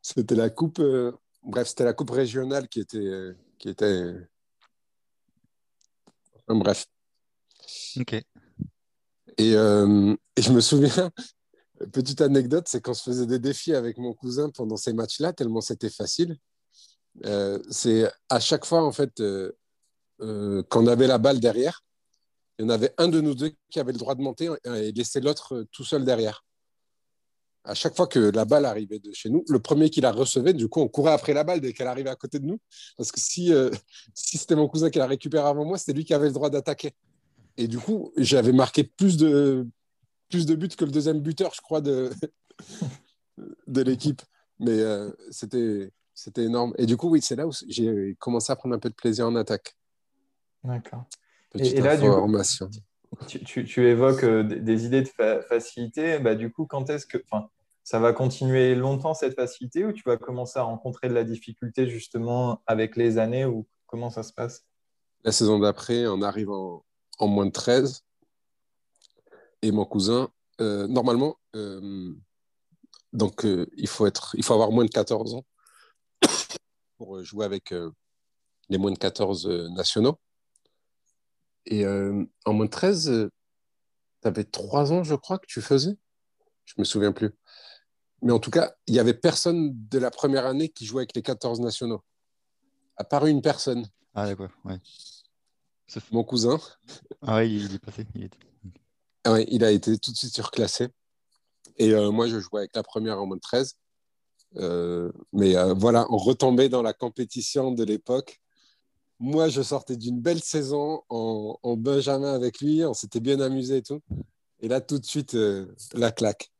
c'était 0.00 0.34
la 0.34 0.50
coupe. 0.50 0.78
Euh, 0.78 1.12
bref, 1.42 1.68
c'était 1.68 1.84
la 1.84 1.92
coupe 1.92 2.10
régionale 2.10 2.68
qui 2.68 2.80
était. 2.80 3.34
Qui 3.58 3.68
était... 3.68 4.14
bref. 6.48 6.86
Ok. 7.98 8.14
Et, 9.38 9.54
euh, 9.54 10.14
et, 10.36 10.42
je 10.42 10.52
me 10.52 10.60
souviens, 10.60 11.10
petite 11.92 12.20
anecdote, 12.20 12.66
c'est 12.68 12.82
qu'on 12.82 12.92
se 12.94 13.02
faisait 13.02 13.26
des 13.26 13.38
défis 13.38 13.74
avec 13.74 13.96
mon 13.96 14.12
cousin 14.12 14.50
pendant 14.50 14.76
ces 14.76 14.92
matchs-là, 14.92 15.32
tellement 15.32 15.62
c'était 15.62 15.88
facile. 15.88 16.36
c'est 17.70 18.10
à 18.28 18.40
chaque 18.40 18.66
fois, 18.66 18.84
en 18.84 18.92
fait, 18.92 19.22
euh, 20.22 20.62
quand 20.68 20.84
on 20.84 20.86
avait 20.86 21.06
la 21.06 21.18
balle 21.18 21.40
derrière, 21.40 21.84
il 22.58 22.62
y 22.62 22.66
en 22.66 22.68
avait 22.68 22.94
un 22.98 23.08
de 23.08 23.20
nous 23.20 23.34
deux 23.34 23.52
qui 23.70 23.80
avait 23.80 23.92
le 23.92 23.98
droit 23.98 24.14
de 24.14 24.22
monter 24.22 24.48
et 24.64 24.92
laisser 24.92 25.20
l'autre 25.20 25.54
euh, 25.56 25.68
tout 25.72 25.84
seul 25.84 26.04
derrière. 26.04 26.44
À 27.64 27.74
chaque 27.74 27.94
fois 27.94 28.06
que 28.06 28.18
la 28.18 28.44
balle 28.44 28.64
arrivait 28.64 28.98
de 28.98 29.12
chez 29.12 29.30
nous, 29.30 29.44
le 29.48 29.60
premier 29.60 29.88
qui 29.88 30.00
la 30.00 30.10
recevait, 30.10 30.52
du 30.52 30.68
coup, 30.68 30.80
on 30.80 30.88
courait 30.88 31.12
après 31.12 31.32
la 31.32 31.44
balle 31.44 31.60
dès 31.60 31.72
qu'elle 31.72 31.86
arrivait 31.86 32.10
à 32.10 32.16
côté 32.16 32.38
de 32.38 32.46
nous. 32.46 32.58
Parce 32.96 33.12
que 33.12 33.20
si, 33.20 33.52
euh, 33.52 33.70
si 34.14 34.38
c'était 34.38 34.56
mon 34.56 34.68
cousin 34.68 34.90
qui 34.90 34.98
la 34.98 35.06
récupérait 35.06 35.48
avant 35.48 35.64
moi, 35.64 35.78
c'était 35.78 35.92
lui 35.92 36.04
qui 36.04 36.14
avait 36.14 36.26
le 36.26 36.32
droit 36.32 36.50
d'attaquer. 36.50 36.92
Et 37.56 37.68
du 37.68 37.78
coup, 37.78 38.12
j'avais 38.16 38.52
marqué 38.52 38.82
plus 38.82 39.16
de, 39.16 39.68
plus 40.30 40.46
de 40.46 40.54
buts 40.54 40.68
que 40.68 40.84
le 40.84 40.90
deuxième 40.90 41.20
buteur, 41.20 41.52
je 41.54 41.60
crois, 41.60 41.80
de, 41.80 42.10
de 43.66 43.82
l'équipe. 43.82 44.22
Mais 44.58 44.78
c'était, 45.30 45.92
c'était 46.14 46.44
énorme. 46.44 46.72
Et 46.78 46.86
du 46.86 46.96
coup, 46.96 47.10
oui, 47.10 47.20
c'est 47.20 47.36
là 47.36 47.46
où 47.46 47.52
j'ai 47.68 48.16
commencé 48.18 48.52
à 48.52 48.56
prendre 48.56 48.74
un 48.74 48.78
peu 48.78 48.88
de 48.88 48.94
plaisir 48.94 49.26
en 49.26 49.36
attaque. 49.36 49.76
D'accord. 50.64 51.04
Et, 51.58 51.80
là, 51.80 51.96
du 51.96 52.08
coup, 52.08 52.38
tu, 53.26 53.86
évoques 53.86 54.24
euh, 54.24 54.42
des, 54.42 54.86
idées 54.86 55.02
de 55.02 55.40
facilité. 55.48 56.18
Bah, 56.18 56.34
du 56.34 56.50
coup, 56.50 56.66
quand 56.66 56.88
est-ce 56.90 57.06
que. 57.06 57.18
Ça 57.84 57.98
va 57.98 58.12
continuer 58.12 58.76
longtemps 58.76 59.12
cette 59.12 59.34
facilité 59.34 59.84
ou 59.84 59.92
tu 59.92 60.04
vas 60.06 60.16
commencer 60.16 60.56
à 60.56 60.62
rencontrer 60.62 61.08
de 61.08 61.14
la 61.14 61.24
difficulté 61.24 61.88
justement 61.88 62.62
avec 62.68 62.94
les 62.96 63.18
années 63.18 63.44
ou 63.44 63.66
comment 63.86 64.08
ça 64.08 64.22
se 64.22 64.32
passe? 64.32 64.64
La 65.24 65.32
saison 65.32 65.58
d'après, 65.58 66.06
on 66.06 66.22
arrive 66.22 66.50
en, 66.50 66.84
moins 67.22 67.46
de 67.46 67.50
13 67.50 68.04
et 69.62 69.72
mon 69.72 69.84
cousin, 69.84 70.30
euh, 70.60 70.86
normalement, 70.86 71.38
euh, 71.56 72.12
donc 73.12 73.44
il, 73.76 73.88
faut 73.88 74.06
être, 74.06 74.36
il 74.38 74.44
faut 74.44 74.54
avoir 74.54 74.70
moins 74.70 74.84
de 74.84 74.90
14 74.90 75.34
ans 75.34 75.44
pour 76.98 77.24
jouer 77.24 77.44
avec 77.44 77.74
les 78.68 78.78
moins 78.78 78.92
de 78.92 78.98
14 78.98 79.48
nationaux. 79.74 80.20
Et 81.66 81.84
euh, 81.84 82.24
en 82.44 82.52
moins 82.52 82.66
de 82.66 82.70
13, 82.70 83.30
tu 84.22 84.28
avais 84.28 84.44
3 84.44 84.92
ans, 84.92 85.04
je 85.04 85.14
crois, 85.14 85.38
que 85.38 85.46
tu 85.46 85.60
faisais? 85.60 85.96
Je 86.64 86.74
me 86.78 86.84
souviens 86.84 87.12
plus. 87.12 87.30
Mais 88.22 88.32
en 88.32 88.38
tout 88.38 88.50
cas, 88.50 88.74
il 88.86 88.94
n'y 88.94 89.00
avait 89.00 89.14
personne 89.14 89.72
de 89.88 89.98
la 89.98 90.10
première 90.10 90.46
année 90.46 90.68
qui 90.68 90.86
jouait 90.86 91.00
avec 91.00 91.14
les 91.14 91.22
14 91.22 91.60
nationaux. 91.60 92.02
À 92.96 93.04
part 93.04 93.26
une 93.26 93.42
personne. 93.42 93.86
Ah, 94.14 94.26
d'accord, 94.26 94.50
ouais. 94.64 94.78
Mon 96.10 96.24
cousin. 96.24 96.58
Ah 97.20 97.38
oui, 97.38 97.64
il 97.64 97.74
est 97.74 97.78
passé. 97.78 98.06
Il, 98.14 98.30
ah 99.24 99.32
ouais, 99.32 99.46
il 99.50 99.62
a 99.64 99.70
été 99.70 99.98
tout 99.98 100.10
de 100.10 100.16
suite 100.16 100.34
surclassé. 100.34 100.88
Et 101.76 101.92
euh, 101.92 102.10
moi, 102.10 102.28
je 102.28 102.38
jouais 102.38 102.60
avec 102.60 102.74
la 102.74 102.82
première 102.82 103.20
en 103.20 103.26
moins 103.26 103.36
de 103.36 103.42
13. 103.42 103.76
Euh, 104.56 105.10
mais 105.32 105.54
voilà, 105.74 106.06
on 106.10 106.16
retombait 106.16 106.68
dans 106.68 106.82
la 106.82 106.92
compétition 106.92 107.72
de 107.72 107.84
l'époque 107.84 108.41
moi, 109.22 109.48
je 109.48 109.62
sortais 109.62 109.96
d'une 109.96 110.20
belle 110.20 110.42
saison 110.42 111.04
en, 111.08 111.76
Benjamin 111.76 112.34
avec 112.34 112.60
lui, 112.60 112.84
on 112.84 112.92
s'était 112.92 113.20
bien 113.20 113.38
amusé 113.38 113.76
et 113.76 113.82
tout. 113.82 114.00
Et 114.58 114.66
là, 114.66 114.80
tout 114.80 114.98
de 114.98 115.04
suite, 115.04 115.36
euh, 115.36 115.72
la 115.94 116.10
claque. 116.10 116.50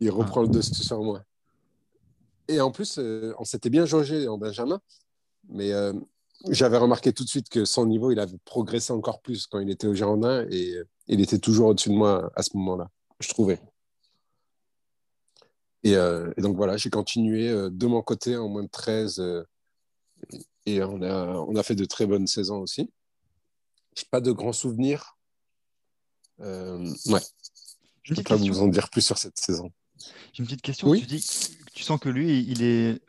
Il 0.00 0.10
reprend 0.10 0.42
le 0.42 0.48
dessus 0.48 0.74
sur 0.74 1.02
moi. 1.02 1.22
Et 2.46 2.60
en 2.60 2.72
plus, 2.72 2.98
euh, 2.98 3.32
on 3.38 3.44
s'était 3.44 3.70
bien 3.70 3.86
jaugé 3.86 4.28
en 4.28 4.36
Benjamin, 4.36 4.82
mais 5.48 5.72
euh, 5.72 5.94
j'avais 6.50 6.76
remarqué 6.76 7.14
tout 7.14 7.24
de 7.24 7.28
suite 7.28 7.48
que 7.48 7.64
son 7.64 7.86
niveau, 7.86 8.10
il 8.10 8.20
avait 8.20 8.38
progressé 8.44 8.92
encore 8.92 9.22
plus 9.22 9.46
quand 9.46 9.58
il 9.58 9.70
était 9.70 9.86
au 9.86 9.94
Girondin 9.94 10.46
et 10.50 10.74
il 11.06 11.22
était 11.22 11.38
toujours 11.38 11.68
au-dessus 11.68 11.88
de 11.88 11.94
moi 11.94 12.30
à 12.36 12.42
ce 12.42 12.54
moment-là, 12.58 12.90
je 13.20 13.28
trouvais. 13.30 13.60
Et, 15.84 15.92
et 15.92 16.40
donc 16.42 16.56
voilà, 16.56 16.76
j'ai 16.76 16.90
continué 16.90 17.48
de 17.48 17.86
mon 17.86 18.02
côté 18.02 18.36
en 18.36 18.48
moins 18.48 18.64
de 18.64 18.68
13 18.68 19.22
et 20.74 20.82
on 20.82 21.02
a, 21.02 21.26
on 21.26 21.56
a 21.56 21.62
fait 21.62 21.74
de 21.74 21.84
très 21.84 22.06
bonnes 22.06 22.26
saisons 22.26 22.58
aussi. 22.60 22.90
Je 23.96 24.04
pas 24.10 24.20
de 24.20 24.32
grands 24.32 24.52
souvenirs. 24.52 25.16
Euh, 26.40 26.78
ouais. 27.06 27.20
Je 28.02 28.14
ne 28.14 28.16
peux 28.16 28.22
pas 28.22 28.36
vous 28.36 28.60
en 28.60 28.68
dire 28.68 28.88
plus 28.88 29.02
sur 29.02 29.18
cette 29.18 29.38
saison. 29.38 29.70
J'ai 30.32 30.40
une 30.40 30.46
petite 30.46 30.62
question. 30.62 30.88
Oui 30.88 31.00
tu 31.00 31.06
dis 31.06 31.20
que 31.20 31.70
tu 31.72 31.82
sens 31.82 32.00
que 32.00 32.08
lui, 32.08 32.40
il 32.48 32.62
est 32.62 33.00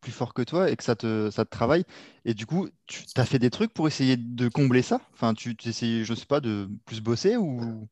plus 0.00 0.12
fort 0.12 0.34
que 0.34 0.42
toi 0.42 0.70
et 0.70 0.76
que 0.76 0.84
ça 0.84 0.96
te, 0.96 1.30
ça 1.30 1.44
te 1.44 1.50
travaille. 1.50 1.84
Et 2.26 2.34
du 2.34 2.44
coup, 2.44 2.68
tu 2.86 3.04
as 3.16 3.24
fait 3.24 3.38
des 3.38 3.50
trucs 3.50 3.72
pour 3.72 3.88
essayer 3.88 4.16
de 4.18 4.48
combler 4.48 4.82
ça? 4.82 5.00
Enfin, 5.14 5.32
tu 5.32 5.56
essayes, 5.64 6.04
je 6.04 6.14
sais 6.14 6.26
pas, 6.26 6.40
de 6.40 6.68
plus 6.84 7.00
bosser 7.00 7.36
ou 7.36 7.88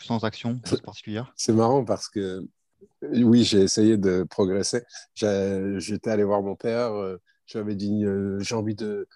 sans 0.00 0.24
action 0.24 0.58
particulière? 0.82 1.32
C'est 1.36 1.52
marrant 1.52 1.84
parce 1.84 2.08
que 2.08 2.48
oui, 3.02 3.44
j'ai 3.44 3.60
essayé 3.60 3.98
de 3.98 4.24
progresser. 4.28 4.82
J'étais 5.14 6.10
allé 6.10 6.24
voir 6.24 6.42
mon 6.42 6.56
père, 6.56 6.92
euh, 7.48 7.58
j'avais 7.58 7.74
dit, 7.74 8.04
euh, 8.04 8.38
j'ai 8.40 8.54
envie 8.54 8.74
de, 8.74 9.08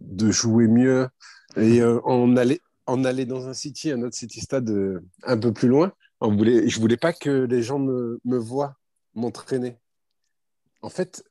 de 0.00 0.30
jouer 0.30 0.68
mieux. 0.68 1.08
Et 1.56 1.80
euh, 1.80 2.00
on, 2.04 2.36
allait, 2.36 2.60
on 2.86 3.04
allait 3.04 3.26
dans 3.26 3.48
un 3.48 3.54
city, 3.54 3.90
un 3.90 4.02
autre 4.02 4.16
city 4.16 4.40
stade 4.40 4.70
euh, 4.70 5.04
un 5.22 5.38
peu 5.38 5.52
plus 5.52 5.68
loin. 5.68 5.92
On 6.20 6.34
voulait, 6.34 6.68
je 6.68 6.80
voulais 6.80 6.96
pas 6.96 7.12
que 7.12 7.30
les 7.30 7.62
gens 7.62 7.78
me, 7.78 8.20
me 8.24 8.38
voient 8.38 8.76
m'entraîner. 9.14 9.78
En 10.80 10.88
fait, 10.88 11.24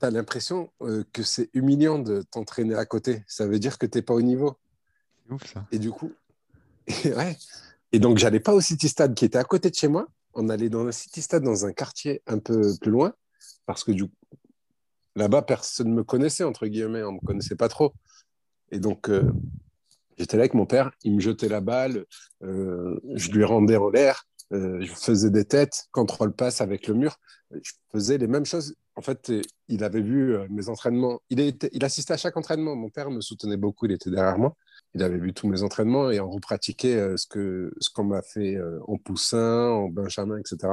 tu 0.00 0.06
as 0.06 0.10
l'impression 0.10 0.70
que 1.12 1.22
c'est 1.22 1.50
humiliant 1.54 1.98
de 1.98 2.22
t'entraîner 2.22 2.74
à 2.74 2.84
côté. 2.84 3.24
Ça 3.26 3.46
veut 3.46 3.58
dire 3.58 3.78
que 3.78 3.86
tu 3.86 3.98
n'es 3.98 4.02
pas 4.02 4.14
au 4.14 4.22
niveau. 4.22 4.58
C'est 5.26 5.34
ouf 5.34 5.52
ça. 5.52 5.66
Et 5.72 5.78
du 5.78 5.90
coup, 5.90 6.12
et, 7.04 7.12
ouais. 7.14 7.36
et 7.92 7.98
donc 7.98 8.18
j'allais 8.18 8.40
pas 8.40 8.54
au 8.54 8.60
city 8.60 8.88
stade 8.88 9.14
qui 9.14 9.24
était 9.24 9.38
à 9.38 9.44
côté 9.44 9.70
de 9.70 9.74
chez 9.74 9.88
moi. 9.88 10.06
On 10.34 10.48
allait 10.48 10.68
dans 10.68 10.86
un 10.86 10.92
city 10.92 11.22
stade 11.22 11.44
dans 11.44 11.64
un 11.64 11.72
quartier 11.72 12.22
un 12.26 12.38
peu 12.38 12.76
plus 12.80 12.90
loin 12.90 13.14
parce 13.66 13.84
que 13.84 13.92
du, 13.92 14.04
là-bas, 15.16 15.42
personne 15.42 15.88
ne 15.88 15.94
me 15.94 16.04
connaissait, 16.04 16.44
entre 16.44 16.66
guillemets, 16.66 17.02
on 17.02 17.12
ne 17.12 17.16
me 17.16 17.26
connaissait 17.26 17.56
pas 17.56 17.68
trop. 17.68 17.94
Et 18.70 18.78
donc, 18.78 19.08
euh, 19.08 19.32
j'étais 20.18 20.36
là 20.36 20.42
avec 20.42 20.54
mon 20.54 20.66
père, 20.66 20.92
il 21.02 21.14
me 21.14 21.20
jetait 21.20 21.48
la 21.48 21.60
balle, 21.60 22.04
euh, 22.42 23.00
je 23.14 23.30
lui 23.30 23.44
rendais 23.44 23.76
en 23.76 23.88
l'air, 23.88 24.24
euh, 24.52 24.80
je 24.80 24.92
faisais 24.92 25.30
des 25.30 25.44
têtes, 25.44 25.86
contrôle 25.90 26.32
passe 26.32 26.60
avec 26.60 26.86
le 26.86 26.94
mur. 26.94 27.16
Je 27.50 27.72
faisais 27.92 28.18
les 28.18 28.26
mêmes 28.26 28.44
choses. 28.44 28.74
En 28.96 29.02
fait, 29.02 29.30
il 29.68 29.84
avait 29.84 30.00
vu 30.00 30.36
mes 30.48 30.68
entraînements. 30.68 31.20
Il, 31.30 31.54
assistait 31.82 32.14
à 32.14 32.16
chaque 32.16 32.36
entraînement. 32.36 32.74
Mon 32.74 32.88
père 32.88 33.10
me 33.10 33.20
soutenait 33.20 33.56
beaucoup, 33.58 33.86
il 33.86 33.92
était 33.92 34.10
derrière 34.10 34.38
moi. 34.38 34.56
Il 34.94 35.02
avait 35.02 35.18
vu 35.18 35.32
tous 35.32 35.46
mes 35.48 35.62
entraînements 35.62 36.10
et 36.10 36.18
on 36.18 36.30
repratiquait 36.30 37.16
ce 37.16 37.26
qu'on 37.28 37.70
ce 37.78 37.90
qu'on 37.90 38.04
m'a 38.04 38.22
fait 38.22 38.58
en 38.88 38.96
poussin, 38.96 39.68
en 39.68 39.88
benjamin, 39.88 40.38
etc. 40.38 40.72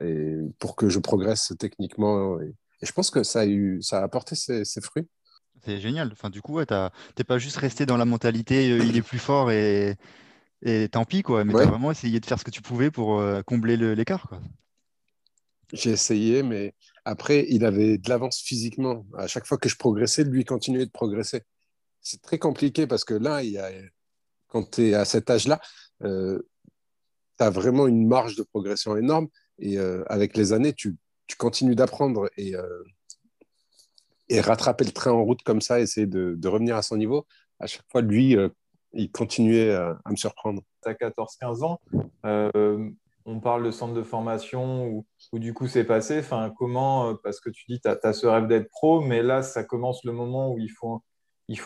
Et 0.00 0.36
pour 0.60 0.76
que 0.76 0.88
je 0.88 1.00
progresse 1.00 1.52
techniquement 1.58 2.38
et 2.80 2.86
je 2.86 2.92
pense 2.92 3.10
que 3.10 3.22
ça 3.22 3.40
a, 3.40 3.46
eu, 3.46 3.82
ça 3.82 4.00
a 4.00 4.04
apporté 4.04 4.34
ses, 4.34 4.64
fruits. 4.80 5.08
C'est 5.64 5.80
génial. 5.80 6.10
Enfin, 6.12 6.30
du 6.30 6.40
coup, 6.40 6.64
tu 6.64 6.74
n'es 6.74 7.24
pas 7.24 7.38
juste 7.38 7.56
resté 7.56 7.86
dans 7.86 7.96
la 7.96 8.04
mentalité 8.04 8.70
euh, 8.70 8.84
il 8.84 8.96
est 8.96 9.02
plus 9.02 9.18
fort 9.18 9.50
et, 9.50 9.96
et 10.62 10.88
tant 10.88 11.04
pis, 11.04 11.22
quoi. 11.22 11.44
Mais 11.44 11.52
tu 11.52 11.60
as 11.60 11.66
vraiment 11.66 11.90
essayé 11.90 12.20
de 12.20 12.26
faire 12.26 12.38
ce 12.38 12.44
que 12.44 12.50
tu 12.50 12.62
pouvais 12.62 12.90
pour 12.90 13.20
euh, 13.20 13.42
combler 13.42 13.76
l'écart. 13.76 14.30
J'ai 15.72 15.90
essayé, 15.90 16.42
mais 16.42 16.74
Après, 17.04 17.46
il 17.48 17.64
avait 17.64 17.98
de 17.98 18.08
l'avance 18.08 18.40
physiquement. 18.40 19.06
À 19.16 19.26
chaque 19.26 19.46
fois 19.46 19.58
que 19.58 19.68
je 19.68 19.76
progressais, 19.76 20.24
lui 20.24 20.44
continuait 20.44 20.86
de 20.86 20.90
progresser. 20.90 21.42
C'est 22.00 22.22
très 22.22 22.38
compliqué 22.38 22.86
parce 22.86 23.04
que 23.04 23.14
là, 23.14 23.42
il 23.42 23.50
y 23.50 23.58
a, 23.58 23.70
quand 24.48 24.70
tu 24.70 24.88
es 24.88 24.94
à 24.94 25.04
cet 25.04 25.30
âge-là, 25.30 25.60
euh, 26.04 26.40
tu 27.38 27.44
as 27.44 27.50
vraiment 27.50 27.86
une 27.86 28.06
marge 28.06 28.36
de 28.36 28.42
progression 28.42 28.96
énorme. 28.96 29.28
Et 29.58 29.78
euh, 29.78 30.04
avec 30.06 30.36
les 30.36 30.52
années, 30.52 30.72
tu, 30.72 30.96
tu 31.28 31.36
continues 31.36 31.76
d'apprendre 31.76 32.28
et, 32.36 32.56
euh, 32.56 32.82
et 34.28 34.40
rattraper 34.40 34.84
le 34.84 34.92
train 34.92 35.12
en 35.12 35.22
route 35.22 35.42
comme 35.42 35.60
ça, 35.60 35.80
essayer 35.80 36.06
de, 36.06 36.34
de 36.36 36.48
revenir 36.48 36.76
à 36.76 36.82
son 36.82 36.96
niveau. 36.96 37.26
À 37.60 37.66
chaque 37.66 37.86
fois, 37.90 38.02
lui, 38.02 38.36
euh, 38.36 38.48
il 38.92 39.10
continuait 39.10 39.72
à, 39.72 39.98
à 40.04 40.10
me 40.10 40.16
surprendre. 40.16 40.62
Tu 40.82 40.88
as 40.88 40.94
14-15 40.94 41.64
ans. 41.64 41.80
Euh, 42.26 42.90
on 43.24 43.40
parle 43.40 43.62
de 43.62 43.70
centre 43.70 43.92
de 43.92 44.02
formation 44.02 44.86
où, 44.86 45.06
où 45.32 45.38
du 45.38 45.52
coup 45.52 45.66
c'est 45.66 45.84
passé. 45.84 46.20
Enfin, 46.20 46.52
comment, 46.56 47.10
euh, 47.10 47.14
parce 47.22 47.40
que 47.40 47.50
tu 47.50 47.64
dis 47.68 47.78
tu 47.80 47.88
as, 47.88 48.12
ce 48.12 48.26
rêve 48.26 48.46
d'être 48.46 48.70
pro, 48.70 49.02
mais 49.02 49.22
là, 49.22 49.42
ça 49.42 49.64
commence 49.64 50.02
le 50.04 50.12
moment 50.12 50.50
où 50.52 50.58
il 50.58 50.70
faut, 50.70 51.02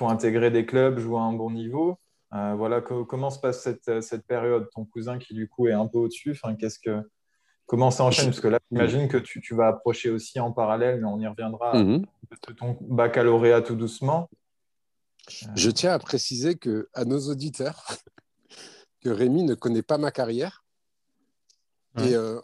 intégrer 0.08 0.50
des 0.50 0.66
clubs, 0.66 0.98
jouer 0.98 1.18
à 1.18 1.22
un 1.22 1.32
bon 1.32 1.52
niveau. 1.52 1.98
Euh, 2.34 2.54
voilà, 2.56 2.80
co 2.80 3.04
comment 3.04 3.30
se 3.30 3.38
passe 3.38 3.62
cette, 3.62 4.02
cette, 4.02 4.26
période? 4.26 4.68
Ton 4.74 4.84
cousin 4.86 5.18
qui 5.18 5.34
du 5.34 5.48
coup 5.48 5.68
est 5.68 5.72
un 5.72 5.86
peu 5.86 5.98
au-dessus, 5.98 6.36
qu'est-ce 6.58 6.78
que, 6.80 7.00
comment 7.72 7.90
ça 7.90 8.04
enchaîne? 8.04 8.26
Parce 8.26 8.40
que 8.40 8.48
là, 8.48 8.58
j'imagine 8.70 9.08
que 9.08 9.16
tu, 9.16 9.40
tu, 9.40 9.54
vas 9.54 9.68
approcher 9.68 10.10
aussi 10.10 10.38
en 10.38 10.52
parallèle, 10.52 11.00
mais 11.00 11.06
on 11.06 11.18
y 11.18 11.26
reviendra 11.26 11.72
mm 11.72 11.86
-hmm. 11.88 12.04
de 12.48 12.52
ton 12.52 12.76
baccalauréat 12.82 13.62
tout 13.62 13.76
doucement. 13.76 14.28
Je 15.56 15.70
tiens 15.70 15.92
à 15.94 15.98
préciser 15.98 16.54
que, 16.56 16.90
à 16.92 17.06
nos 17.06 17.20
auditeurs 17.30 17.80
que 19.02 19.08
Rémi 19.08 19.42
ne 19.44 19.54
connaît 19.54 19.86
pas 19.90 19.96
ma 19.96 20.10
carrière 20.10 20.54
ouais. 21.96 22.10
et, 22.10 22.14
euh, 22.14 22.40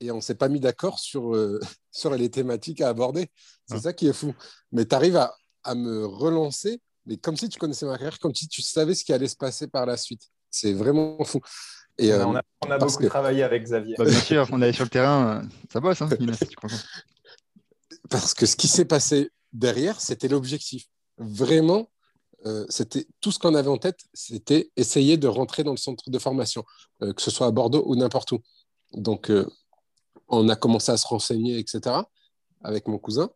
et, 0.00 0.10
on 0.10 0.16
ne 0.16 0.26
s'est 0.28 0.40
pas 0.42 0.48
mis 0.48 0.62
d'accord 0.66 0.98
sur, 0.98 1.22
euh, 1.36 1.60
sur 2.00 2.10
les 2.22 2.30
thématiques 2.38 2.80
à 2.80 2.88
aborder. 2.88 3.24
C'est 3.66 3.76
ouais. 3.76 3.86
ça 3.86 3.92
qui 3.92 4.08
est 4.08 4.18
fou. 4.20 4.34
Mais 4.72 4.84
tu 4.84 4.96
arrives 4.96 5.18
à, 5.26 5.28
à, 5.62 5.76
me 5.76 5.94
relancer, 6.24 6.74
mais 7.06 7.16
comme 7.24 7.36
si 7.36 7.48
tu 7.48 7.58
connaissais 7.62 7.86
ma 7.86 7.96
carrière, 7.98 8.18
comme 8.18 8.34
si 8.34 8.48
tu 8.48 8.62
savais 8.62 8.96
ce 8.96 9.04
qui 9.04 9.12
allait 9.12 9.32
se 9.36 9.40
passer 9.46 9.68
par 9.68 9.86
la 9.86 9.96
suite. 9.96 10.24
C'est 10.50 10.74
vraiment 10.82 11.22
fou. 11.24 11.40
Et, 11.98 12.12
euh, 12.12 12.26
on 12.26 12.36
a, 12.36 12.42
on 12.66 12.70
a 12.70 12.78
beaucoup 12.78 12.98
que... 12.98 13.06
travaillé 13.06 13.42
avec 13.42 13.62
Xavier. 13.62 13.94
Bah, 13.98 14.04
bien 14.04 14.20
sûr, 14.20 14.46
on 14.52 14.60
est 14.60 14.72
sur 14.72 14.84
le 14.84 14.90
terrain, 14.90 15.42
ça 15.72 15.80
bosse, 15.80 16.02
hein, 16.02 16.08
Parce 18.10 18.34
que 18.34 18.46
ce 18.46 18.54
qui 18.54 18.68
s'est 18.68 18.84
passé 18.84 19.30
derrière, 19.52 20.00
c'était 20.00 20.28
l'objectif. 20.28 20.84
Vraiment, 21.18 21.88
euh, 22.44 22.66
c'était 22.68 23.06
tout 23.20 23.32
ce 23.32 23.38
qu'on 23.38 23.54
avait 23.54 23.68
en 23.68 23.78
tête, 23.78 24.00
c'était 24.12 24.70
essayer 24.76 25.16
de 25.16 25.26
rentrer 25.26 25.64
dans 25.64 25.72
le 25.72 25.78
centre 25.78 26.10
de 26.10 26.18
formation, 26.18 26.64
euh, 27.02 27.12
que 27.12 27.22
ce 27.22 27.30
soit 27.30 27.46
à 27.46 27.50
Bordeaux 27.50 27.82
ou 27.86 27.96
n'importe 27.96 28.32
où. 28.32 28.40
Donc, 28.92 29.30
euh, 29.30 29.46
on 30.28 30.48
a 30.48 30.56
commencé 30.56 30.92
à 30.92 30.96
se 30.96 31.06
renseigner, 31.06 31.58
etc., 31.58 31.96
avec 32.62 32.88
mon 32.88 32.98
cousin. 32.98 33.30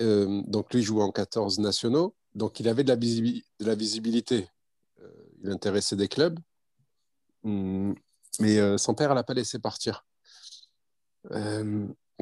donc, 0.00 0.74
lui 0.74 0.82
jouait 0.82 1.02
en 1.02 1.12
14 1.12 1.60
nationaux, 1.60 2.14
donc 2.34 2.58
il 2.58 2.68
avait 2.68 2.82
de 2.82 2.88
la, 2.88 2.96
visibi 2.96 3.44
de 3.60 3.66
la 3.66 3.76
visibilité. 3.76 4.48
il 5.42 5.50
intéressait 5.50 5.96
des 5.96 6.08
clubs, 6.08 6.38
mais 7.44 8.78
son 8.78 8.94
père 8.94 9.14
l'a 9.14 9.24
pas 9.24 9.34
laissé 9.34 9.58
partir 9.58 10.04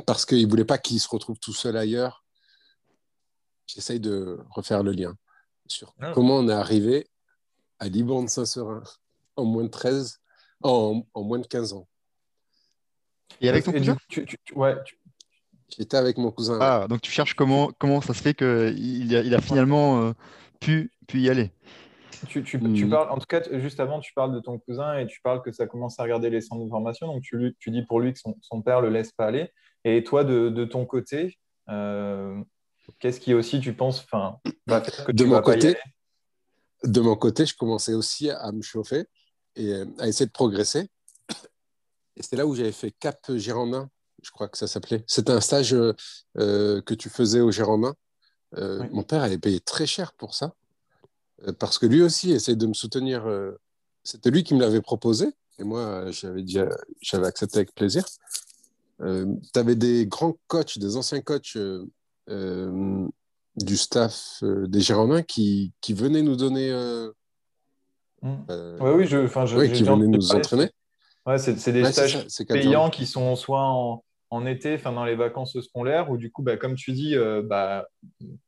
parce 0.07 0.25
qu'il 0.25 0.47
voulait 0.49 0.65
pas 0.65 0.79
qu'il 0.79 1.01
se 1.01 1.09
retrouve 1.09 1.39
tout 1.39 1.53
seul 1.53 1.77
ailleurs. 1.77 2.25
J'essaye 3.67 4.01
de 4.01 4.41
refaire 4.51 4.83
le 4.83 4.93
lien 4.93 5.15
sur 5.67 5.95
ah. 6.01 6.13
comment 6.13 6.39
on 6.39 6.49
est 6.49 6.53
arrivé 6.53 7.09
à 7.79 7.89
Liban 7.89 8.23
de 8.23 8.29
Saint-Seurin 8.29 8.83
en 9.37 9.45
moins 9.45 9.63
de 9.63 9.69
13, 9.69 10.21
en, 10.63 11.03
en, 11.15 11.23
moins 11.23 11.39
de 11.39 11.47
15 11.47 11.73
ans. 11.75 11.89
Et 13.41 13.49
avec 13.49 13.65
ton 13.65 13.73
cousin? 13.73 13.97
tu, 14.09 14.27
tu, 14.27 14.37
tu, 14.45 14.55
ouais, 14.55 14.77
J'étais 15.69 15.97
avec 15.97 16.19
mon 16.19 16.33
cousin. 16.33 16.59
Ah, 16.61 16.87
donc 16.89 17.01
tu 17.01 17.11
cherches 17.11 17.35
comment, 17.35 17.71
comment 17.79 18.01
ça 18.01 18.13
se 18.13 18.23
fait 18.23 18.35
qu'il 18.35 19.17
a, 19.17 19.21
il 19.21 19.35
a 19.35 19.41
finalement 19.41 20.03
euh, 20.03 20.13
pu, 20.59 20.93
pu 21.07 21.21
y 21.21 21.31
aller? 21.31 21.53
Tu, 22.29 22.43
tu, 22.43 22.61
tu, 22.75 22.89
parles, 22.89 23.11
en 23.11 23.19
tout 23.19 23.27
cas, 23.27 23.43
juste 23.59 23.81
avant, 23.81 24.01
tu 24.01 24.13
parles 24.15 24.35
de 24.35 24.41
ton 24.41 24.59
cousin 24.59 24.99
et 24.99 25.07
tu 25.07 25.21
parles 25.23 25.43
que 25.43 25.53
ça 25.53 25.67
commence 25.67 25.99
à 25.99 26.03
regarder 26.03 26.31
les 26.31 26.41
centres 26.41 26.65
de 26.65 26.69
formation. 26.69 27.07
Donc, 27.07 27.23
tu, 27.23 27.57
tu 27.59 27.71
dis 27.71 27.83
pour 27.83 28.01
lui 28.01 28.13
que 28.13 28.19
son, 28.19 28.37
son 28.41 28.63
père 28.63 28.81
ne 28.83 28.87
le 28.87 28.93
laisse 28.93 29.13
pas 29.13 29.27
aller. 29.27 29.51
Et 29.85 30.05
toi, 30.05 30.25
de, 30.25 30.49
de 30.49 30.65
ton 30.65 30.85
côté, 30.85 31.39
euh, 31.69 32.43
Qu'est-ce 32.99 33.21
qui 33.21 33.35
aussi, 33.35 33.61
tu 33.61 33.75
penses, 33.75 34.01
enfin, 34.01 34.39
de 35.09 35.25
mon 35.25 35.41
côté, 35.41 35.77
de 36.85 37.01
mon 37.01 37.17
côté, 37.17 37.47
je 37.47 37.55
commençais 37.55 37.95
aussi 37.95 38.31
à 38.31 38.51
me 38.53 38.63
chauffer 38.63 39.07
et 39.57 39.73
euh, 39.73 39.87
à 39.99 40.09
essayer 40.09 40.27
de 40.27 40.33
progresser. 40.33 40.89
Et 42.17 42.23
c'est 42.23 42.37
là 42.37 42.47
où 42.47 42.55
j'avais 42.55 42.73
fait 42.73 42.91
Cap 42.91 43.19
Girondin, 43.37 43.89
je 44.23 44.31
crois 44.31 44.49
que 44.49 44.59
ça 44.59 44.67
s'appelait. 44.67 45.05
C'était 45.07 45.33
un 45.33 45.41
stage 45.41 45.75
euh, 45.75 46.83
que 46.83 46.95
tu 46.95 47.09
faisais 47.09 47.41
au 47.41 47.51
Girondin. 47.51 47.95
Euh, 48.57 48.81
oui. 48.81 48.89
Mon 48.93 49.03
père 49.03 49.23
avait 49.23 49.39
payé 49.39 49.61
très 49.61 49.87
cher 49.87 50.13
pour 50.15 50.35
ça, 50.35 50.55
parce 51.59 51.79
que 51.79 51.87
lui 51.87 52.03
aussi 52.03 52.33
essayait 52.33 52.57
de 52.57 52.67
me 52.67 52.75
soutenir. 52.75 53.27
Euh, 53.27 53.53
c'était 54.03 54.31
lui 54.31 54.45
qui 54.45 54.55
me 54.55 54.61
l'avait 54.61 54.81
proposé, 54.81 55.29
et 55.59 55.65
moi, 55.65 56.11
j'avais 56.11 56.43
déjà, 56.43 56.69
j'avais 57.03 57.27
accepté 57.27 57.59
avec 57.59 57.75
plaisir. 57.75 58.05
tu 58.99 59.39
avais 59.55 59.75
des 59.75 60.07
grands 60.07 60.37
coachs, 60.47 60.79
des 60.79 60.97
anciens 60.97 61.21
coachs 61.21 61.57
euh, 62.31 63.09
du 63.57 63.77
staff 63.77 64.39
euh, 64.43 64.67
des 64.69 64.81
Girondins 64.81 65.23
qui, 65.23 65.73
qui 65.81 65.93
venait 65.93 66.23
nous 66.23 66.37
donner. 66.37 66.71
Euh, 66.71 67.11
mmh. 68.23 68.45
ouais, 68.81 68.93
oui, 68.93 69.07
je, 69.07 69.27
je, 69.27 69.57
oui, 69.57 69.73
qui 69.73 69.83
venait 69.83 70.07
nous 70.07 70.33
entraîner. 70.33 70.71
Ouais, 71.27 71.39
c'est 71.39 71.73
des 71.73 71.83
ouais, 71.83 71.93
stages 71.93 72.27
ça, 72.29 72.45
payants 72.45 72.89
qui 72.89 73.07
sont 73.07 73.35
soit 73.37 73.63
en, 73.63 74.03
en 74.31 74.47
été, 74.47 74.75
enfin 74.75 74.93
dans 74.93 75.05
les 75.05 75.17
vacances 75.17 75.61
scolaires, 75.61 76.11
ou 76.11 76.17
du 76.17 76.31
coup, 76.31 76.43
bah, 76.43 76.57
comme 76.57 76.77
tu 76.77 76.93
dis, 76.93 77.17
euh, 77.17 77.43
bah, 77.43 77.89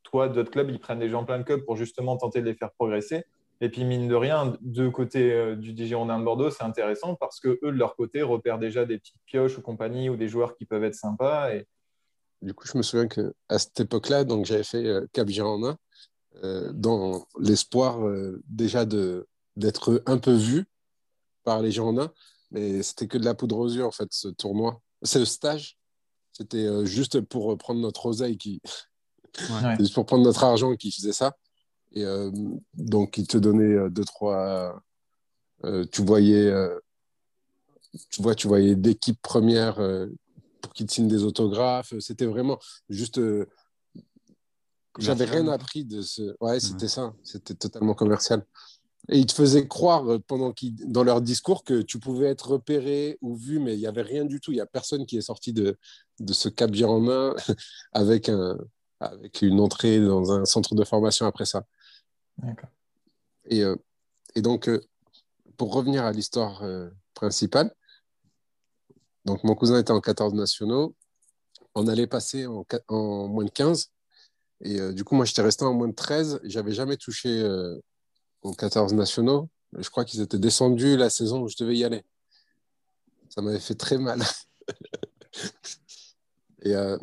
toi, 0.04 0.28
d'autres 0.28 0.50
clubs, 0.50 0.70
ils 0.70 0.78
prennent 0.78 1.00
des 1.00 1.10
gens 1.10 1.24
plein 1.24 1.38
de 1.38 1.42
clubs 1.42 1.64
pour 1.64 1.76
justement 1.76 2.16
tenter 2.16 2.40
de 2.40 2.46
les 2.46 2.54
faire 2.54 2.70
progresser. 2.72 3.24
Et 3.60 3.68
puis, 3.68 3.84
mine 3.84 4.08
de 4.08 4.14
rien, 4.14 4.56
de 4.60 4.88
côté 4.88 5.32
euh, 5.32 5.56
du 5.56 5.74
Girondin 5.76 6.18
de 6.20 6.24
Bordeaux, 6.24 6.50
c'est 6.50 6.62
intéressant 6.62 7.16
parce 7.16 7.40
que 7.40 7.58
eux, 7.62 7.72
de 7.72 7.78
leur 7.78 7.96
côté, 7.96 8.22
repèrent 8.22 8.58
déjà 8.58 8.84
des 8.84 8.98
petites 8.98 9.20
pioches 9.26 9.58
ou 9.58 9.62
compagnie 9.62 10.08
ou 10.08 10.16
des 10.16 10.28
joueurs 10.28 10.56
qui 10.56 10.66
peuvent 10.66 10.84
être 10.84 10.94
sympas. 10.94 11.52
Et, 11.52 11.66
du 12.42 12.54
coup, 12.54 12.66
je 12.66 12.78
me 12.78 12.82
souviens 12.82 13.08
qu'à 13.08 13.58
cette 13.58 13.80
époque-là, 13.80 14.24
j'avais 14.44 14.64
fait 14.64 14.86
euh, 14.86 15.06
Cap 15.12 15.28
Girondin 15.28 15.76
dans 16.72 17.26
l'espoir 17.38 18.00
déjà 18.46 18.86
d'être 18.86 20.02
un 20.06 20.16
peu 20.16 20.32
vu 20.32 20.64
par 21.44 21.60
les 21.60 21.70
Girondins, 21.70 22.10
mais 22.50 22.82
c'était 22.82 23.06
que 23.06 23.18
de 23.18 23.24
la 23.26 23.34
poudre 23.34 23.58
aux 23.58 23.68
yeux 23.68 23.84
en 23.84 23.90
fait, 23.90 24.08
ce 24.10 24.28
tournoi. 24.28 24.80
Ce 25.02 25.24
stage, 25.24 25.78
c'était 26.32 26.66
euh, 26.66 26.84
juste 26.84 27.20
pour 27.20 27.56
prendre 27.58 27.80
notre 27.80 28.06
oseille, 28.06 28.36
qui... 28.36 28.60
Ouais. 29.50 29.76
juste 29.78 29.94
pour 29.94 30.06
prendre 30.06 30.24
notre 30.24 30.44
argent 30.44 30.74
qui 30.76 30.92
faisait 30.92 31.12
ça. 31.12 31.36
Et 31.92 32.04
euh, 32.04 32.30
donc, 32.74 33.18
ils 33.18 33.26
te 33.26 33.36
donnaient 33.36 33.90
deux, 33.90 34.04
trois. 34.04 34.82
tu 35.90 36.02
voyais, 36.02 36.50
tu 38.10 38.22
vois, 38.22 38.34
tu 38.34 38.48
voyais 38.48 38.76
d'équipe 38.76 39.20
première 39.20 39.78
pour 40.62 40.72
qu'ils 40.72 40.86
te 40.86 40.92
signent 40.92 41.08
des 41.08 41.24
autographes. 41.24 41.92
C'était 41.98 42.24
vraiment 42.24 42.58
juste. 42.88 43.18
Euh, 43.18 43.46
J'avais 44.98 45.24
rien 45.24 45.48
appris 45.48 45.84
de 45.84 46.00
ce. 46.00 46.34
Ouais, 46.40 46.60
c'était 46.60 46.82
ouais. 46.82 46.88
ça. 46.88 47.12
C'était 47.22 47.54
totalement 47.54 47.94
commercial. 47.94 48.46
Et 49.08 49.18
ils 49.18 49.26
te 49.26 49.32
faisaient 49.32 49.66
croire 49.66 50.10
euh, 50.10 50.18
pendant 50.18 50.52
qu'ils, 50.52 50.76
dans 50.90 51.02
leur 51.02 51.20
discours 51.20 51.64
que 51.64 51.82
tu 51.82 51.98
pouvais 51.98 52.28
être 52.28 52.52
repéré 52.52 53.18
ou 53.20 53.34
vu, 53.36 53.58
mais 53.58 53.74
il 53.74 53.80
n'y 53.80 53.86
avait 53.86 54.02
rien 54.02 54.24
du 54.24 54.40
tout. 54.40 54.52
Il 54.52 54.56
n'y 54.56 54.60
a 54.60 54.66
personne 54.66 55.06
qui 55.06 55.16
est 55.16 55.22
sorti 55.22 55.52
de, 55.52 55.76
de 56.20 56.32
ce 56.32 56.48
cap 56.48 56.70
main 56.70 57.34
avec, 57.92 58.28
un, 58.28 58.58
avec 59.00 59.42
une 59.42 59.60
entrée 59.60 60.00
dans 60.00 60.32
un 60.32 60.44
centre 60.44 60.74
de 60.74 60.84
formation 60.84 61.26
après 61.26 61.46
ça. 61.46 61.64
Et, 63.46 63.62
euh, 63.62 63.76
et 64.34 64.42
donc, 64.42 64.68
euh, 64.68 64.80
pour 65.56 65.72
revenir 65.72 66.04
à 66.04 66.12
l'histoire 66.12 66.62
euh, 66.62 66.90
principale, 67.14 67.74
donc, 69.24 69.44
mon 69.44 69.54
cousin 69.54 69.78
était 69.78 69.92
en 69.92 70.00
14 70.00 70.34
nationaux. 70.34 70.96
On 71.76 71.86
allait 71.86 72.08
passer 72.08 72.46
en, 72.46 72.66
en 72.88 73.28
moins 73.28 73.44
de 73.44 73.50
15. 73.50 73.92
Et 74.62 74.92
du 74.92 75.04
coup, 75.04 75.14
moi, 75.14 75.24
j'étais 75.24 75.42
resté 75.42 75.64
en 75.64 75.74
moins 75.74 75.86
de 75.86 75.94
13. 75.94 76.40
J'avais 76.42 76.72
jamais 76.72 76.96
touché 76.96 77.40
aux 78.42 78.52
14 78.52 78.94
nationaux. 78.94 79.48
Je 79.78 79.88
crois 79.88 80.04
qu'ils 80.04 80.20
étaient 80.20 80.38
descendus 80.38 80.96
la 80.96 81.10
saison 81.10 81.42
où 81.42 81.48
je 81.48 81.56
devais 81.58 81.76
y 81.76 81.84
aller. 81.84 82.04
Ça 83.28 83.40
m'avait 83.40 83.60
fait 83.60 83.74
très 83.74 83.98
mal. 83.98 84.22
et 86.62 86.74
euh, 86.74 86.98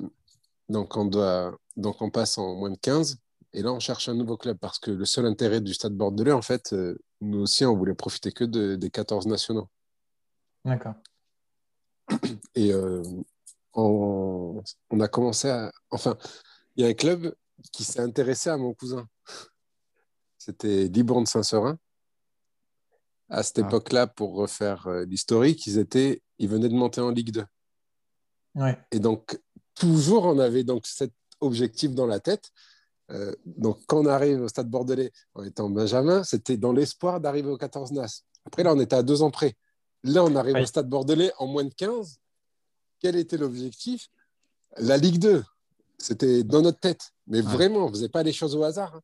donc, 0.68 0.96
on 0.96 1.06
doit... 1.06 1.58
donc, 1.76 2.02
on 2.02 2.12
passe 2.12 2.38
en 2.38 2.56
moins 2.56 2.70
de 2.70 2.78
15. 2.78 3.18
Et 3.54 3.64
là, 3.64 3.74
on 3.74 3.80
cherche 3.80 4.08
un 4.10 4.14
nouveau 4.14 4.38
club 4.38 4.58
parce 4.60 4.78
que 4.78 4.92
le 4.92 5.06
seul 5.06 5.26
intérêt 5.26 5.62
du 5.62 5.74
Stade 5.74 5.94
Bordelais, 5.94 6.32
en 6.32 6.44
fait, 6.44 6.74
euh, 6.74 7.00
nous 7.22 7.40
aussi, 7.40 7.66
on 7.66 7.76
voulait 7.76 7.96
profiter 7.96 8.32
que 8.32 8.44
de, 8.44 8.76
des 8.76 8.92
14 8.92 9.26
nationaux. 9.26 9.68
D'accord. 10.64 10.94
Et 12.56 12.72
euh, 12.74 13.02
on, 13.74 14.62
on, 14.90 15.00
a 15.00 15.08
commencé 15.08 15.50
à. 15.50 15.72
Enfin, 15.90 16.18
il 16.76 16.84
y 16.84 16.88
a 16.88 16.90
un 16.90 16.94
club 16.94 17.34
qui 17.72 17.84
s'est 17.84 18.02
intéressé 18.02 18.50
à 18.50 18.58
mon 18.58 18.74
cousin. 18.74 19.08
C'était 20.40 20.88
Libourne 20.88 21.26
Saint-Seurin. 21.26 21.78
À 23.30 23.44
cette 23.44 23.60
ah. 23.60 23.68
époque-là, 23.68 24.08
pour 24.08 24.34
refaire 24.34 24.88
euh, 24.88 25.06
l'historique, 25.06 25.68
ils, 25.68 25.78
étaient, 25.78 26.24
ils 26.40 26.50
venaient 26.50 26.70
de 26.70 26.74
monter 26.74 27.02
en 27.02 27.12
Ligue 27.12 27.32
2. 27.32 27.46
Ouais. 28.56 28.80
Et 28.92 29.00
donc, 29.00 29.40
toujours, 29.76 30.26
on 30.26 30.40
avait 30.40 30.64
donc 30.64 30.88
cet 30.88 31.14
objectif 31.42 31.94
dans 31.94 32.08
la 32.08 32.20
tête. 32.20 32.52
Euh, 33.12 33.36
donc, 33.46 33.80
quand 33.86 34.00
on 34.00 34.06
arrive 34.06 34.42
au 34.42 34.48
stade 34.48 34.70
bordelais 34.70 35.12
en 35.36 35.44
étant 35.44 35.70
Benjamin, 35.70 36.24
c'était 36.24 36.58
dans 36.58 36.74
l'espoir 36.74 37.20
d'arriver 37.20 37.50
au 37.50 37.58
14 37.58 37.92
NAS. 37.92 38.24
Après, 38.46 38.64
là, 38.64 38.74
on 38.74 38.80
était 38.80 38.96
à 38.96 39.04
deux 39.04 39.22
ans 39.22 39.32
près. 39.32 39.56
Là, 40.04 40.24
on 40.24 40.36
arrive 40.36 40.56
au 40.56 40.66
stade 40.66 40.88
bordelais 40.88 41.32
en 41.38 41.48
moins 41.48 41.66
de 41.66 41.74
15. 41.74 42.18
Quel 43.00 43.16
était 43.16 43.38
l'objectif? 43.38 44.10
La 44.78 44.98
Ligue 44.98 45.20
2. 45.20 45.44
C'était 45.98 46.44
dans 46.44 46.62
notre 46.62 46.80
tête. 46.80 47.12
Mais 47.28 47.42
vraiment, 47.42 47.86
on 47.86 47.90
ne 47.90 47.94
faisait 47.94 48.10
pas 48.10 48.24
les 48.24 48.32
choses 48.32 48.56
au 48.56 48.64
hasard. 48.64 48.96
Hein. 48.96 49.02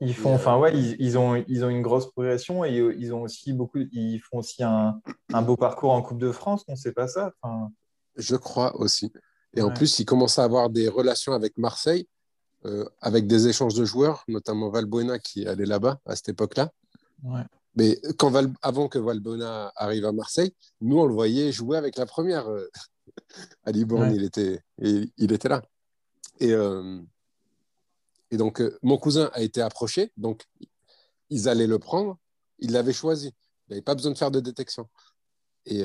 Ils 0.00 0.14
font, 0.14 0.34
enfin 0.34 0.56
ouais, 0.58 0.74
ils, 0.76 1.18
ont, 1.18 1.44
ils 1.46 1.62
ont 1.62 1.68
une 1.68 1.82
grosse 1.82 2.10
progression 2.10 2.64
et 2.64 2.74
ils 2.74 3.12
ont 3.12 3.22
aussi 3.22 3.52
beaucoup, 3.52 3.80
ils 3.92 4.18
font 4.20 4.38
aussi 4.38 4.62
un, 4.62 4.98
beau 5.42 5.56
parcours 5.56 5.92
en 5.92 6.00
Coupe 6.00 6.18
de 6.18 6.32
France. 6.32 6.64
On 6.68 6.72
ne 6.72 6.76
sait 6.76 6.92
pas 6.92 7.06
ça. 7.06 7.32
Je 8.16 8.36
crois 8.36 8.74
aussi. 8.76 9.12
Et 9.54 9.62
en 9.62 9.70
plus, 9.70 9.98
ils 9.98 10.06
commencent 10.06 10.38
à 10.38 10.44
avoir 10.44 10.70
des 10.70 10.88
relations 10.88 11.34
avec 11.34 11.58
Marseille, 11.58 12.08
euh, 12.64 12.88
avec 13.00 13.26
des 13.26 13.48
échanges 13.48 13.74
de 13.74 13.84
joueurs, 13.84 14.24
notamment 14.26 14.70
Valbuena 14.70 15.18
qui 15.18 15.46
allait 15.46 15.66
là-bas 15.66 16.00
à 16.06 16.16
cette 16.16 16.30
époque-là. 16.30 16.70
Mais 17.74 18.00
quand 18.18 18.32
avant 18.62 18.88
que 18.88 18.98
Valbuena 18.98 19.72
arrive 19.76 20.06
à 20.06 20.12
Marseille, 20.12 20.54
nous, 20.80 20.98
on 20.98 21.06
le 21.06 21.14
voyait 21.14 21.52
jouer 21.52 21.76
avec 21.76 21.96
la 21.96 22.06
première. 22.06 22.48
Euh, 22.48 22.70
à 23.64 23.72
Libourne, 23.72 24.12
il, 24.14 24.24
était, 24.24 24.60
il, 24.78 25.32
était 25.32 25.48
là. 25.48 25.62
Et, 26.38 26.52
euh, 26.52 27.00
et 28.30 28.36
donc, 28.36 28.62
mon 28.82 28.96
cousin 28.96 29.30
a 29.32 29.42
été 29.42 29.60
approché, 29.60 30.12
donc 30.16 30.44
ils 31.30 31.48
allaient 31.48 31.66
le 31.66 31.78
prendre. 31.78 32.18
Il 32.58 32.72
l'avait 32.72 32.92
choisi. 32.92 33.28
Il 33.68 33.72
n'avait 33.72 33.82
pas 33.82 33.94
besoin 33.94 34.12
de 34.12 34.18
faire 34.18 34.30
de 34.30 34.40
détection. 34.40 34.88
Et 35.66 35.84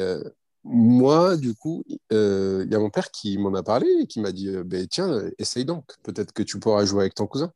moi, 0.66 1.38
du 1.38 1.54
coup, 1.54 1.86
euh, 2.12 2.64
il 2.66 2.72
y 2.72 2.76
a 2.76 2.80
mon 2.80 2.90
père 2.90 3.12
qui 3.12 3.38
m'en 3.38 3.54
a 3.54 3.62
parlé 3.62 3.88
et 4.02 4.08
qui 4.08 4.20
m'a 4.20 4.32
dit 4.32 4.50
euh, 4.50 4.64
ben, 4.64 4.88
Tiens, 4.88 5.30
essaye 5.38 5.64
donc, 5.64 5.86
peut-être 6.02 6.34
que 6.34 6.42
tu 6.42 6.60
pourras 6.60 6.86
jouer 6.86 7.02
avec 7.02 7.14
ton 7.14 7.28
cousin. 7.28 7.54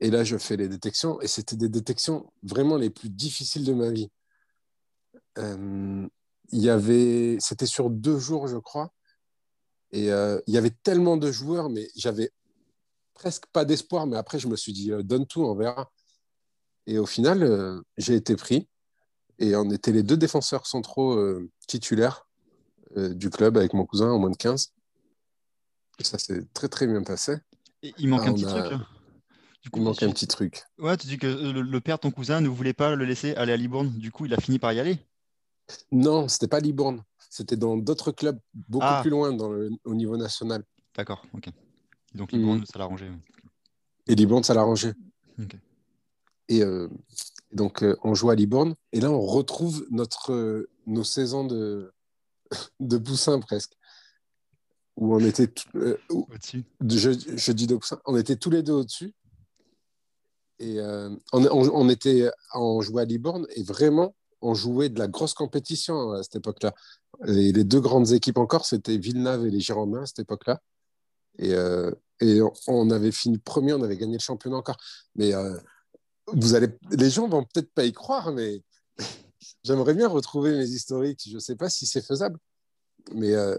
Et 0.00 0.10
là, 0.10 0.24
je 0.24 0.36
fais 0.36 0.56
les 0.56 0.68
détections 0.68 1.20
et 1.20 1.28
c'était 1.28 1.54
des 1.56 1.68
détections 1.68 2.32
vraiment 2.42 2.76
les 2.76 2.90
plus 2.90 3.08
difficiles 3.08 3.64
de 3.64 3.72
ma 3.72 3.90
vie. 3.90 4.10
Euh, 5.38 6.08
il 6.50 6.60
y 6.60 6.70
avait, 6.70 7.36
c'était 7.38 7.66
sur 7.66 7.88
deux 7.88 8.18
jours, 8.18 8.48
je 8.48 8.56
crois, 8.56 8.92
et 9.92 10.08
il 10.08 10.54
y 10.54 10.58
avait 10.58 10.74
tellement 10.82 11.16
de 11.16 11.30
joueurs, 11.30 11.70
mais 11.70 11.88
j'avais 11.94 12.30
presque 13.18 13.46
pas 13.52 13.64
d'espoir. 13.64 14.06
Mais 14.06 14.16
après, 14.16 14.38
je 14.38 14.48
me 14.48 14.56
suis 14.56 14.72
dit 14.72 14.90
Donne 15.04 15.26
tout, 15.26 15.42
on 15.42 15.54
verra. 15.54 15.90
Et 16.86 16.98
au 16.98 17.06
final, 17.06 17.82
j'ai 17.98 18.14
été 18.14 18.34
pris. 18.36 18.68
Et 19.38 19.54
on 19.54 19.70
était 19.70 19.92
les 19.92 20.02
deux 20.02 20.16
défenseurs 20.16 20.66
centraux 20.66 21.14
euh, 21.14 21.48
titulaires 21.66 22.26
euh, 22.96 23.14
du 23.14 23.30
club 23.30 23.56
avec 23.56 23.72
mon 23.72 23.86
cousin 23.86 24.10
en 24.10 24.18
moins 24.18 24.30
de 24.30 24.36
15. 24.36 24.72
Et 26.00 26.04
ça 26.04 26.18
s'est 26.18 26.44
très 26.54 26.68
très 26.68 26.86
bien 26.86 27.02
passé. 27.02 27.36
il 27.82 28.08
manque 28.08 28.22
ah, 28.24 28.30
un 28.30 28.34
petit 28.34 28.44
truc 28.44 28.70
là. 28.70 28.86
il 29.72 29.82
manque 29.82 30.02
un 30.02 30.10
petit 30.10 30.26
truc. 30.26 30.64
Ouais, 30.78 30.96
tu 30.96 31.06
dis 31.06 31.18
que 31.18 31.26
le, 31.26 31.80
père 31.80 31.96
de 31.96 32.02
ton 32.02 32.10
cousin 32.10 32.40
ne 32.40 32.48
voulait 32.48 32.72
pas 32.72 32.94
le 32.94 33.04
laisser 33.04 33.34
aller 33.34 33.52
à 33.52 33.56
Libourne. 33.56 33.90
Du 33.90 34.10
coup, 34.10 34.26
il 34.26 34.34
a 34.34 34.38
fini 34.38 34.58
par 34.58 34.72
y 34.72 34.80
aller. 34.80 34.98
Non, 35.92 36.28
c'était 36.28 36.48
pas 36.48 36.60
Libourne. 36.60 37.02
C'était 37.30 37.56
dans 37.56 37.76
d'autres 37.76 38.10
clubs 38.10 38.38
beaucoup 38.54 38.86
ah. 38.88 39.00
plus 39.02 39.10
loin 39.10 39.32
dans 39.32 39.52
au 39.84 39.94
niveau 39.94 40.16
national. 40.16 40.64
D'accord, 40.96 41.24
ok. 41.32 41.48
Donc 42.18 42.32
Libourne, 42.32 42.60
mm. 42.60 42.66
ça 42.66 42.78
l'a 42.78 42.84
arrangé. 42.84 43.10
Et 44.08 44.14
Libourne, 44.14 44.42
ça 44.42 44.52
l'a 44.52 44.60
arrangé. 44.60 44.92
Et, 46.48 46.62
euh, 46.62 46.88
donc, 47.52 47.82
euh, 47.82 47.96
on 48.02 48.14
joue 48.14 48.30
à 48.30 48.34
Libourne. 48.34 48.74
Et 48.92 49.00
là, 49.00 49.10
on 49.10 49.20
retrouve 49.20 49.86
notre, 49.90 50.32
euh, 50.32 50.68
nos 50.86 51.04
saisons 51.04 51.44
de, 51.44 51.92
de 52.80 52.98
poussin 52.98 53.38
presque. 53.40 53.72
Où 54.96 55.14
on 55.14 55.20
était. 55.20 55.48
Au-dessus. 56.10 56.64
Je, 56.80 57.12
je, 57.36 57.52
dis 57.52 57.68
de 57.68 57.76
poussin. 57.76 58.00
On 58.04 58.16
était 58.16 58.36
tous 58.36 58.50
les 58.50 58.62
deux 58.64 58.72
au-dessus. 58.72 59.14
Et 60.58 60.80
on, 60.80 61.20
on, 61.32 61.88
était, 61.88 62.28
on 62.52 62.80
jouait 62.80 63.02
à 63.02 63.04
Libourne 63.04 63.46
et 63.54 63.62
vraiment, 63.62 64.16
on 64.40 64.54
jouait 64.54 64.88
de 64.88 64.98
la 64.98 65.06
grosse 65.06 65.32
compétition 65.32 66.10
à 66.10 66.24
cette 66.24 66.34
époque-là. 66.34 66.74
Les, 67.22 67.52
les, 67.52 67.62
deux 67.62 67.80
grandes 67.80 68.10
équipes 68.10 68.38
encore, 68.38 68.66
c'était 68.66 68.98
Villeneuve 68.98 69.46
et 69.46 69.50
les 69.52 69.60
Girondins 69.60 70.02
à 70.02 70.06
cette 70.06 70.18
époque-là. 70.18 70.60
Et, 71.38 71.54
et 72.20 72.40
on, 72.66 72.90
avait 72.90 73.12
fini 73.12 73.38
premier, 73.38 73.72
on 73.72 73.82
avait 73.82 73.96
gagné 73.96 74.14
le 74.14 74.22
championnat 74.22 74.56
encore. 74.56 74.78
Mais 75.14 75.32
vous 76.32 76.54
allez, 76.54 76.68
les 76.90 77.10
gens 77.10 77.28
vont 77.28 77.44
peut-être 77.44 77.72
pas 77.72 77.84
y 77.84 77.92
croire, 77.92 78.32
mais 78.32 78.62
j'aimerais 79.64 79.94
bien 79.94 80.08
retrouver 80.08 80.52
mes 80.52 80.68
historiques. 80.68 81.22
Je 81.28 81.34
ne 81.34 81.40
sais 81.40 81.56
pas 81.56 81.70
si 81.70 81.86
c'est 81.86 82.04
faisable, 82.04 82.38
mais 83.14 83.34
euh, 83.34 83.56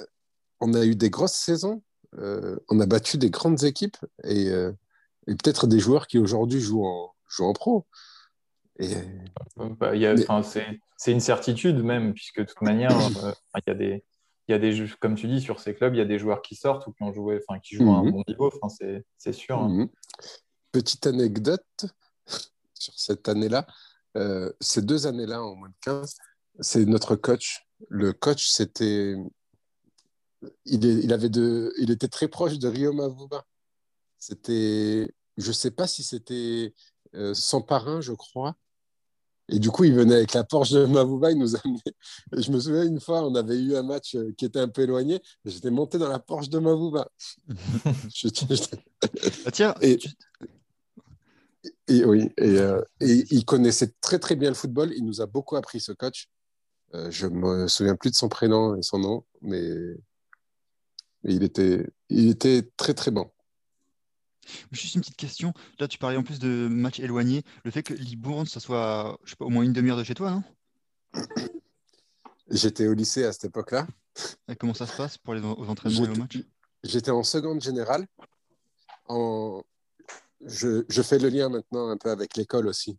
on 0.60 0.74
a 0.74 0.86
eu 0.86 0.96
des 0.96 1.10
grosses 1.10 1.34
saisons, 1.34 1.82
euh, 2.18 2.58
on 2.70 2.80
a 2.80 2.86
battu 2.86 3.18
des 3.18 3.30
grandes 3.30 3.64
équipes 3.64 3.98
et, 4.24 4.50
euh, 4.50 4.72
peut-être 5.26 5.68
des 5.68 5.80
joueurs 5.80 6.08
qui 6.08 6.18
aujourd'hui 6.18 6.60
jouent 6.60 6.86
en, 6.86 7.14
jouent 7.28 7.46
en 7.46 7.54
pro. 7.54 7.86
Et... 8.80 8.96
Bah, 9.58 9.92
c'est 10.98 11.12
une 11.12 11.20
certitude 11.20 11.84
même, 11.84 12.14
puisque 12.14 12.40
de 12.40 12.46
toute 12.46 12.62
manière, 12.62 12.92
il 13.56 13.64
y 13.68 13.70
a 13.70 13.74
des, 13.74 14.04
il 14.50 14.54
y 14.54 14.56
a 14.56 14.60
des 14.60 14.90
comme 15.00 15.14
tu 15.14 15.28
dis, 15.28 15.42
sur 15.42 15.60
ces 15.60 15.76
clubs, 15.76 15.94
il 15.94 16.00
y 16.00 16.02
a 16.02 16.06
des 16.06 16.18
joueurs 16.18 16.42
qui 16.42 16.56
sortent 16.56 16.88
ou 16.88 16.92
qui 16.92 17.04
ont 17.04 17.14
joué, 17.14 17.40
enfin, 17.48 17.60
qui 17.60 17.76
jouent 17.76 17.92
à 17.92 18.00
un 18.00 18.04
mhm. 18.04 18.12
bon 18.12 18.24
niveau, 18.28 18.52
enfin, 18.62 18.68
c'est 19.18 19.32
sûr. 19.32 19.60
Hein. 19.60 19.70
Mhm. 19.70 19.90
Petite 20.72 21.06
anecdote, 21.06 21.86
sur 22.74 23.00
cette 23.00 23.30
année-là, 23.30 23.68
euh, 24.18 24.52
ces 24.60 24.82
deux 24.82 25.06
années-là, 25.06 25.44
en 25.44 25.56
moins 25.56 25.70
de 25.70 25.76
15, 25.82 26.16
c'est 26.62 26.86
notre 26.86 27.16
coach. 27.16 27.68
Le 27.90 28.12
coach, 28.12 28.50
c'était. 28.50 29.16
Il, 30.66 30.84
il, 30.84 31.14
avait 31.14 31.30
de, 31.30 31.72
il 31.78 31.92
était 31.92 32.08
très 32.08 32.28
proche 32.28 32.58
de 32.58 32.68
Rio 32.68 32.92
Mavuba. 32.92 33.46
C'était. 34.18 35.14
Je 35.38 35.48
ne 35.48 35.54
sais 35.54 35.72
pas 35.72 35.86
si 35.86 36.02
c'était 36.02 36.74
euh, 37.14 37.36
son 37.36 37.62
parrain, 37.62 38.02
je 38.02 38.14
crois. 38.14 38.56
Et 39.52 39.60
du 39.60 39.72
coup, 39.72 39.84
il 39.84 39.94
venait 39.94 40.16
avec 40.16 40.34
la 40.34 40.44
Porsche 40.44 40.72
de 40.72 40.86
Mavuba, 40.86 41.32
il 41.32 41.38
nous 41.38 41.56
amenait. 41.56 41.82
je 42.34 42.52
me 42.52 42.60
souviens 42.60 42.86
une 42.86 43.00
fois, 43.00 43.26
on 43.26 43.34
avait 43.36 43.58
eu 43.58 43.76
un 43.76 43.84
match 43.84 44.16
euh, 44.16 44.34
qui 44.38 44.46
était 44.46 44.60
un 44.60 44.68
peu 44.68 44.84
éloigné. 44.84 45.22
J'étais 45.46 45.72
monté 45.72 45.98
dans 45.98 46.08
la 46.08 46.20
Porsche 46.20 46.50
de 46.50 46.60
Mavuba. 46.60 47.10
je, 48.14 48.28
ah, 49.46 49.52
tiens, 49.52 49.74
et, 49.82 49.98
et, 51.88 52.06
oui, 52.06 52.30
euh, 52.40 52.82
et, 53.00 53.26
il 53.32 53.46
connaissait 53.46 53.92
très 54.02 54.20
très 54.20 54.36
bien 54.36 54.50
le 54.50 54.56
football. 54.56 54.94
Il 54.96 55.06
nous 55.06 55.22
a 55.22 55.26
beaucoup 55.26 55.56
appris 55.56 55.80
ce 55.80 55.92
coach. 55.94 56.30
Euh, 56.94 57.10
je 57.10 57.28
me 57.28 57.68
souviens 57.68 57.96
plus 57.96 58.12
de 58.12 58.16
son 58.16 58.30
prénom 58.30 58.76
et 58.76 58.84
son 58.84 59.00
nom, 59.00 59.24
mais, 59.42 59.72
il, 61.24 61.44
était, 61.44 61.86
il 62.10 62.30
était 62.30 62.70
très 62.78 62.94
très 62.94 63.12
bon. 63.12 63.30
Juste 64.72 64.96
une 64.96 65.02
petite 65.02 65.18
question. 65.18 65.54
Là, 65.80 65.88
tu 65.88 65.98
parlais 65.98 66.18
en 66.18 66.24
plus 66.24 66.40
de 66.40 66.68
matchs 66.70 67.00
éloignés. 67.00 67.44
Le 67.64 67.72
fait 67.72 67.84
que 67.84 67.94
Libourne, 67.94 68.46
ça 68.46 68.60
soit 68.60 69.18
je 69.24 69.32
sais 69.32 69.36
pas, 69.36 69.46
au 69.46 69.50
moins 69.50 69.64
une 69.64 69.74
demi-heure 69.74 69.98
de 69.98 70.04
chez 70.04 70.16
toi, 70.16 70.32
non? 70.32 70.44
J'étais 72.50 72.88
au 72.88 72.94
lycée 72.94 73.26
à 73.26 73.32
cette 73.32 73.46
époque-là. 73.46 73.88
Et 74.48 74.56
comment 74.56 74.74
ça 74.74 74.88
se 74.88 74.96
passe 74.96 75.18
pour 75.18 75.34
les 75.34 75.42
aux 75.42 75.70
entraînements 75.70 76.06
et 76.06 76.10
aux 76.10 76.16
matchs 76.16 76.40
J'étais 76.84 77.12
en 77.12 77.24
seconde 77.24 77.62
générale. 77.62 78.08
En, 79.08 79.62
je, 80.46 81.02
fais 81.02 81.20
le 81.20 81.30
lien 81.30 81.50
maintenant 81.50 81.90
un 81.90 81.98
peu 81.98 82.10
avec 82.10 82.36
l'école 82.38 82.68
aussi. 82.68 82.98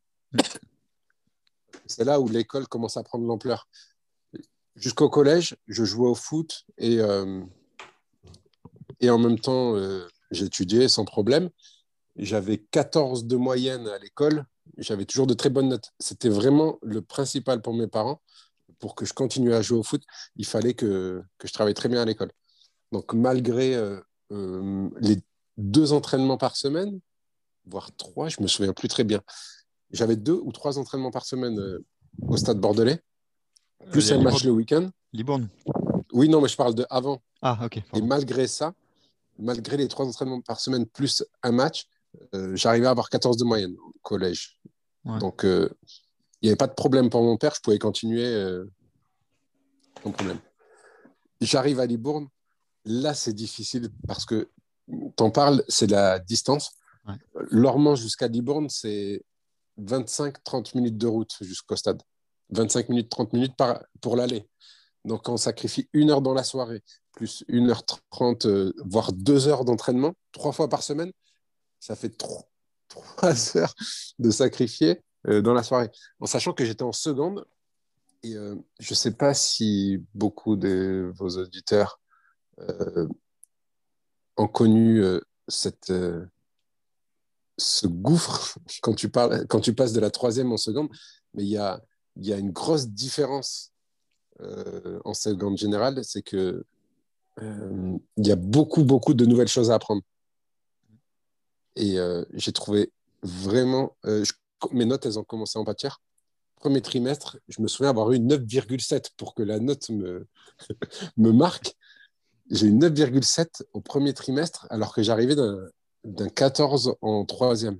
C'est 1.87 2.05
là 2.05 2.21
où 2.21 2.29
l'école 2.29 2.69
commence 2.69 2.97
à 2.97 3.03
prendre 3.03 3.27
l'ampleur. 3.27 3.69
Jusqu'au 4.77 5.09
collège, 5.09 5.57
je 5.67 5.85
jouais 5.85 6.09
au 6.09 6.15
foot 6.15 6.65
et, 6.79 7.01
euh, 7.01 7.43
et 9.01 9.11
en 9.11 9.19
même 9.19 9.39
temps, 9.39 9.77
euh, 9.77 10.07
j'étudiais 10.31 10.89
sans 10.89 11.05
problème. 11.05 11.51
J'avais 12.17 12.59
14 12.59 13.27
de 13.27 13.37
moyenne 13.37 13.87
à 13.89 13.99
l'école. 13.99 14.45
J'avais 14.79 15.05
toujours 15.05 15.27
de 15.27 15.35
très 15.35 15.51
bonnes 15.51 15.69
notes. 15.69 15.93
C'était 15.99 16.29
vraiment 16.29 16.79
le 16.83 17.03
principal 17.03 17.63
pour 17.63 17.75
mes 17.75 17.87
parents. 17.87 18.21
Pour 18.79 18.95
que 18.95 19.05
je 19.05 19.13
continue 19.13 19.53
à 19.53 19.63
jouer 19.63 19.79
au 19.79 19.83
foot, 19.83 20.03
il 20.37 20.47
fallait 20.47 20.75
que, 20.75 21.23
que 21.39 21.47
je 21.47 21.53
travaille 21.53 21.75
très 21.75 21.89
bien 21.89 22.01
à 22.01 22.05
l'école. 22.05 22.31
Donc, 22.93 23.13
malgré 23.13 23.75
euh, 23.75 24.01
les 25.01 25.19
deux 25.59 25.93
entraînements 25.93 26.39
par 26.39 26.57
semaine, 26.57 27.01
voire 27.67 27.91
trois, 27.97 28.29
je 28.29 28.41
me 28.41 28.47
souviens 28.47 28.73
plus 28.73 28.89
très 28.89 29.05
bien. 29.05 29.21
J'avais 29.91 30.17
deux 30.17 30.41
ou 30.43 30.53
trois 30.53 30.79
entraînements 30.79 31.11
par 31.11 31.25
semaine 31.25 31.59
euh, 31.59 31.85
au 32.27 32.37
stade 32.37 32.59
bordelais, 32.59 33.01
plus 33.91 34.13
un 34.13 34.21
match 34.21 34.45
le 34.45 34.53
week-end. 34.53 34.89
Libourne 35.13 35.49
Oui, 36.13 36.29
non, 36.29 36.41
mais 36.41 36.49
je 36.49 36.57
parle 36.57 36.75
de 36.75 36.87
avant. 36.91 37.21
Ah, 37.43 37.59
ok. 37.65 37.83
Et 37.95 38.03
malgré 38.03 38.47
ça, 38.47 38.75
malgré 39.41 39.77
les 39.77 39.89
trois 39.89 40.07
entraînements 40.07 40.41
par 40.41 40.61
semaine 40.61 40.87
plus 40.87 41.25
un 41.43 41.53
match, 41.53 41.87
euh, 42.35 42.55
j'arrivais 42.57 42.87
à 42.87 42.91
avoir 42.91 43.09
14 43.09 43.37
de 43.37 43.45
moyenne 43.45 43.77
au 43.79 43.93
collège. 44.03 44.59
Donc, 45.05 45.45
euh, 45.45 45.69
il 46.41 46.47
n'y 46.47 46.51
avait 46.51 46.57
pas 46.57 46.67
de 46.67 46.75
problème 46.75 47.09
pour 47.11 47.23
mon 47.23 47.37
père, 47.37 47.55
je 47.55 47.61
pouvais 47.61 47.79
continuer 47.79 48.35
sans 50.03 50.13
problème. 50.13 50.39
J'arrive 51.41 51.81
à 51.81 51.87
Libourne, 51.87 52.29
là 52.85 53.15
c'est 53.15 53.33
difficile 53.33 53.89
parce 54.07 54.25
que 54.25 54.51
t'en 55.17 55.31
parles, 55.31 55.65
c'est 55.69 55.91
la 55.91 56.19
distance. 56.19 56.73
Ouais. 57.07 57.97
jusqu'à 57.97 58.29
Libourne, 58.29 58.69
c'est 58.69 59.23
25-30 59.81 60.77
minutes 60.77 60.99
de 60.99 61.07
route 61.07 61.35
jusqu'au 61.41 61.77
stade. 61.77 62.03
25 62.51 62.89
minutes, 62.89 63.09
30 63.09 63.33
minutes 63.33 63.57
par, 63.57 63.83
pour 64.01 64.17
l'aller. 64.17 64.49
Donc, 65.05 65.25
quand 65.25 65.35
on 65.35 65.39
sacrifie 65.39 65.89
une 65.93 66.11
heure 66.11 66.23
dans 66.23 66.35
la 66.35 66.45
soirée, 66.45 66.83
plus 67.13 67.45
une 67.49 67.71
heure 67.71 67.85
trente, 68.11 68.47
euh, 68.47 68.73
voire 68.85 69.13
deux 69.13 69.49
heures 69.49 69.65
d'entraînement, 69.65 70.15
trois 70.33 70.53
fois 70.53 70.69
par 70.69 70.83
semaine, 70.83 71.13
ça 71.81 71.97
fait 71.97 72.11
trois, 72.11 72.49
trois 72.89 73.35
heures 73.57 73.75
de 74.19 74.31
sacrifier 74.31 75.03
euh, 75.27 75.43
dans 75.43 75.53
la 75.53 75.63
soirée. 75.63 75.91
En 76.21 76.27
sachant 76.27 76.53
que 76.53 76.65
j'étais 76.65 76.83
en 76.83 76.93
seconde, 76.93 77.45
et 78.23 78.37
euh, 78.37 78.55
je 78.79 78.93
ne 78.93 78.97
sais 78.97 79.13
pas 79.13 79.35
si 79.35 80.05
beaucoup 80.15 80.57
de 80.57 81.13
vos 81.17 81.39
auditeurs 81.39 82.01
euh, 82.59 83.09
ont 84.37 84.49
connu 84.49 85.03
cette, 85.49 85.93
ce 87.59 87.87
gouffre 87.87 88.59
quand 88.83 88.95
tu, 88.95 89.11
passes 89.11 89.93
de 89.93 90.01
la 90.01 90.11
troisième 90.11 90.53
en 90.53 90.57
seconde, 90.57 90.89
mais 91.35 91.43
il 91.43 91.51
y 91.51 91.59
a, 91.59 91.83
il 92.17 92.27
y 92.27 92.33
a 92.33 92.39
une 92.39 92.51
grosse 92.51 92.89
différence 92.89 93.73
euh, 94.43 95.01
en 95.05 95.15
seconde 95.15 95.59
générale, 95.59 96.05
c'est 96.05 96.23
que 96.23 96.65
euh, 97.41 97.99
il 98.17 98.27
y 98.27 98.33
a 98.33 98.37
beaucoup, 98.37 98.85
beaucoup 98.85 99.15
de 99.15 99.25
nouvelles 99.25 99.49
choses 99.49 99.71
à 99.71 99.75
apprendre. 99.75 100.03
Et 101.77 101.99
euh, 101.99 102.25
j'ai 102.35 102.53
trouvé 102.53 102.93
vraiment... 103.23 103.97
mes 104.73 104.85
notes, 104.85 105.07
elles 105.07 105.19
ont 105.19 105.25
commencé 105.25 105.59
en 105.59 105.65
pâtière. 105.65 106.01
Premier 106.57 106.83
trimestre, 106.83 107.39
je 107.49 107.63
me 107.63 107.69
souviens 107.69 107.91
avoir 107.91 108.13
eu 108.13 108.19
9,7 108.19 109.11
pour 109.17 109.35
que 109.35 109.43
la 109.43 109.59
note 109.59 109.89
me, 109.91 110.27
me 111.17 111.33
marque. 111.33 111.75
J'ai 112.51 112.67
eu 112.67 112.73
9,7 112.73 113.63
au 113.73 113.81
premier 113.81 114.13
trimestre, 114.13 114.67
alors 114.71 114.93
que 114.93 115.03
j'arrivais 115.03 115.37
d'un 115.37 115.69
d'un 116.03 116.31
14 116.31 116.95
en 117.03 117.27
troisième. 117.27 117.79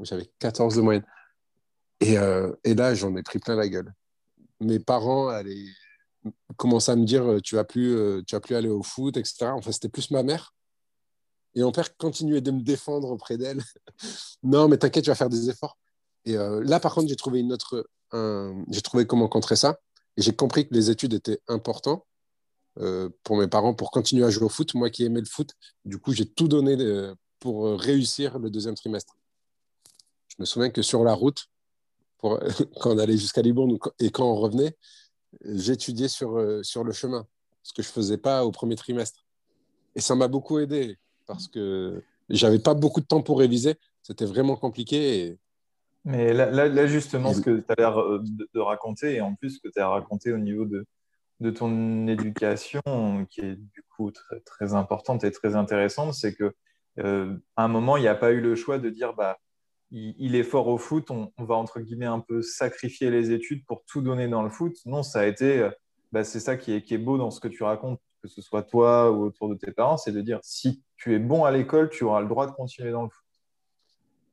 J'avais 0.00 0.28
14 0.40 0.74
de 0.74 0.80
moyenne. 0.80 1.06
Et, 2.00 2.16
et 2.64 2.74
là, 2.74 2.92
j'en 2.92 3.14
ai 3.14 3.22
pris 3.22 3.38
plein 3.38 3.54
la 3.54 3.68
gueule. 3.68 3.94
Mes 4.58 4.80
parents 4.80 5.28
allaient 5.28 5.68
commençaient 6.56 6.92
à 6.92 6.96
me 6.96 7.04
dire 7.04 7.24
euh, 7.24 7.40
tu 7.40 7.56
vas 7.56 7.64
plus, 7.64 7.96
euh, 7.96 8.22
tu 8.26 8.34
vas 8.34 8.40
plus 8.40 8.54
aller 8.54 8.68
au 8.68 8.82
foot, 8.82 9.16
etc. 9.16 9.46
Enfin, 9.46 9.72
c'était 9.72 9.88
plus 9.88 10.10
ma 10.10 10.22
mère. 10.22 10.54
Et 11.54 11.62
mon 11.62 11.72
père 11.72 11.96
continuait 11.96 12.40
de 12.40 12.50
me 12.50 12.62
défendre 12.62 13.10
auprès 13.10 13.36
d'elle. 13.36 13.62
non, 14.42 14.68
mais 14.68 14.78
t'inquiète, 14.78 15.04
tu 15.04 15.10
vas 15.10 15.16
faire 15.16 15.28
des 15.28 15.50
efforts. 15.50 15.76
Et 16.24 16.36
euh, 16.36 16.62
là, 16.64 16.80
par 16.80 16.94
contre, 16.94 17.08
j'ai 17.08 17.16
trouvé 17.16 17.40
une 17.40 17.52
autre, 17.52 17.86
j'ai 18.70 18.82
trouvé 18.82 19.06
comment 19.06 19.28
contrer 19.28 19.56
ça. 19.56 19.78
Et 20.16 20.22
j'ai 20.22 20.34
compris 20.34 20.68
que 20.68 20.74
les 20.74 20.90
études 20.90 21.14
étaient 21.14 21.40
importantes 21.48 22.04
pour 23.22 23.36
mes 23.36 23.48
parents 23.48 23.74
pour 23.74 23.90
continuer 23.90 24.24
à 24.24 24.30
jouer 24.30 24.44
au 24.44 24.48
foot. 24.48 24.74
Moi 24.74 24.90
qui 24.90 25.04
aimais 25.04 25.20
le 25.20 25.26
foot, 25.26 25.50
du 25.84 25.98
coup, 25.98 26.12
j'ai 26.12 26.26
tout 26.26 26.48
donné 26.48 26.76
pour 27.38 27.78
réussir 27.78 28.38
le 28.38 28.50
deuxième 28.50 28.74
trimestre. 28.74 29.14
Je 30.28 30.36
me 30.38 30.44
souviens 30.44 30.70
que 30.70 30.82
sur 30.82 31.04
la 31.04 31.14
route, 31.14 31.46
quand 32.22 32.38
on 32.84 32.98
allait 32.98 33.16
jusqu'à 33.16 33.42
Libourne 33.42 33.78
et 33.98 34.10
quand 34.10 34.30
on 34.30 34.36
revenait, 34.36 34.76
j'étudiais 35.44 36.08
sur, 36.08 36.38
euh, 36.38 36.62
sur 36.62 36.84
le 36.84 36.92
chemin, 36.92 37.26
ce 37.62 37.72
que 37.72 37.82
je 37.82 37.88
faisais 37.88 38.18
pas 38.18 38.44
au 38.44 38.50
premier 38.50 38.76
trimestre. 38.76 39.24
Et 39.94 40.00
ça 40.00 40.14
m'a 40.14 40.28
beaucoup 40.28 40.58
aidé 40.58 40.98
parce 41.26 41.48
que 41.48 42.02
j'avais 42.28 42.58
pas 42.58 42.74
beaucoup 42.74 43.00
de 43.00 43.06
temps 43.06 43.22
pour 43.22 43.38
réviser. 43.38 43.76
C'était 44.02 44.26
vraiment 44.26 44.56
compliqué. 44.56 45.26
Et... 45.26 45.38
Mais 46.04 46.32
là, 46.32 46.50
là, 46.50 46.68
là, 46.68 46.86
justement, 46.86 47.32
ce 47.32 47.40
que 47.40 47.58
tu 47.58 47.64
as 47.68 47.74
l'air 47.78 48.00
euh, 48.00 48.20
de, 48.22 48.48
de 48.52 48.60
raconter, 48.60 49.16
et 49.16 49.20
en 49.20 49.34
plus 49.34 49.50
ce 49.56 49.60
que 49.60 49.68
tu 49.68 49.80
as 49.80 49.88
raconté 49.88 50.32
au 50.32 50.38
niveau 50.38 50.64
de, 50.64 50.86
de 51.40 51.50
ton 51.50 52.06
éducation, 52.06 52.82
qui 53.30 53.40
est 53.40 53.56
du 53.56 53.84
coup 53.94 54.10
très, 54.10 54.40
très 54.40 54.74
importante 54.74 55.24
et 55.24 55.30
très 55.30 55.54
intéressante, 55.54 56.14
c'est 56.14 56.34
que 56.34 56.54
euh, 56.98 57.36
à 57.56 57.64
un 57.64 57.68
moment, 57.68 57.96
il 57.96 58.00
n'y 58.00 58.08
a 58.08 58.14
pas 58.14 58.32
eu 58.32 58.40
le 58.40 58.54
choix 58.54 58.78
de 58.78 58.90
dire 58.90 59.14
bah, 59.14 59.38
il, 59.92 60.34
est 60.34 60.42
fort 60.42 60.68
au 60.68 60.78
foot, 60.78 61.10
on, 61.10 61.30
va 61.38 61.54
entre 61.54 61.80
guillemets 61.80 62.06
un 62.06 62.20
peu 62.20 62.40
sacrifier 62.40 63.10
les 63.10 63.30
études 63.30 63.64
pour 63.66 63.84
tout 63.86 64.00
donner 64.00 64.26
dans 64.26 64.42
le 64.42 64.48
foot. 64.48 64.74
Non, 64.86 65.02
ça 65.02 65.20
a 65.20 65.26
été, 65.26 65.58
euh, 65.58 65.70
bah, 66.12 66.24
c'est 66.24 66.40
ça 66.40 66.56
qui 66.56 66.72
est, 66.72 66.82
qui 66.82 66.94
est 66.94 66.98
beau 66.98 67.18
dans 67.18 67.30
ce 67.30 67.40
que 67.40 67.48
tu 67.48 67.62
racontes, 67.62 68.00
que 68.22 68.28
ce 68.28 68.40
soit 68.40 68.62
toi 68.62 69.12
ou 69.12 69.24
autour 69.24 69.50
de 69.50 69.54
tes 69.54 69.70
parents, 69.70 69.98
c'est 69.98 70.12
de 70.12 70.22
dire 70.22 70.40
si 70.42 70.82
tu 70.96 71.14
es 71.14 71.18
bon 71.18 71.44
à 71.44 71.50
l'école, 71.50 71.90
tu 71.90 72.04
auras 72.04 72.22
le 72.22 72.28
droit 72.28 72.46
de 72.46 72.52
continuer 72.52 72.90
dans 72.90 73.02
le 73.02 73.10
foot. 73.10 73.26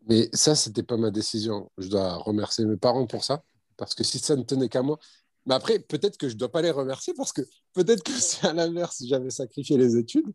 Mais 0.07 0.29
ça, 0.31 0.55
c'était 0.55 0.83
pas 0.83 0.95
ma 0.95 1.11
décision. 1.11 1.69
Je 1.77 1.89
dois 1.89 2.15
remercier 2.15 2.65
mes 2.65 2.77
parents 2.77 3.05
pour 3.05 3.25
ça, 3.25 3.43
parce 3.75 3.93
que 3.93 4.05
si 4.05 4.17
ça 4.17 4.37
ne 4.37 4.43
tenait 4.43 4.69
qu'à 4.69 4.81
moi. 4.81 4.97
Mais 5.45 5.55
après, 5.55 5.79
peut-être 5.79 6.17
que 6.17 6.29
je 6.29 6.37
dois 6.37 6.51
pas 6.51 6.61
les 6.61 6.71
remercier, 6.71 7.13
parce 7.15 7.33
que 7.33 7.41
peut-être 7.73 8.03
que 8.03 8.13
c'est 8.13 8.47
à 8.47 8.53
l'inverse, 8.53 9.03
j'avais 9.05 9.29
sacrifié 9.29 9.77
les 9.77 9.97
études. 9.97 10.31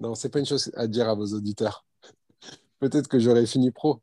Non, 0.00 0.16
c'est 0.16 0.30
pas 0.30 0.40
une 0.40 0.46
chose 0.46 0.72
à 0.74 0.88
dire 0.88 1.08
à 1.08 1.14
vos 1.14 1.26
auditeurs. 1.26 1.86
peut-être 2.80 3.06
que 3.06 3.20
j'aurais 3.20 3.46
fini 3.46 3.70
pro. 3.70 4.02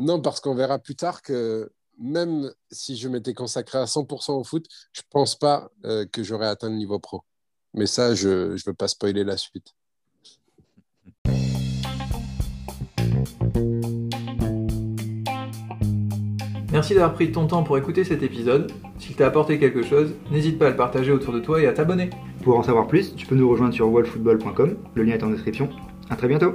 Non, 0.00 0.18
parce 0.18 0.40
qu'on 0.40 0.54
verra 0.54 0.78
plus 0.78 0.96
tard 0.96 1.20
que 1.20 1.70
même 1.98 2.50
si 2.70 2.96
je 2.96 3.06
m'étais 3.06 3.34
consacré 3.34 3.76
à 3.76 3.84
100% 3.84 4.32
au 4.32 4.44
foot, 4.44 4.64
je 4.92 5.02
pense 5.10 5.38
pas 5.38 5.70
euh, 5.84 6.06
que 6.10 6.22
j'aurais 6.24 6.46
atteint 6.46 6.70
le 6.70 6.76
niveau 6.76 6.98
pro. 6.98 7.22
Mais 7.74 7.84
ça, 7.84 8.14
je 8.14 8.52
ne 8.52 8.66
veux 8.66 8.72
pas 8.72 8.88
spoiler 8.88 9.24
la 9.24 9.36
suite. 9.36 9.74
Merci 16.72 16.94
d'avoir 16.94 17.12
pris 17.12 17.30
ton 17.30 17.46
temps 17.46 17.62
pour 17.62 17.76
écouter 17.76 18.04
cet 18.04 18.22
épisode. 18.22 18.72
S'il 18.98 19.16
t'a 19.16 19.26
apporté 19.26 19.58
quelque 19.58 19.82
chose, 19.82 20.14
n'hésite 20.30 20.58
pas 20.58 20.68
à 20.68 20.70
le 20.70 20.76
partager 20.76 21.12
autour 21.12 21.34
de 21.34 21.40
toi 21.40 21.60
et 21.60 21.66
à 21.66 21.74
t'abonner. 21.74 22.08
Pour 22.42 22.56
en 22.56 22.62
savoir 22.62 22.86
plus, 22.86 23.14
tu 23.16 23.26
peux 23.26 23.34
nous 23.34 23.50
rejoindre 23.50 23.74
sur 23.74 23.92
wallfootball.com, 23.92 24.78
le 24.94 25.02
lien 25.02 25.12
est 25.12 25.22
en 25.22 25.30
description. 25.30 25.68
À 26.08 26.16
très 26.16 26.28
bientôt 26.28 26.54